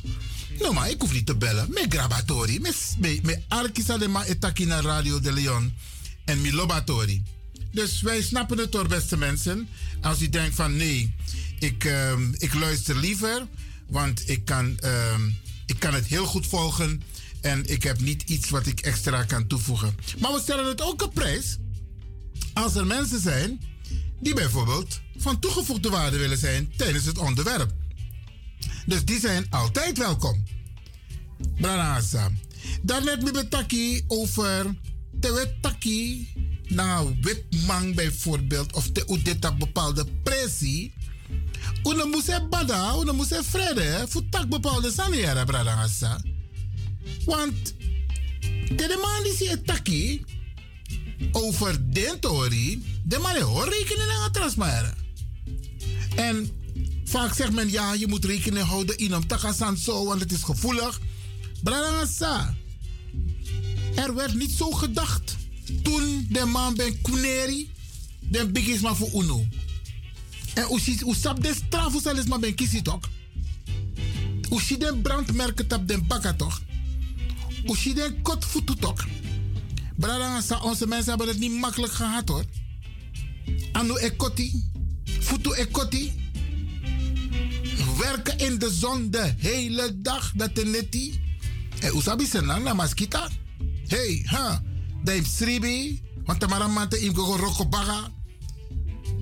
[0.60, 1.68] Nou, maar ik hoef niet te bellen.
[1.70, 5.74] Met grabatori, met, met, met Arkisa de Ma Etakina Radio de Leon
[6.26, 7.24] en met Lobatori.
[7.72, 9.68] Dus wij snappen het door beste mensen.
[10.02, 11.16] Als u denkt van nee,
[11.60, 13.48] ik, uh, ik luister liever,
[13.88, 15.16] want ik kan, uh,
[15.66, 17.02] ik kan het heel goed volgen
[17.42, 19.96] en ik heb niet iets wat ik extra kan toevoegen.
[20.20, 21.58] Maar we stellen het ook op prijs
[22.54, 23.62] als er mensen zijn
[24.20, 27.72] die bijvoorbeeld van toegevoegde waarde willen zijn tijdens het onderwerp.
[28.86, 30.44] Dus die zijn altijd welkom.
[31.56, 32.32] Branasa.
[32.82, 34.76] Dan net met betaki over
[35.12, 36.28] de taki
[36.68, 40.94] na witman bijvoorbeeld of de udeta bepaalde pressie.
[41.84, 46.22] Una moest bada, una moest vrede, voor tak bepaalde sanere, Branasa.
[47.26, 47.74] Want
[48.76, 50.26] de man die het taki
[51.32, 54.96] over den tori, de man hoor rekening aan het transmeren.
[56.16, 56.50] En
[57.06, 60.44] vaak zegt men ja, je moet rekening houden in om takasan zo, want het is
[60.44, 61.00] gevoelig.
[61.64, 62.56] Brarangasa.
[63.96, 65.36] Er werd niet zo gedacht
[65.82, 67.72] toen de man ben kuneri,
[68.20, 69.46] de bigis maar voor uno.
[70.54, 73.10] En hoe sap de straf, hoe is maar ben kisi toch?
[74.50, 76.62] Hoe zie de brandmerken op den bakka toch?
[77.66, 79.06] Hoe zie de voet toch?
[79.96, 82.46] Brarangasa, onze mensen hebben het niet makkelijk gehad hoor.
[83.72, 84.70] Anu ekoti,
[85.20, 86.12] futu ekoti.
[87.98, 91.20] Werken in de zon de hele dag, dat is net
[91.80, 93.30] En usabi senang na maskita.
[93.88, 94.62] Hey, ha.
[95.04, 98.12] Da im sribi, want tamara mante im go roko baga.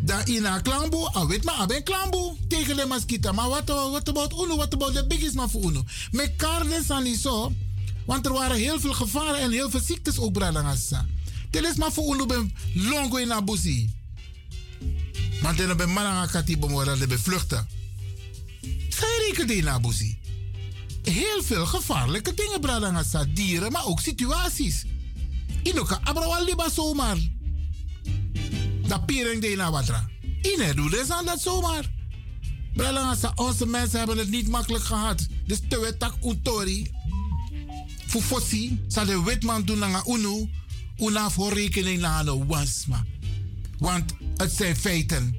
[0.01, 3.31] Da ina klambo, a weet ma, a ben klambo tegen de maskita.
[3.31, 5.83] Maar wat what about uno, what about the biggest man voor uno?
[6.11, 7.53] Me karne san zo,
[8.05, 11.05] want er waren heel veel gevaren en heel veel ziektes ook bradangasa.
[11.49, 13.89] Dit is maar voor uno ben longo in abusi.
[15.41, 17.67] Maar dan ben mananga kati bomora de bevluchten.
[18.89, 20.19] Zij rekenen in abusi
[21.03, 23.25] heel veel gevaarlijke dingen, Bradangasa.
[23.33, 24.85] Dieren, maar ook situaties.
[25.63, 27.17] Inoka abrawal liba zomaar.
[28.91, 30.09] Dat piering de na watra.
[30.41, 31.91] Ine doet aan dat zomaar.
[32.73, 35.27] Bradangasa, onze mensen hebben het niet makkelijk gehad.
[35.45, 36.91] Dus te tak utori.
[38.07, 40.49] Fufosi, zal de witman doen naar unu.
[40.97, 43.05] Una voor rekening naar de wasma.
[43.77, 45.35] Want het zijn feiten.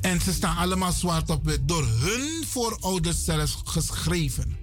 [0.00, 1.68] En ze staan allemaal zwart op wit.
[1.68, 4.56] Door hun voorouders zelfs geschreven.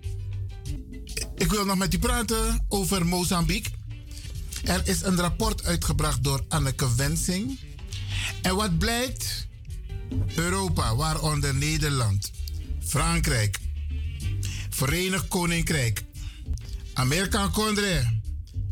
[1.36, 3.72] Ik wil nog met u praten over Mozambique.
[4.64, 7.60] Er is een rapport uitgebracht door Anneke Wensing.
[8.42, 9.48] En wat blijkt?
[10.36, 12.32] Europa, waaronder Nederland,
[12.80, 13.60] Frankrijk,
[14.70, 16.04] Verenigd Koninkrijk,
[16.94, 18.20] Amerika Kondre,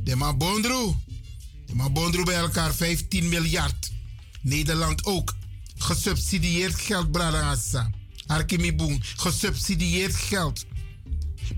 [0.04, 0.94] de Mabondru,
[1.66, 3.92] de Mabondru bij elkaar 15 miljard.
[4.42, 5.36] Nederland ook.
[5.78, 7.90] Gesubsidieerd geld, Bradangasa.
[8.28, 10.66] Arkimiboen, gesubsidieerd geld.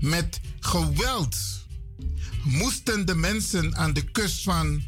[0.00, 1.36] Met geweld
[2.44, 4.82] moesten de mensen aan de kust van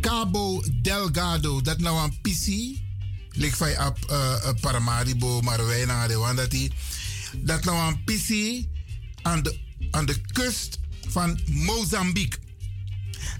[0.00, 2.76] Cabo Delgado, dat nou een PC,
[3.30, 6.70] ligt van op uh, Paramaribo, Marwijna, de
[7.36, 8.64] dat nou een PC
[9.22, 9.58] aan de,
[9.90, 12.38] aan de kust van Mozambique.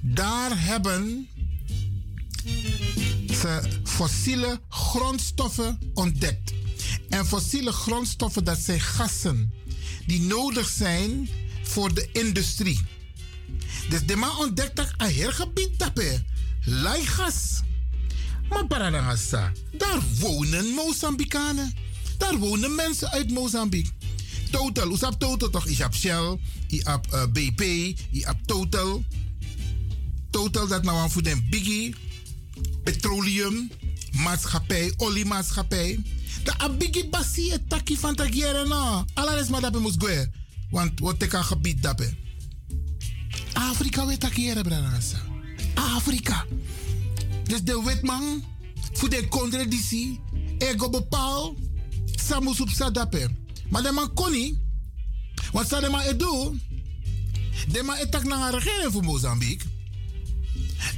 [0.03, 1.29] Daar hebben
[3.41, 6.53] ze fossiele grondstoffen ontdekt.
[7.09, 9.53] En fossiele grondstoffen, dat zijn gassen
[10.07, 11.29] die nodig zijn
[11.63, 12.81] voor de industrie.
[13.89, 16.25] Dus de man ontdekt dat een heel gebied daarbij.
[16.65, 17.63] Laigas.
[18.49, 21.73] Maar Paranagasa, daar wonen Mozambicanen.
[22.19, 23.93] Daar wonen mensen uit Mozambique.
[24.51, 25.69] Total, hoe heb Total toch?
[25.69, 27.61] Je hebt Shell, je hebt uh, BP,
[28.11, 29.05] je hebt Total.
[30.31, 31.95] Total dat nou aan voor den biggie.
[32.83, 33.71] Petroleum.
[34.13, 36.03] maatschappij, oliemaatschappij.
[36.45, 39.05] De abigi basi et taki van tagiere no.
[39.15, 40.31] Alles maar dat moest gaan.
[40.71, 42.17] Want wat ik aan gebied dappen.
[43.53, 44.99] Afrika weet tagiere brada.
[45.75, 46.45] Afrika.
[47.45, 48.45] Dus de wetman
[48.93, 50.21] voor de contradictie
[50.59, 51.55] ego bepaal
[52.05, 53.31] samus op sadape.
[53.69, 54.57] Maar de man kon niet.
[55.53, 56.61] Want sa de man edu.
[57.69, 59.67] De man etak naar een regering voor Mozambique.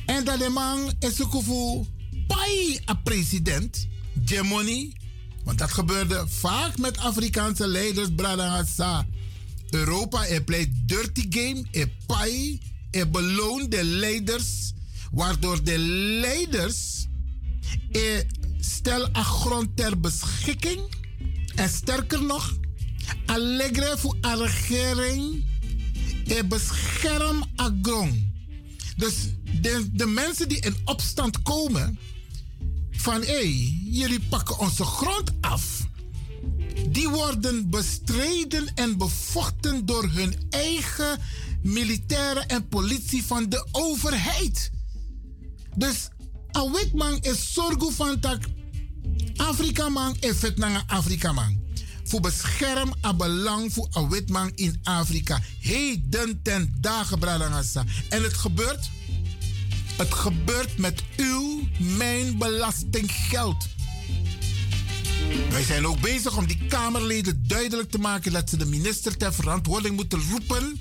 [0.06, 1.84] En dat de man is ook voor
[2.26, 3.86] pai a president.
[4.24, 4.92] Gemoni.
[5.44, 9.06] Want dat gebeurde vaak met Afrikaanse leiders, Bradangasa.
[9.70, 12.60] Europa er pleit dirty game, er pai,
[13.04, 14.72] beloont de leiders,
[15.10, 15.78] waardoor de
[16.20, 17.06] leiders
[17.92, 18.26] er
[18.60, 20.80] stel een grond ter beschikking.
[21.54, 22.56] En sterker nog,
[23.26, 25.44] allegre voor regering
[26.26, 28.14] er bescherm a grond.
[28.96, 29.14] Dus
[29.60, 31.98] de, de mensen die in opstand komen,
[32.90, 35.84] van hé, hey, jullie pakken onze grond af.
[36.88, 41.18] Die worden bestreden en bevochten door hun eigen
[41.66, 44.70] militairen en politie van de overheid.
[45.74, 46.08] Dus
[46.50, 48.38] een witman is zorgen van dat
[49.36, 51.64] Afrika man vet naar Afrika man.
[52.04, 55.40] Voor bescherm a belang voor een witman in Afrika.
[55.60, 57.84] Heden ten dagen, Bradangasa.
[58.08, 58.90] En het gebeurt
[59.96, 63.66] het gebeurt met uw, mijn belastinggeld.
[65.50, 69.34] Wij zijn ook bezig om die Kamerleden duidelijk te maken dat ze de minister ter
[69.34, 70.80] verantwoording moeten roepen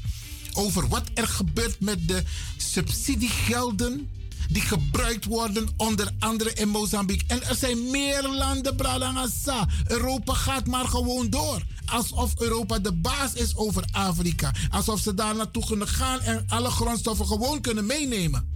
[0.56, 2.24] over wat er gebeurt met de
[2.58, 4.10] subsidiegelden
[4.50, 7.28] die gebruikt worden onder andere in Mozambique.
[7.28, 9.68] En er zijn meer landen, Bradangasa.
[9.88, 11.62] Europa gaat maar gewoon door.
[11.86, 14.54] Alsof Europa de baas is over Afrika.
[14.70, 18.54] Alsof ze daar naartoe kunnen gaan en alle grondstoffen gewoon kunnen meenemen.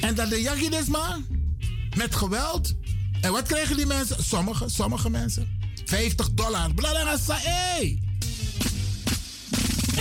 [0.00, 1.18] En dat de Jagidesma
[1.96, 2.74] met geweld.
[3.20, 4.24] En wat krijgen die mensen?
[4.24, 5.58] Sommige, sommige mensen.
[5.84, 6.74] 50 dollar.
[6.74, 7.16] Blablabla.
[7.26, 8.07] Hey!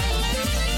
[0.09, 0.76] Atraído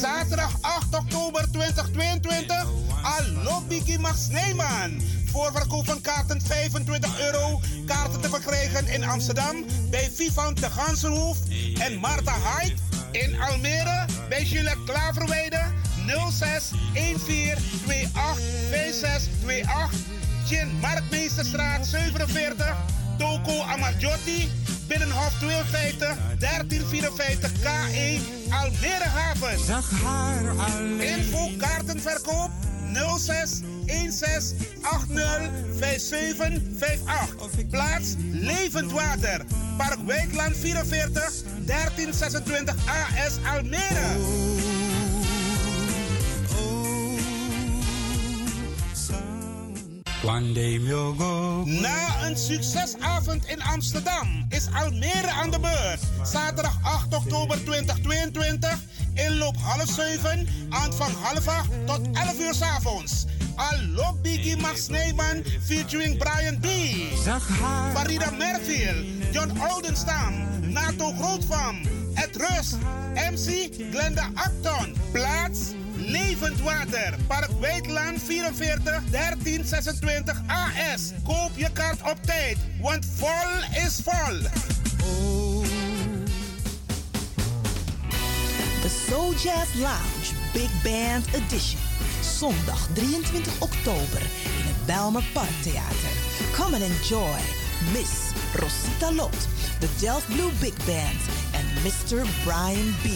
[0.00, 2.66] Zaterdag 8 oktober 2022.
[3.02, 5.00] Allo Biggie Max Sneeman.
[5.32, 7.60] Voorverkoop van kaarten 25 euro.
[7.86, 11.36] Kaarten te verkrijgen in Amsterdam bij Vivant de Gansenhoef
[11.78, 12.74] en Marta Hyde.
[13.10, 15.60] In Almere bij Gillette Klaverweide
[16.30, 19.90] 06 14 28 5628.
[20.46, 22.76] Gin Marktmeesterstraat 47.
[23.18, 24.63] Toko Amarjotti.
[24.94, 29.58] Binnenhof 52 1354 KE Almere Haven.
[31.00, 32.50] Info kaartenverkoop
[33.18, 35.50] 06 16 80
[35.80, 37.66] 5758.
[37.70, 39.44] Plaats Levend Water.
[39.76, 44.52] Park Wijkland 44 1326 AS Almere.
[50.22, 56.00] One day we'll go Na een succesavond in Amsterdam is Almere aan de beurt.
[56.22, 58.78] Zaterdag 8 oktober 2022.
[59.14, 63.24] Inloop half 7, aanvang half 8 tot 11 uur 's avonds.
[63.56, 66.66] Allo Biggie Max Sneeman featuring Brian B.
[67.94, 71.76] Farida Merfield, John Oldenstam, Nato Grootvam,
[72.14, 72.76] Ed Rust,
[73.14, 74.94] MC Glenda Acton.
[75.12, 81.12] Plaats Levend Water, Park Wijkland 44 1326 AS.
[81.24, 84.38] Koop je kaart op tijd, want vol is vol.
[88.82, 91.80] De Soul Jazz Lounge Big Band Edition.
[92.38, 96.12] Zondag 23 oktober in het Belmer Parktheater.
[96.52, 97.40] Come and enjoy
[97.92, 98.10] Miss
[98.54, 99.48] Rosita Lot,
[99.80, 101.20] de Delft Blue Big Band
[101.52, 102.26] en Mr.
[102.44, 103.06] Brian B.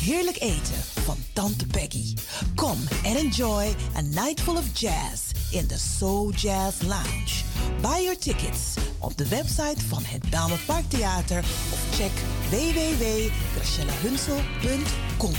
[0.00, 2.14] Heerlijk eten van Tante Peggy.
[2.56, 7.44] Come and enjoy a night full of jazz in the Soul Jazz Lounge.
[7.80, 11.38] Buy your tickets op de website van het Belmer Parktheater
[11.72, 12.10] of check
[12.50, 15.32] www.gracielahunsel.com.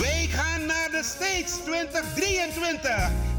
[0.00, 3.35] Wij gaan naar de States 2023.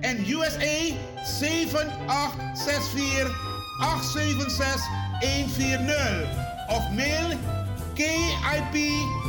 [0.00, 0.94] en USA
[1.24, 3.30] 7864
[3.80, 4.80] 876
[5.20, 6.28] 140
[6.68, 7.38] of mail
[7.94, 8.74] KIP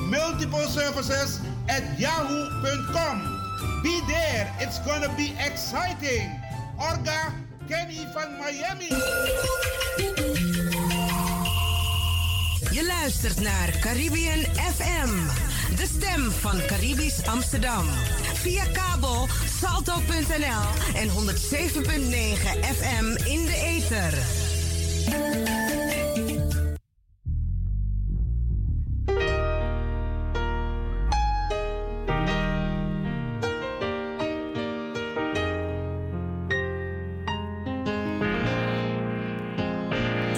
[0.10, 1.40] Multiple Services
[1.70, 3.22] at yahoo.com.
[3.84, 6.32] Be there, it's gonna be exciting.
[6.80, 7.34] Orga
[7.68, 8.88] Kenny van Miami.
[12.72, 15.10] Je luistert naar Caribbean FM,
[15.76, 17.86] de stem van Caribisch Amsterdam.
[18.34, 19.28] Via kabel
[19.60, 21.14] salto.nl en 107.9
[22.76, 24.14] FM in de ether.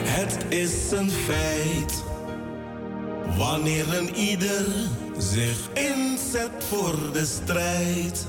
[0.03, 2.03] Het is een feit.
[3.37, 4.65] Wanneer een ieder
[5.19, 8.25] zich inzet voor de strijd.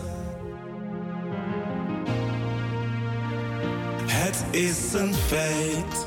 [4.07, 6.07] Het is een feit.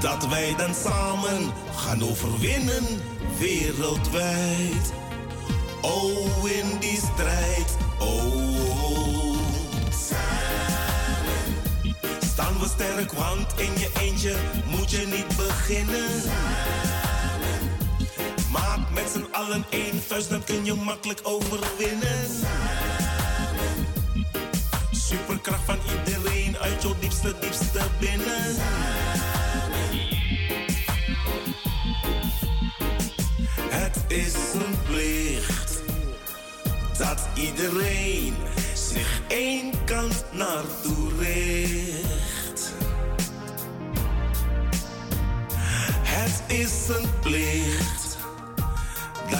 [0.00, 2.84] Dat wij dan samen gaan overwinnen
[3.38, 4.92] wereldwijd.
[5.80, 7.76] Oh, in die strijd.
[7.98, 8.36] Oh.
[10.08, 10.56] Samen
[12.24, 16.22] staan we sterk, want in je eentje moet je niet beginnen.
[19.06, 22.30] Met z'n allen één vuist, dan kun je makkelijk overwinnen.
[24.90, 28.54] Superkracht van iedereen uit jouw diepste, diepste binnen.
[33.70, 35.82] Het is een plicht
[36.98, 38.34] dat iedereen
[38.74, 42.74] zich één kant naartoe richt.
[46.02, 48.05] Het is een plicht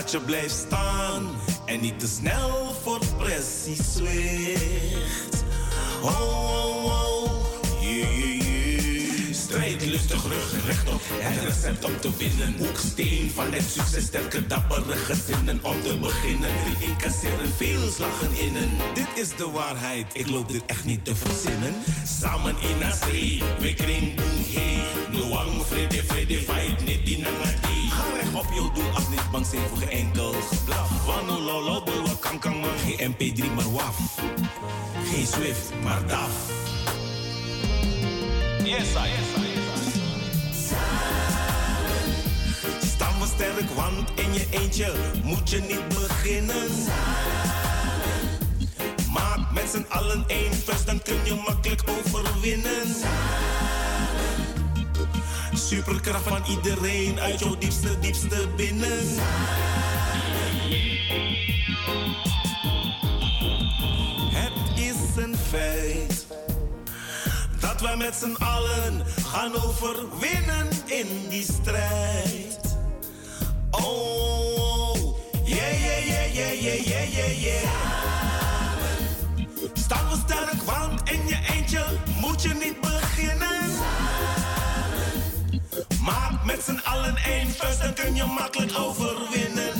[0.06, 1.30] dat je blijft staan
[1.64, 5.44] en niet te snel voor pressie zwicht.
[6.02, 7.30] Oh, oh, oh,
[7.80, 9.34] yeah, yeah, yeah.
[9.34, 11.00] Strijd lustig, rug rechtop.
[11.08, 12.54] Het recept om te winnen.
[12.58, 16.50] Hoeksteen van het succes, sterke dappere gezinnen om te beginnen.
[16.64, 18.70] Drie incasseren, veel slagen innen.
[18.94, 21.74] Dit is de waarheid, ik loop dit echt niet te verzinnen.
[22.20, 24.82] Samen in zee, we kring boem hey.
[25.10, 27.65] Noang, vrede, vrede, fight, niet die nangadi.
[28.36, 31.04] Op je doel, als niet bang zijn voor geen enkel geblaf.
[31.06, 32.70] Wano lolo, bulwa kankang man.
[32.84, 33.98] Geen MP3, maar waf.
[35.04, 36.30] Geen Swift, maar DAF.
[38.64, 39.56] Yes, I, yes, I,
[42.86, 44.92] Staan sterk, want in je eentje
[45.22, 46.70] moet je niet beginnen.
[49.12, 52.86] Maak met z'n allen één vuist, dan kun je makkelijk overwinnen.
[55.56, 59.06] Superkracht van iedereen uit jouw diepste, diepste binnen.
[64.32, 66.26] Het is een feit
[67.60, 72.76] dat wij met z'n allen gaan overwinnen in die strijd.
[73.70, 77.70] Oh, yeah, yeah, yeah, yeah, yeah, yeah, yeah, yeah.
[79.72, 81.84] Staan we sterk, want in je eentje
[82.20, 82.80] moet je niet
[86.66, 89.72] z'n allen één vuist, dan kun je makkelijk overwinnen.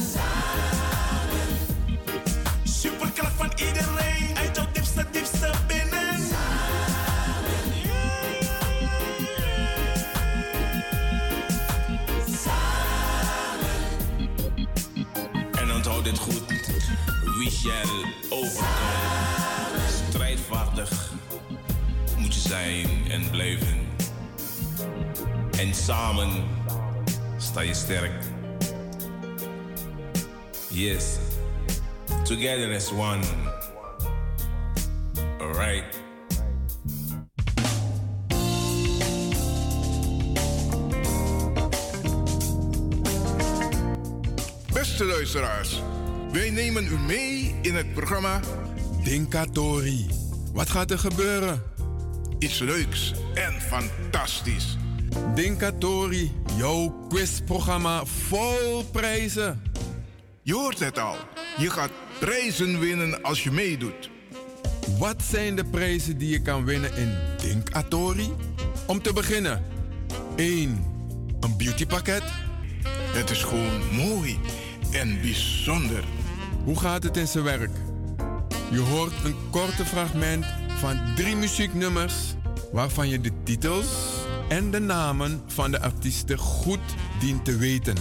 [2.65, 6.15] Superkracht van iedereen uit jouw diepste, diepste binnen.
[15.59, 16.43] En onthoud dit goed.
[17.39, 19.89] Wie shall overkomen.
[20.09, 21.11] Strijdvaardig
[22.17, 23.87] moet je zijn en blijven.
[25.59, 26.56] En samen
[27.57, 28.13] sta je sterk.
[30.69, 31.19] Yes.
[32.25, 33.25] Together as one.
[35.41, 35.85] Alright.
[44.73, 45.83] Beste luisteraars,
[46.33, 48.41] wij nemen u mee in het programma
[49.03, 50.07] Dinkatori.
[50.53, 51.63] Wat gaat er gebeuren?
[52.39, 54.77] Iets leuks en fantastisch.
[55.35, 59.63] Dinkatori, jouw quizprogramma vol prijzen.
[60.43, 61.17] Je hoort het al.
[61.59, 64.11] Je gaat prijzen winnen als je meedoet.
[64.99, 68.33] Wat zijn de prijzen die je kan winnen in Dinkatori?
[68.87, 69.65] Om te beginnen,
[70.37, 70.85] 1.
[71.41, 72.23] Een beautypakket.
[72.89, 74.39] Het is gewoon mooi
[74.93, 76.05] en bijzonder.
[76.65, 77.71] Hoe gaat het in zijn werk?
[78.71, 80.47] Je hoort een korte fragment
[80.79, 82.15] van drie muzieknummers
[82.73, 83.87] waarvan je de titels
[84.49, 87.97] en de namen van de artiesten goed dient te weten.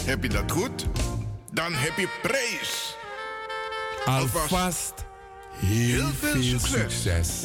[0.00, 0.86] Heb je dat goed?
[1.52, 2.96] Dan heb je prijs.
[4.04, 4.94] Alvast
[5.50, 7.00] heel, heel veel, veel succes.
[7.02, 7.44] succes.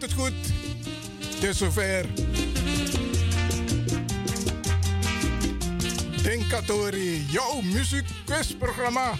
[0.00, 0.32] Het goed.
[1.34, 2.06] Het is zover.
[6.22, 9.12] Denkatori, jouw muziekquizprogramma.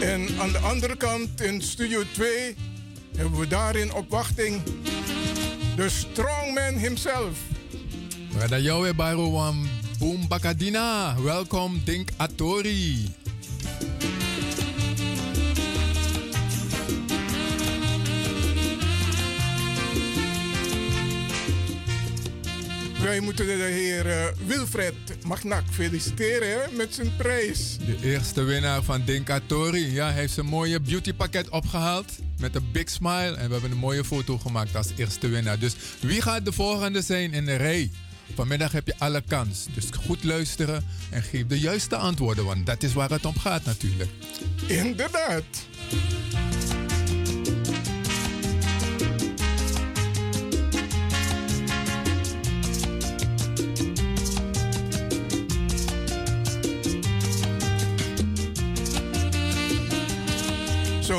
[0.00, 2.56] En aan de andere kant in Studio 2
[3.16, 4.62] hebben we daarin op wachting
[5.76, 7.38] de strongman himself.
[8.32, 9.68] Brada Jowe Bairouwam
[9.98, 11.20] Boom Bakadina.
[11.22, 13.17] Welkom Dink Atori.
[23.08, 24.94] Wij moeten de heer eh, Wilfred
[25.26, 27.76] Magnak feliciteren met zijn prijs.
[27.86, 29.92] De eerste winnaar van Dinkatori.
[29.92, 32.12] Ja, hij heeft zijn mooie beautypakket opgehaald.
[32.38, 33.34] Met een big smile.
[33.34, 35.58] En we hebben een mooie foto gemaakt als eerste winnaar.
[35.58, 37.90] Dus wie gaat de volgende zijn in de rij?
[38.34, 39.66] Vanmiddag heb je alle kans.
[39.74, 42.44] Dus goed luisteren en geef de juiste antwoorden.
[42.44, 44.10] Want dat is waar het om gaat natuurlijk.
[44.66, 45.44] Inderdaad.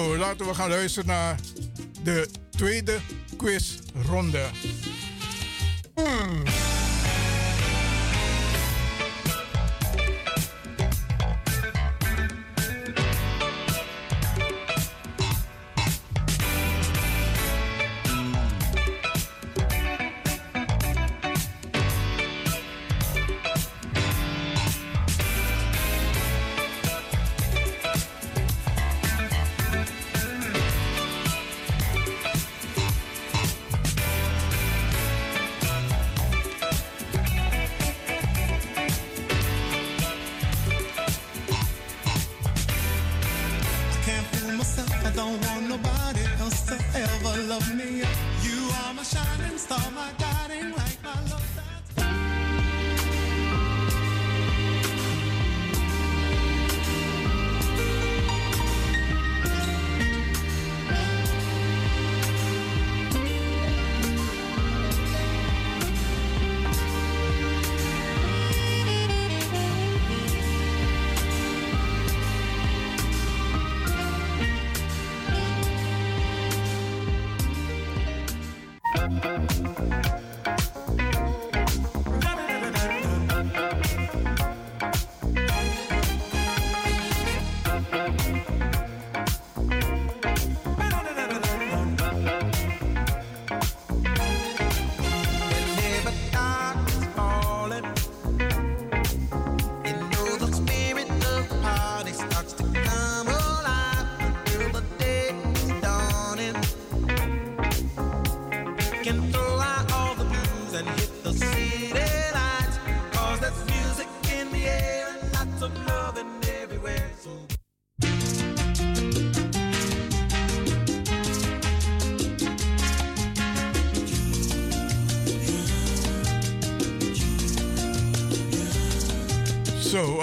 [0.07, 1.39] Laten we gaan luisteren naar
[2.03, 2.97] de tweede
[3.37, 4.45] quizronde.
[5.95, 6.43] Hmm.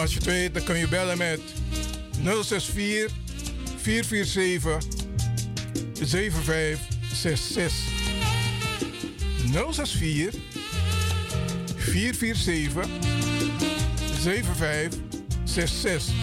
[0.07, 1.41] Als je het weet, dan kun je bellen met
[2.23, 3.12] 064
[3.77, 4.78] 447
[5.93, 7.73] 7566.
[9.53, 10.41] 064
[11.77, 12.87] 447
[14.20, 16.15] 7566.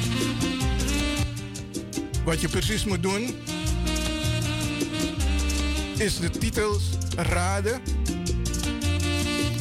[2.25, 3.35] Wat je precies moet doen,
[5.97, 6.83] is de titels
[7.15, 7.81] raden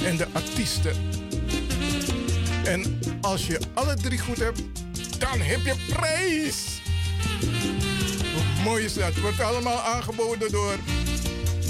[0.04, 0.96] en de artiesten.
[2.64, 4.62] En als je alle drie goed hebt,
[5.18, 6.80] dan heb je prijs.
[8.34, 9.20] Hoe mooi is dat?
[9.20, 10.78] Wordt allemaal aangeboden door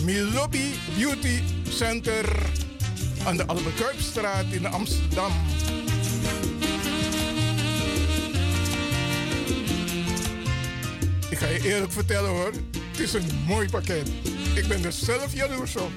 [0.05, 2.43] Milobi Beauty Center
[3.25, 5.33] aan de Alberkuipstraat in Amsterdam.
[11.31, 12.53] Ik ga je eerlijk vertellen hoor,
[12.91, 14.09] het is een mooi pakket.
[14.55, 15.91] Ik ben er zelf jaloers op.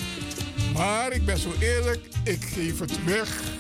[0.73, 3.55] Maar ik ben zo eerlijk, ik geef het weg.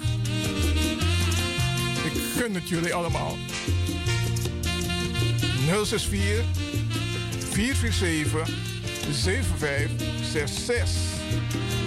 [2.37, 3.37] Gun het jullie allemaal.
[5.85, 6.43] 064
[7.51, 8.49] 447
[9.11, 11.84] 7566.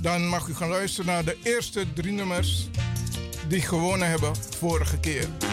[0.00, 2.68] Dan mag u gaan luisteren naar de eerste drie nummers
[3.48, 5.49] die gewonnen hebben vorige keer.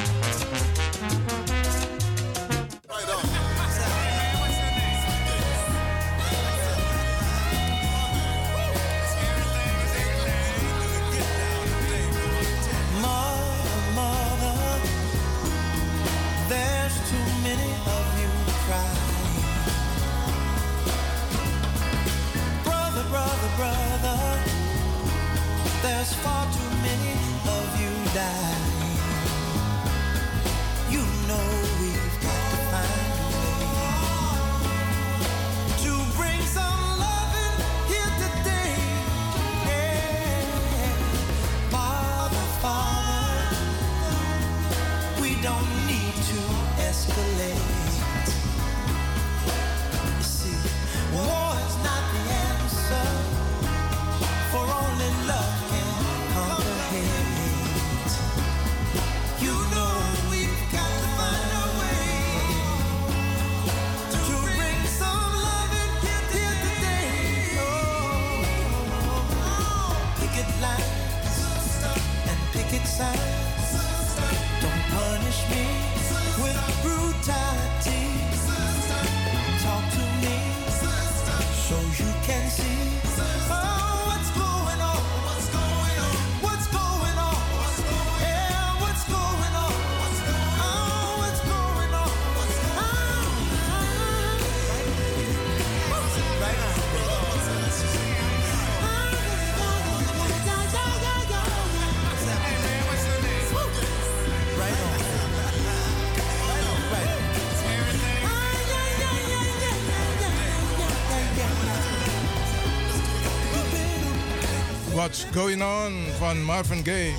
[115.38, 117.14] Going On van Marvin Gaye.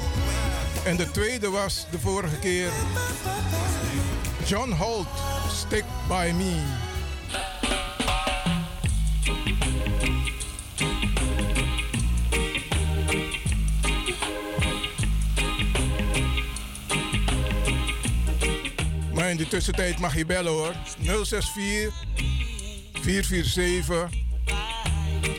[0.84, 2.70] En de tweede was de vorige keer
[4.46, 5.06] John Holt,
[5.52, 6.62] Stick By Me.
[19.14, 20.74] Maar in de tussentijd mag je bellen hoor.
[21.24, 21.92] 064
[23.00, 24.10] 447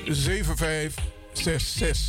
[0.05, 2.08] 7566.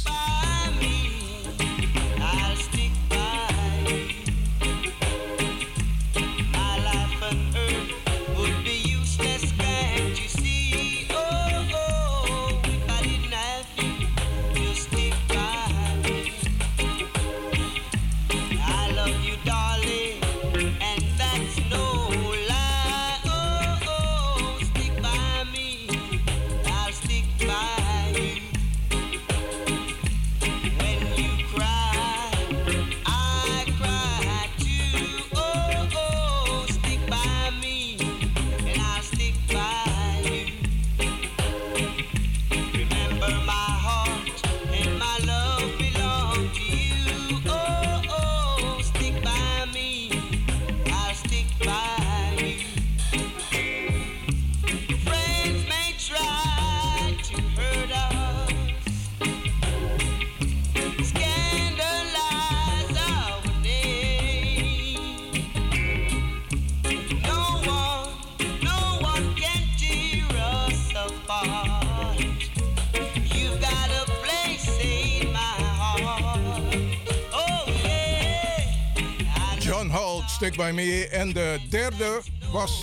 [80.51, 81.09] Holt, Stick By Me.
[81.09, 82.23] En de derde
[82.53, 82.81] was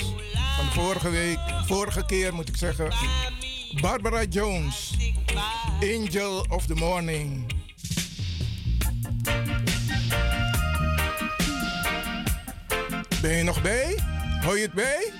[0.55, 2.93] van vorige week, vorige keer moet ik zeggen,
[3.81, 4.93] Barbara Jones,
[5.81, 7.45] Angel of the Morning.
[13.21, 13.97] Ben je nog bij?
[14.41, 15.11] Hou je het bij?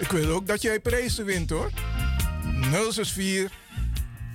[0.00, 1.70] Ik wil ook dat jij prijzen wint hoor.
[2.90, 3.50] 064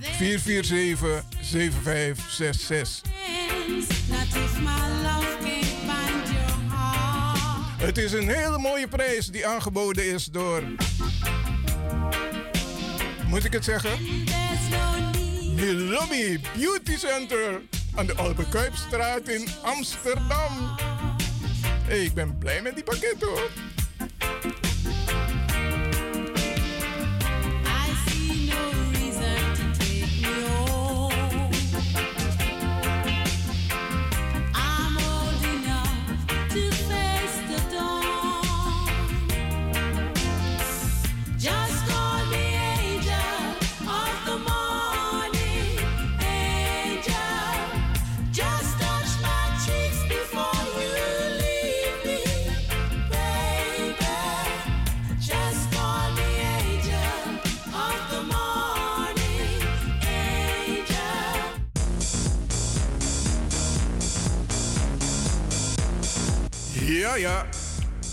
[0.00, 4.01] 447 7566.
[7.82, 10.62] Het is een hele mooie prijs die aangeboden is door.
[13.26, 13.90] Moet ik het zeggen?
[15.54, 17.60] Milobby Beauty Center
[17.94, 20.76] aan de Albekuipstraat in Amsterdam.
[21.88, 23.50] Ik ben blij met die pakket hoor.
[67.16, 67.46] Ja.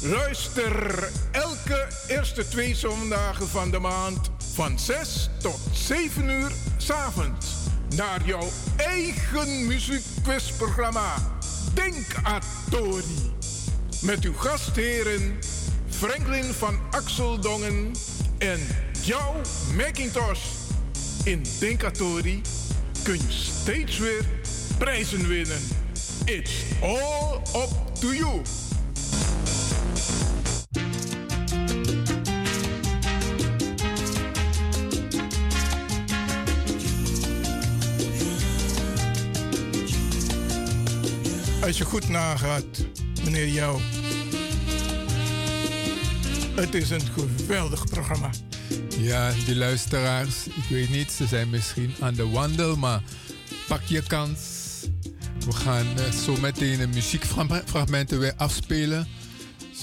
[0.02, 7.48] Luister elke eerste twee zondagen van de maand van 6 tot 7 uur s'avonds
[7.96, 8.48] naar jouw
[8.78, 11.16] eigen muziekquizprogramma
[11.74, 13.34] Denkatori.
[14.02, 15.40] Met uw gastheren
[15.90, 17.92] Franklin van Axeldongen
[18.38, 18.60] en
[19.02, 19.36] jouw
[19.76, 20.44] Macintosh.
[21.24, 22.42] In Denkatori
[23.04, 24.26] kun je steeds weer
[24.78, 25.62] prijzen winnen.
[26.26, 26.52] It's
[26.82, 28.42] all up to you.
[41.70, 42.86] Als je goed nagaat,
[43.24, 43.82] meneer Jou.
[46.56, 48.30] Het is een geweldig programma.
[48.98, 53.02] Ja, die luisteraars, ik weet niet, ze zijn misschien aan de wandel, maar
[53.68, 54.40] Pak je kans.
[55.46, 59.08] We gaan eh, zo meteen de muziekfragmenten weer afspelen.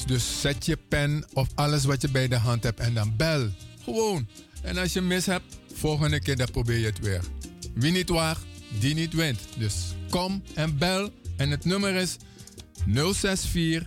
[0.04, 3.48] Dus zet je pen of alles wat je bij de hand hebt en dan bel.
[3.82, 4.28] Gewoon.
[4.62, 7.20] En als je mis hebt, volgende keer dan probeer je het weer.
[7.74, 8.44] Wie niet waagt,
[8.78, 9.40] die niet wint.
[9.56, 9.74] Dus
[10.10, 11.10] kom en bel.
[11.36, 12.16] En het nummer is
[12.86, 13.86] 064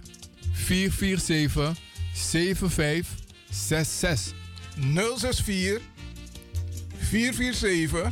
[0.52, 1.78] 447
[2.14, 4.38] 7566.
[4.76, 5.82] 064
[6.98, 8.12] 447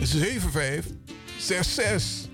[0.00, 2.28] 7566.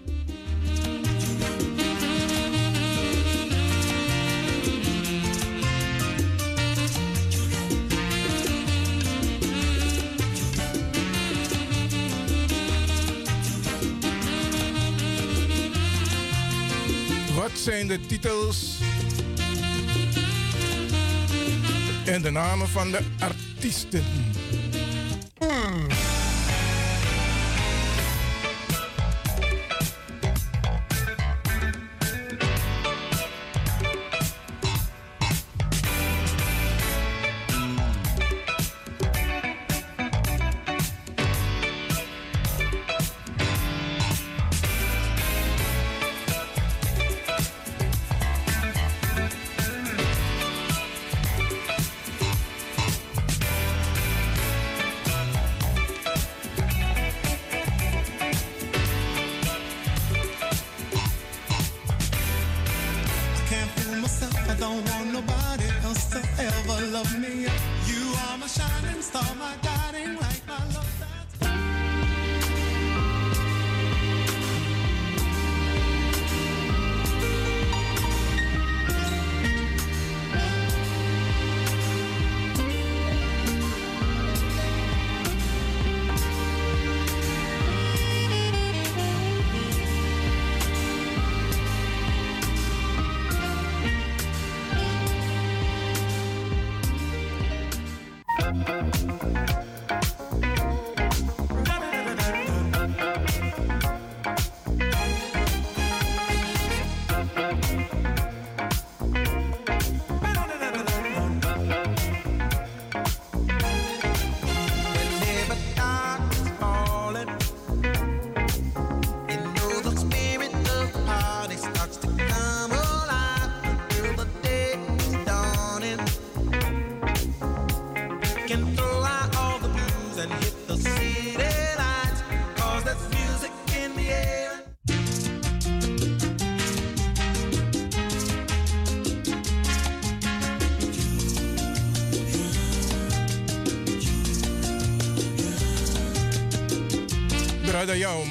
[17.66, 18.78] Zijn de titels
[22.04, 24.04] en de namen van de artiesten?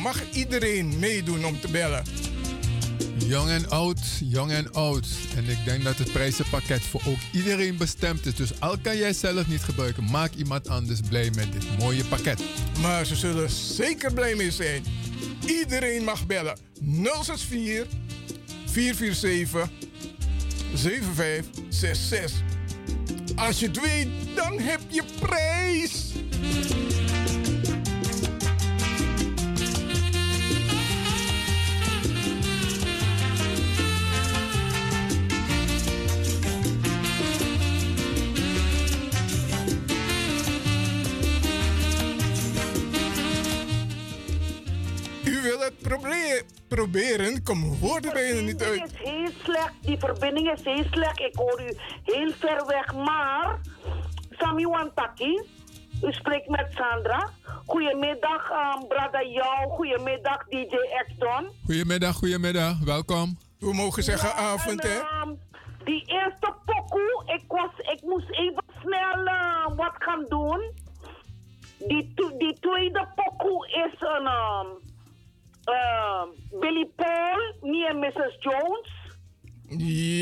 [0.06, 2.03] Mag iedereen meedoen om te bellen?
[3.17, 5.08] Jong en oud, jong en oud.
[5.35, 8.35] En ik denk dat het prijzenpakket voor ook iedereen bestemd is.
[8.35, 12.42] Dus al kan jij zelf niet gebruiken, maak iemand anders blij met dit mooie pakket.
[12.82, 14.84] Maar ze zullen zeker blij mee zijn.
[15.45, 16.58] Iedereen mag bellen.
[16.82, 17.88] 064
[18.66, 19.69] 447
[20.74, 22.42] 7566.
[23.35, 26.14] Als je het weet, dan heb je prijs.
[46.75, 47.43] Proberen?
[47.43, 48.83] Kom, woorden bijna niet uit.
[48.83, 49.73] is heel slecht.
[49.81, 51.19] Die verbinding is heel slecht.
[51.19, 52.93] Ik hoor u heel ver weg.
[52.93, 53.59] Maar,
[54.29, 55.41] Sami Wantaki,
[56.03, 57.29] u spreekt met Sandra.
[57.65, 59.69] Goedemiddag, um, Brada Jou.
[59.69, 61.49] Goedemiddag, DJ Exton.
[61.65, 63.37] Goedemiddag, goedemiddag, welkom.
[63.59, 64.99] We mogen zeggen avond, hè?
[64.99, 65.29] ehm,
[65.83, 70.61] die eerste pokoe, ik, was, ik moest even snel eh, wat gaan doen.
[72.37, 74.67] Die tweede pokoe is een ehm,
[75.65, 78.37] ehm, Billy Paul, niet een Mrs.
[78.39, 79.03] Jones.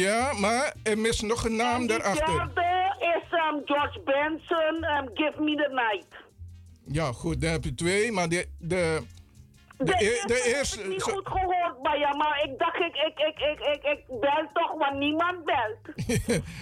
[0.01, 2.25] Ja, maar er mis nog een naam daarachter.
[2.25, 6.07] derde is um, George Benson, um, Give Me the Night.
[6.85, 9.01] Ja, goed, dan heb je twee, maar de, de,
[9.77, 12.59] de, De, e- eerste de heb ik niet zo- goed gehoord bij je, maar ik
[12.59, 16.07] dacht, ik, ik, ik, ik, ik, ik bel toch, want niemand belt.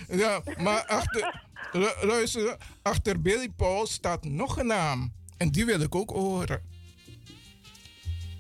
[0.22, 5.14] ja, maar achter, lu- luister, achter Billy Paul staat nog een naam.
[5.38, 6.70] En die wil ik ook horen.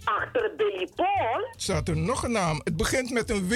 [0.04, 1.48] Achter Billy Paul?
[1.56, 2.62] Staat er nog een naam.
[2.64, 3.54] Het begint met een W.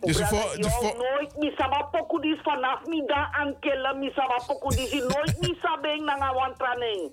[0.00, 1.38] Dus de, vo- de nooit
[1.90, 7.12] poku dis vanaf mi da ankela misama poku dis nooit misabeng na nga wantraning.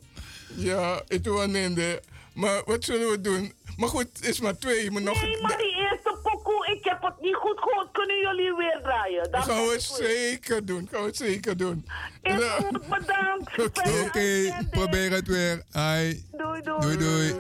[0.56, 2.00] Ja, het was.
[2.34, 3.54] Maar wat zullen we doen?
[3.78, 4.92] Maar goed, is maar twee.
[4.92, 5.22] Moet nog...
[5.22, 6.01] Nee, maar die eerste
[6.92, 7.88] heb het niet goed gehoord.
[7.92, 9.32] Kunnen jullie weer draaien?
[9.32, 10.88] Dat gaan we zeker doen.
[10.92, 11.86] Gaan we zeker doen.
[12.22, 13.60] Is goed, bedankt.
[14.06, 15.64] Oké, probeer het weer.
[15.72, 16.26] Ai.
[16.32, 16.80] Doei, doei.
[16.80, 17.34] Doei, doei.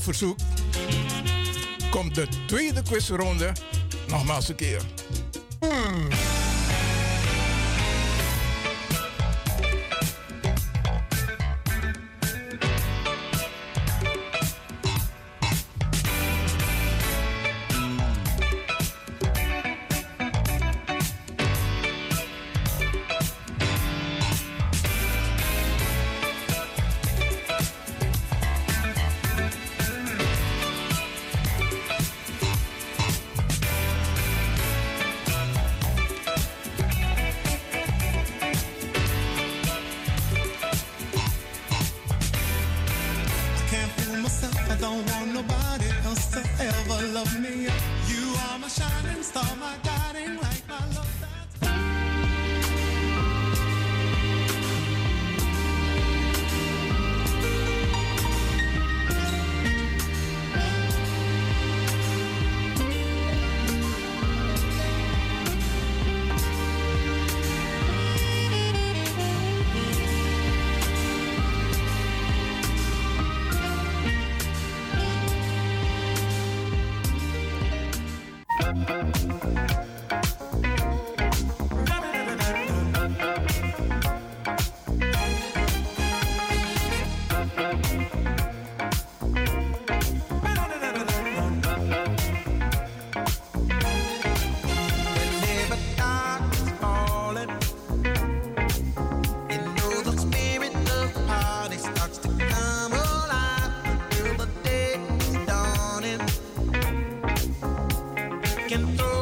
[0.00, 0.38] Verzoek
[1.90, 3.52] komt de tweede quizronde
[4.08, 4.82] nogmaals een keer.
[5.60, 6.08] Hmm.
[108.68, 109.13] can through.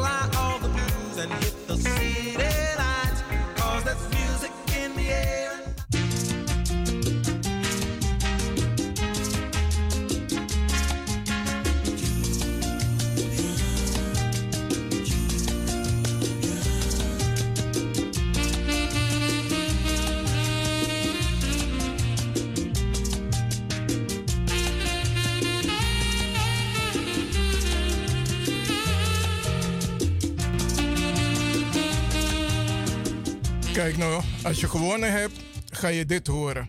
[33.97, 35.39] Nou, als je gewonnen hebt,
[35.71, 36.65] ga je dit horen.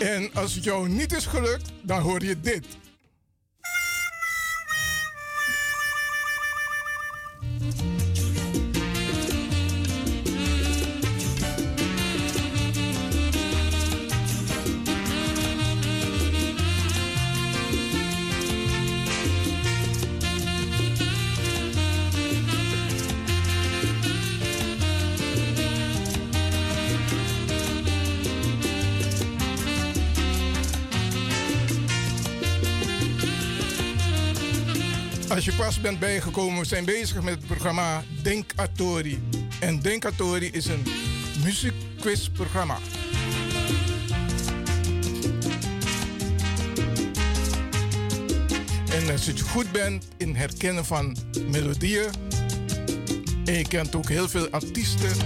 [0.00, 2.66] En als het jou niet is gelukt, dan hoor je dit.
[35.76, 39.22] Pas bent bijgekomen, we zijn bezig met het programma Denk Atori.
[39.60, 40.82] En Denk Atori is een
[41.44, 42.78] muziekquizprogramma.
[48.90, 51.16] En als je goed bent in herkennen van
[51.50, 52.10] melodieën,
[53.44, 55.16] en je kent ook heel veel artiesten,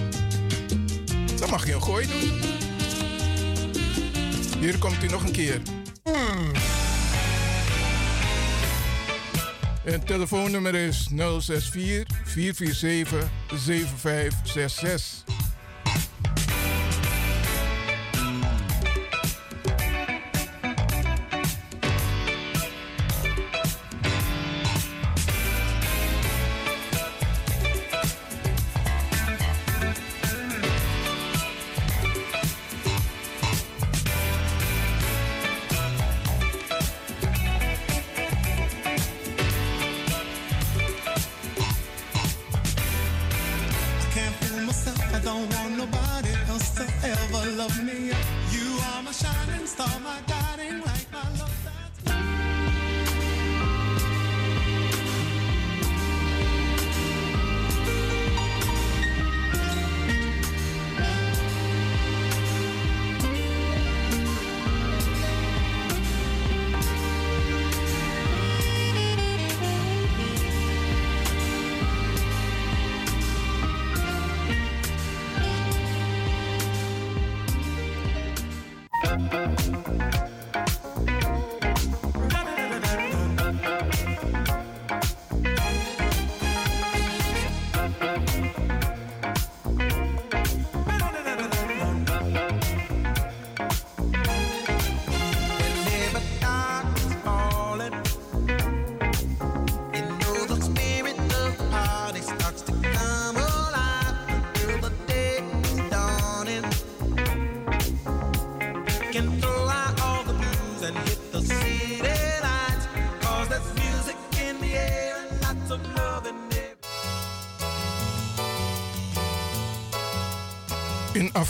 [1.39, 2.39] dan mag je een gooi doen.
[4.59, 5.61] Hier komt hij nog een keer.
[9.91, 11.07] Het telefoonnummer is
[11.39, 15.10] 064 447 7566.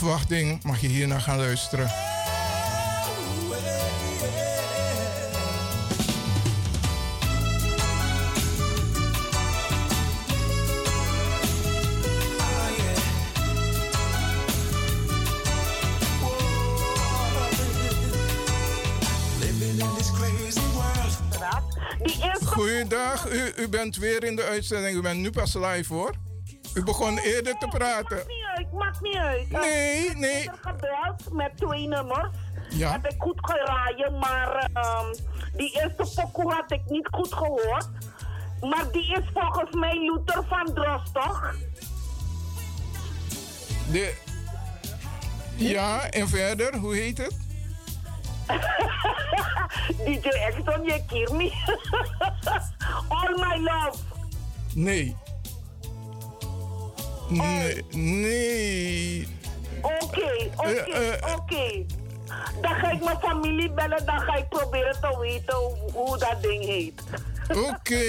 [0.02, 1.90] Afwachting mag je hierna gaan luisteren.
[22.44, 24.96] Goeiedag, u, u bent weer in de uitzending.
[24.96, 26.14] U bent nu pas live hoor.
[26.74, 28.41] U begon eerder te praten.
[29.32, 29.64] Uit, uit.
[29.64, 30.42] Nee, Ik nee.
[30.42, 32.28] heb gebeld met twee nummers.
[32.70, 32.90] Ja.
[32.90, 35.06] Heb ik goed geraaien, maar ehm,
[35.56, 37.88] die eerste pokoe had ik niet goed gehoord.
[38.60, 41.54] Maar die is volgens mij Luther van Drost, toch?
[43.92, 44.14] De...
[45.56, 47.36] Ja, en verder, hoe heet het?
[50.04, 51.52] DJ Exxon, je keer me.
[53.08, 53.98] All my love.
[54.74, 55.16] Nee.
[57.32, 57.84] Nee.
[57.90, 59.26] Nee.
[59.82, 61.84] Oké, oké, Eh, eh, oké.
[62.60, 66.42] Dan ga ik mijn familie bellen, dan ga ik proberen te weten hoe, hoe dat
[66.42, 67.02] ding heet.
[67.48, 68.04] Oké.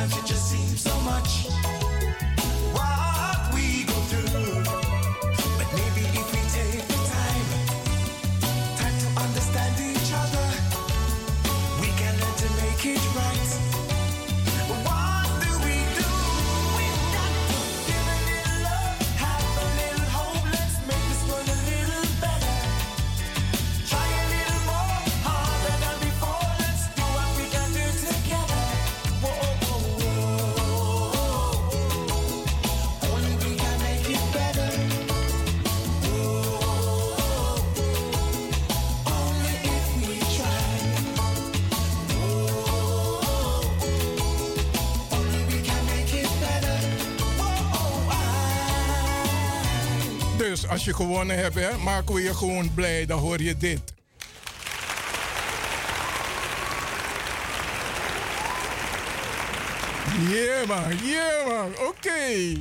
[0.00, 1.59] Sometimes it just seems so much.
[50.70, 53.06] Als je gewonnen hebt, hè, maken we je gewoon blij.
[53.06, 53.80] Dan hoor je dit.
[60.28, 62.52] Yeah man, yeah man, oké.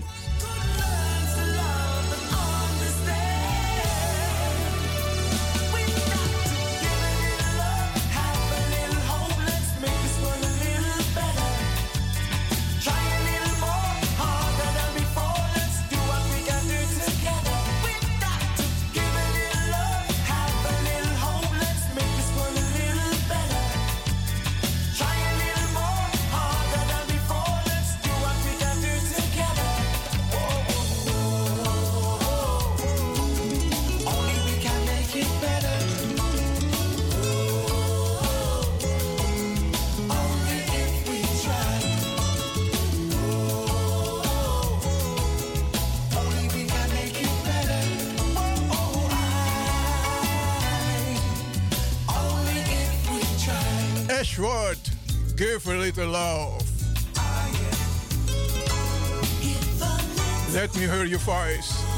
[61.28, 61.89] Let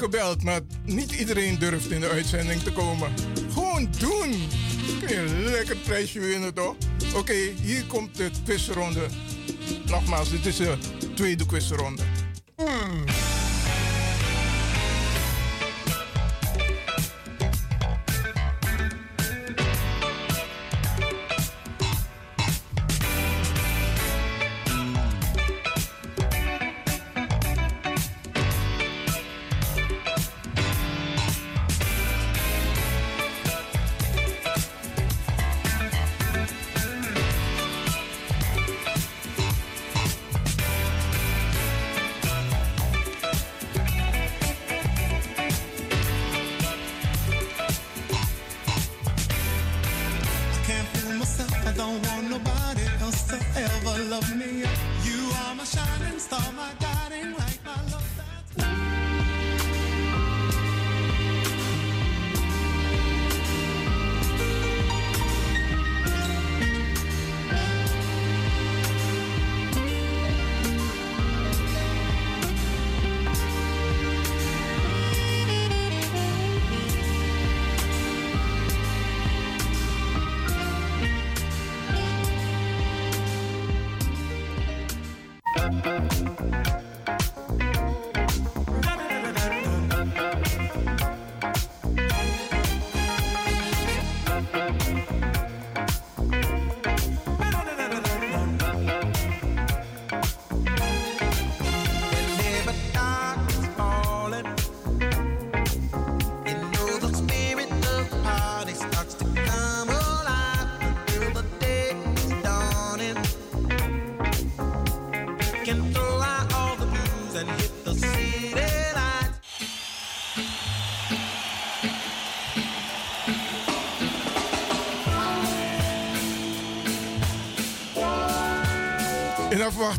[0.00, 3.12] gebeld, maar niet iedereen durft in de uitzending te komen.
[3.52, 4.48] Gewoon doen!
[4.98, 6.74] Kun je een lekker prijsje winnen, toch?
[7.14, 9.06] Oké, hier komt de quizronde.
[9.86, 10.78] Nogmaals, dit is de
[11.14, 12.02] tweede quizronde.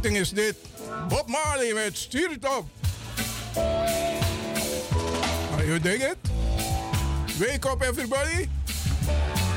[0.01, 0.55] Is dit
[1.07, 2.69] Bob Marley met Stuur het op.
[5.53, 5.79] Are you?
[7.39, 8.49] Wake up everybody.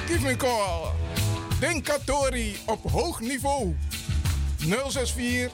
[0.06, 0.92] Give me a call.
[1.60, 3.74] Denkatori op hoog niveau.
[4.58, 5.52] 064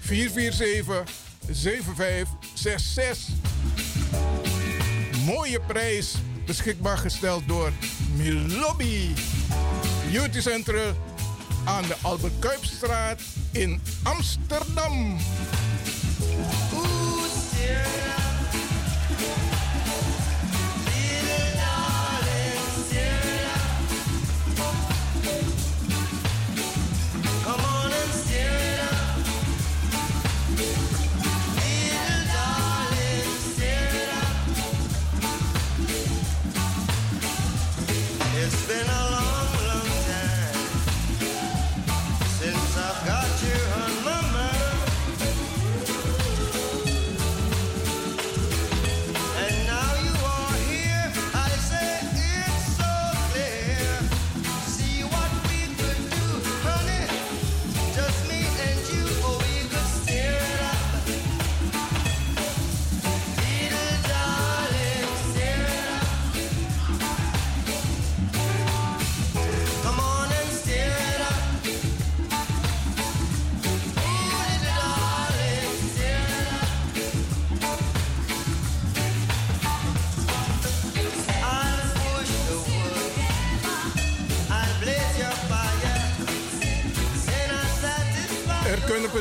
[0.00, 1.04] 447
[1.50, 3.34] 7566.
[5.24, 6.14] Mooie prijs
[6.46, 7.72] beschikbaar gesteld door
[8.16, 9.08] Milobby.
[10.10, 10.94] Beauty Center
[11.64, 13.20] aan de Albert Kuipstraat
[13.52, 13.80] in
[14.18, 15.37] Amsterdam.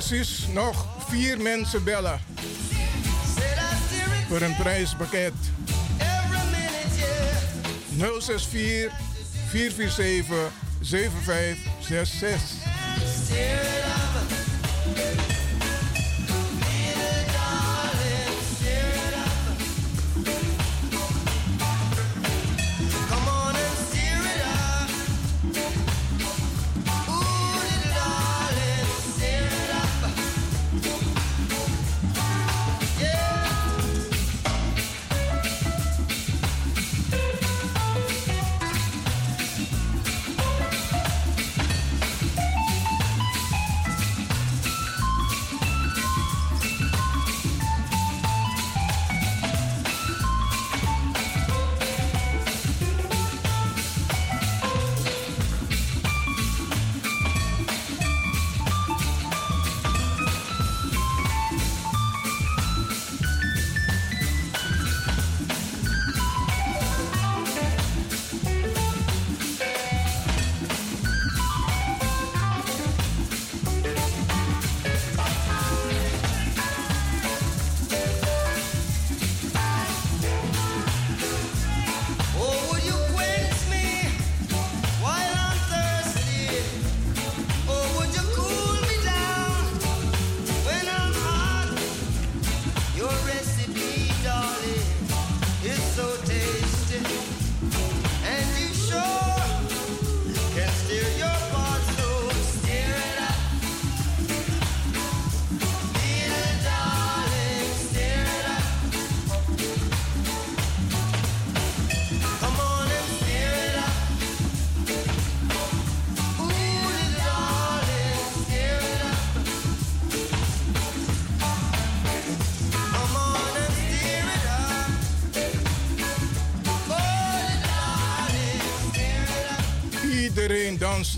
[0.07, 2.19] Precies nog vier mensen bellen.
[4.27, 5.33] Voor een prijspakket.
[7.97, 8.91] 064
[9.49, 13.66] 447 7566.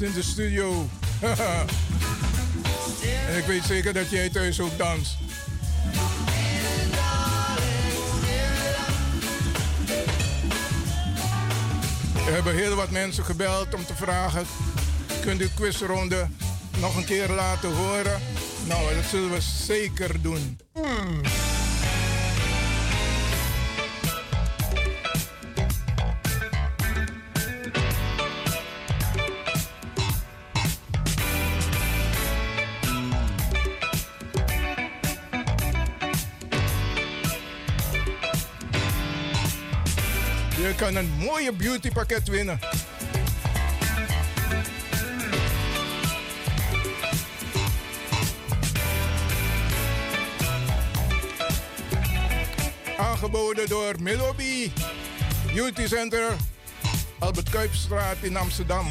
[0.02, 0.90] In de studio.
[3.28, 5.18] en ik weet zeker dat jij thuis ook danst.
[12.14, 14.46] We hebben heel wat mensen gebeld om te vragen:
[15.22, 16.28] kunt u de quizronde
[16.80, 18.22] nog een keer laten horen?
[18.68, 20.60] Nou, dat zullen we zeker doen.
[41.40, 42.60] Een mooie beautypakket winnen.
[52.98, 54.74] Aangeboden door Melobi
[55.54, 56.36] Beauty Center,
[57.20, 58.88] Albert Kuipstraat in Amsterdam.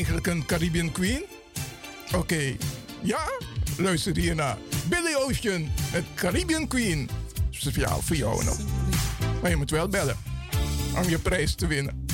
[0.00, 1.22] Eigenlijk een Caribbean Queen?
[2.14, 2.56] Oké,
[3.02, 3.30] ja?
[3.76, 4.56] Luister hier naar
[4.88, 7.08] Billy Ocean met Caribbean Queen.
[7.50, 8.58] Speciaal voor jou nog.
[9.42, 10.16] Maar je moet wel bellen
[10.96, 12.09] om je prijs te winnen.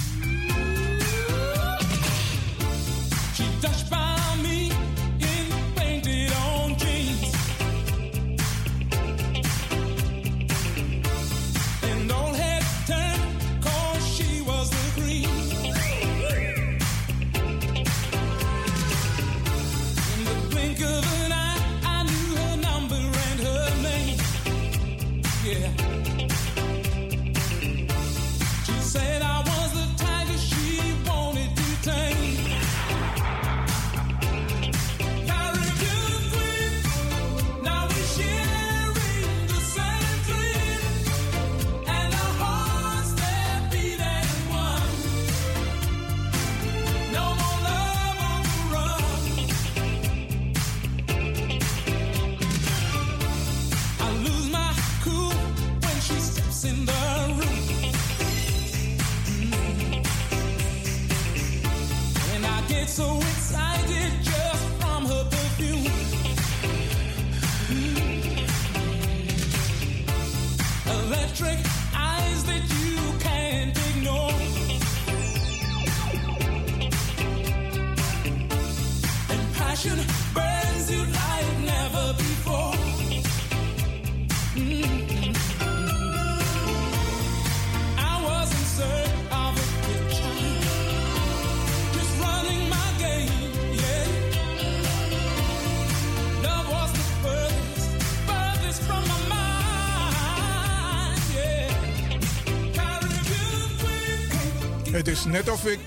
[105.27, 105.79] Net of ik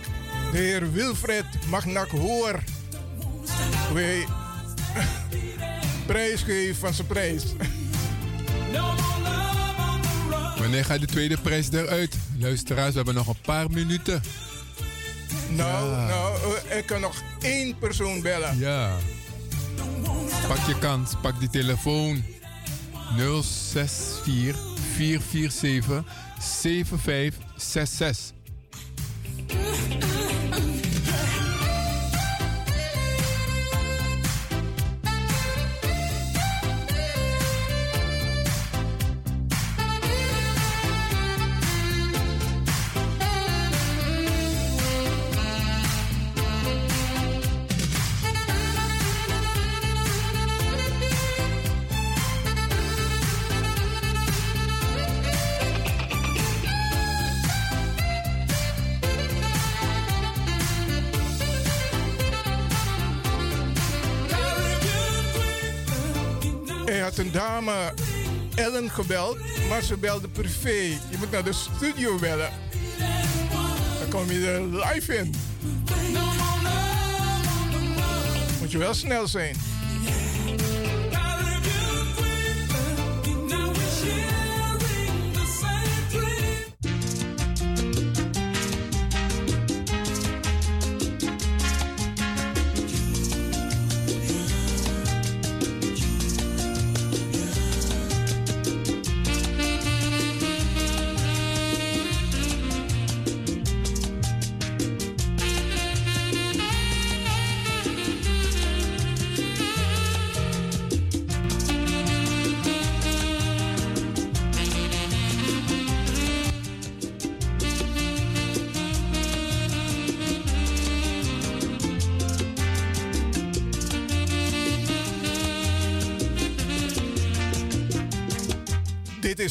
[0.51, 2.59] de heer Wilfred Magnak hoor.
[3.93, 4.25] Wij
[6.07, 7.43] prijs geef van zijn prijs.
[10.57, 12.15] Wanneer gaat de tweede prijs eruit?
[12.39, 14.21] Luisteraars, we hebben nog een paar minuten.
[15.49, 16.05] Nou, Ja.
[16.07, 18.57] nou, ik kan nog één persoon bellen.
[18.57, 18.95] Ja.
[20.47, 22.23] Pak je kans, pak die telefoon.
[23.17, 24.57] 064
[24.95, 26.03] 447
[26.39, 28.37] 7566.
[68.99, 69.37] Gebeld,
[69.69, 70.77] maar ze belde privé.
[71.09, 72.49] Je moet naar de studio bellen.
[73.99, 75.33] Dan kom je er live in.
[78.59, 79.55] Moet je wel snel zijn.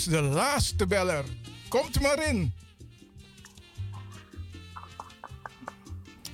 [0.09, 1.25] De laatste beller.
[1.69, 2.53] Komt maar in.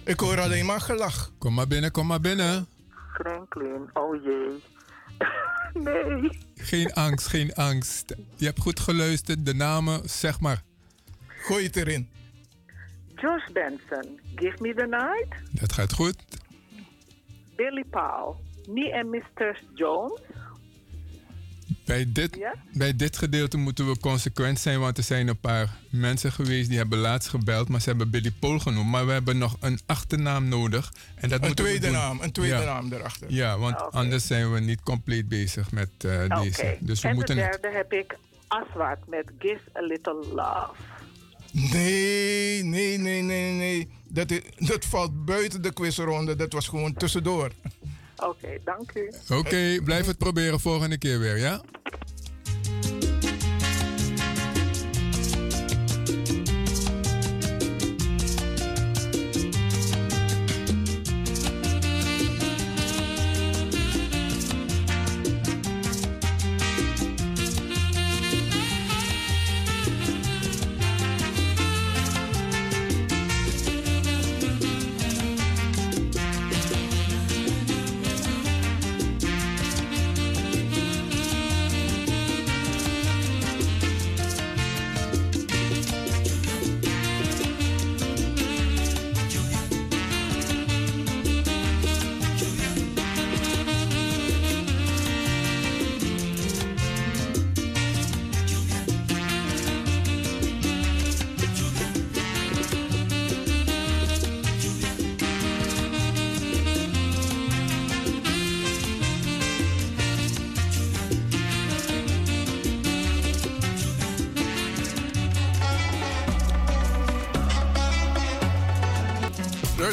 [0.05, 1.33] Ik hoor alleen maar gelach.
[1.39, 2.67] Kom maar binnen, kom maar binnen.
[3.13, 4.63] Franklin, oh jee.
[5.85, 6.39] nee.
[6.55, 8.15] Geen angst, geen angst.
[8.37, 10.63] Je hebt goed geluisterd, de namen, zeg maar.
[11.27, 12.09] Gooi het erin.
[13.15, 15.61] Josh Benson, Give Me the Night.
[15.61, 16.17] Dat gaat goed.
[17.57, 19.61] Billy Paul, Me and Mr.
[19.75, 20.21] Jones.
[21.85, 22.55] Bij dit, Ja?
[22.73, 26.79] bij dit gedeelte moeten we consequent zijn, want er zijn een paar mensen geweest die
[26.79, 28.91] hebben laatst gebeld, maar ze hebben Billy Paul genoemd.
[28.91, 30.93] Maar we hebben nog een achternaam nodig.
[31.15, 31.97] En dat Een moeten we tweede doen.
[31.97, 32.65] naam, een tweede Ja.
[32.65, 33.27] naam erachter.
[33.33, 36.41] Ja, want Ah, anders zijn we niet compleet bezig met eh, Oké.
[36.43, 36.77] deze.
[36.81, 37.63] Dus we en moeten de het.
[37.63, 38.17] derde heb ik
[38.49, 40.73] Aswad met Give a Little Love.
[41.53, 43.89] Nee, nee, nee, nee, nee.
[44.09, 46.37] Dat, is, dat valt buiten de quizronde.
[46.37, 47.51] Dat was gewoon tussendoor.
[48.17, 49.13] Oké, dank u.
[49.29, 51.61] Oké, blijf het proberen volgende keer weer, ja?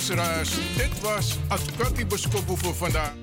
[0.02, 3.21] Dit was Adkati Boskopu voor vandaag.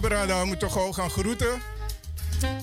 [0.00, 1.60] We moeten gauw gaan groeten.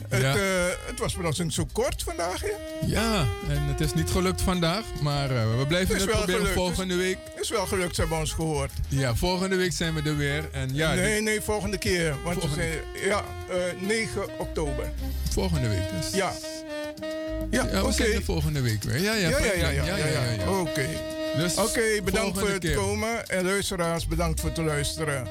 [0.10, 0.36] Het, Ja.
[0.36, 0.42] eh,
[0.86, 2.56] het was plotseling zo kort vandaag, ja?
[2.86, 6.54] Ja, en het is niet gelukt vandaag, maar eh, we blijven Het proberen gelukt.
[6.54, 7.18] volgende week.
[7.34, 8.72] Het is wel gelukt, ze hebben ons gehoord.
[8.88, 10.50] Ja, volgende week zijn we er weer.
[10.52, 12.16] En ja, nee, dit- nee, volgende keer.
[12.24, 14.92] Want Volgende- we zijn, ja, eh, 9 oktober.
[15.32, 16.12] volgende week dus.
[16.14, 16.32] Ja.
[17.52, 17.92] Ja, Ja, we oké.
[17.94, 19.02] zijn volgende week weer.
[19.02, 20.60] Ja, ja, ja, ja, ja, ja.
[20.60, 20.88] Oké.
[21.36, 22.76] Dus Oké, bedankt voor het keer.
[22.76, 23.28] komen.
[23.30, 25.28] En luisteraars, bedankt voor het luisteren.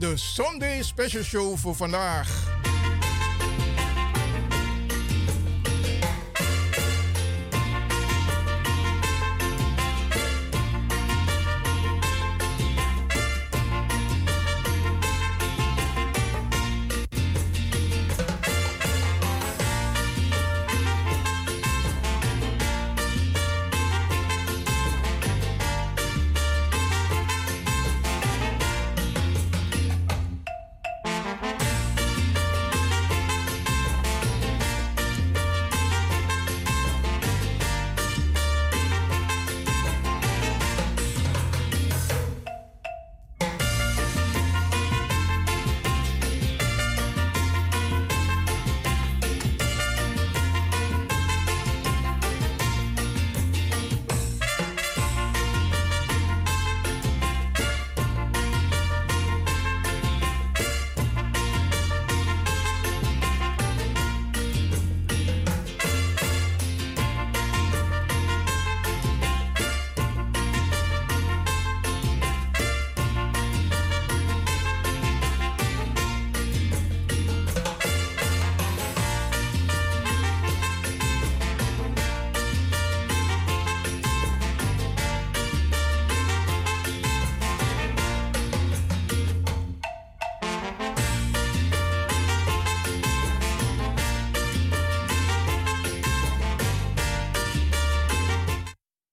[0.00, 2.49] De Sunday Special Show voor vandaag.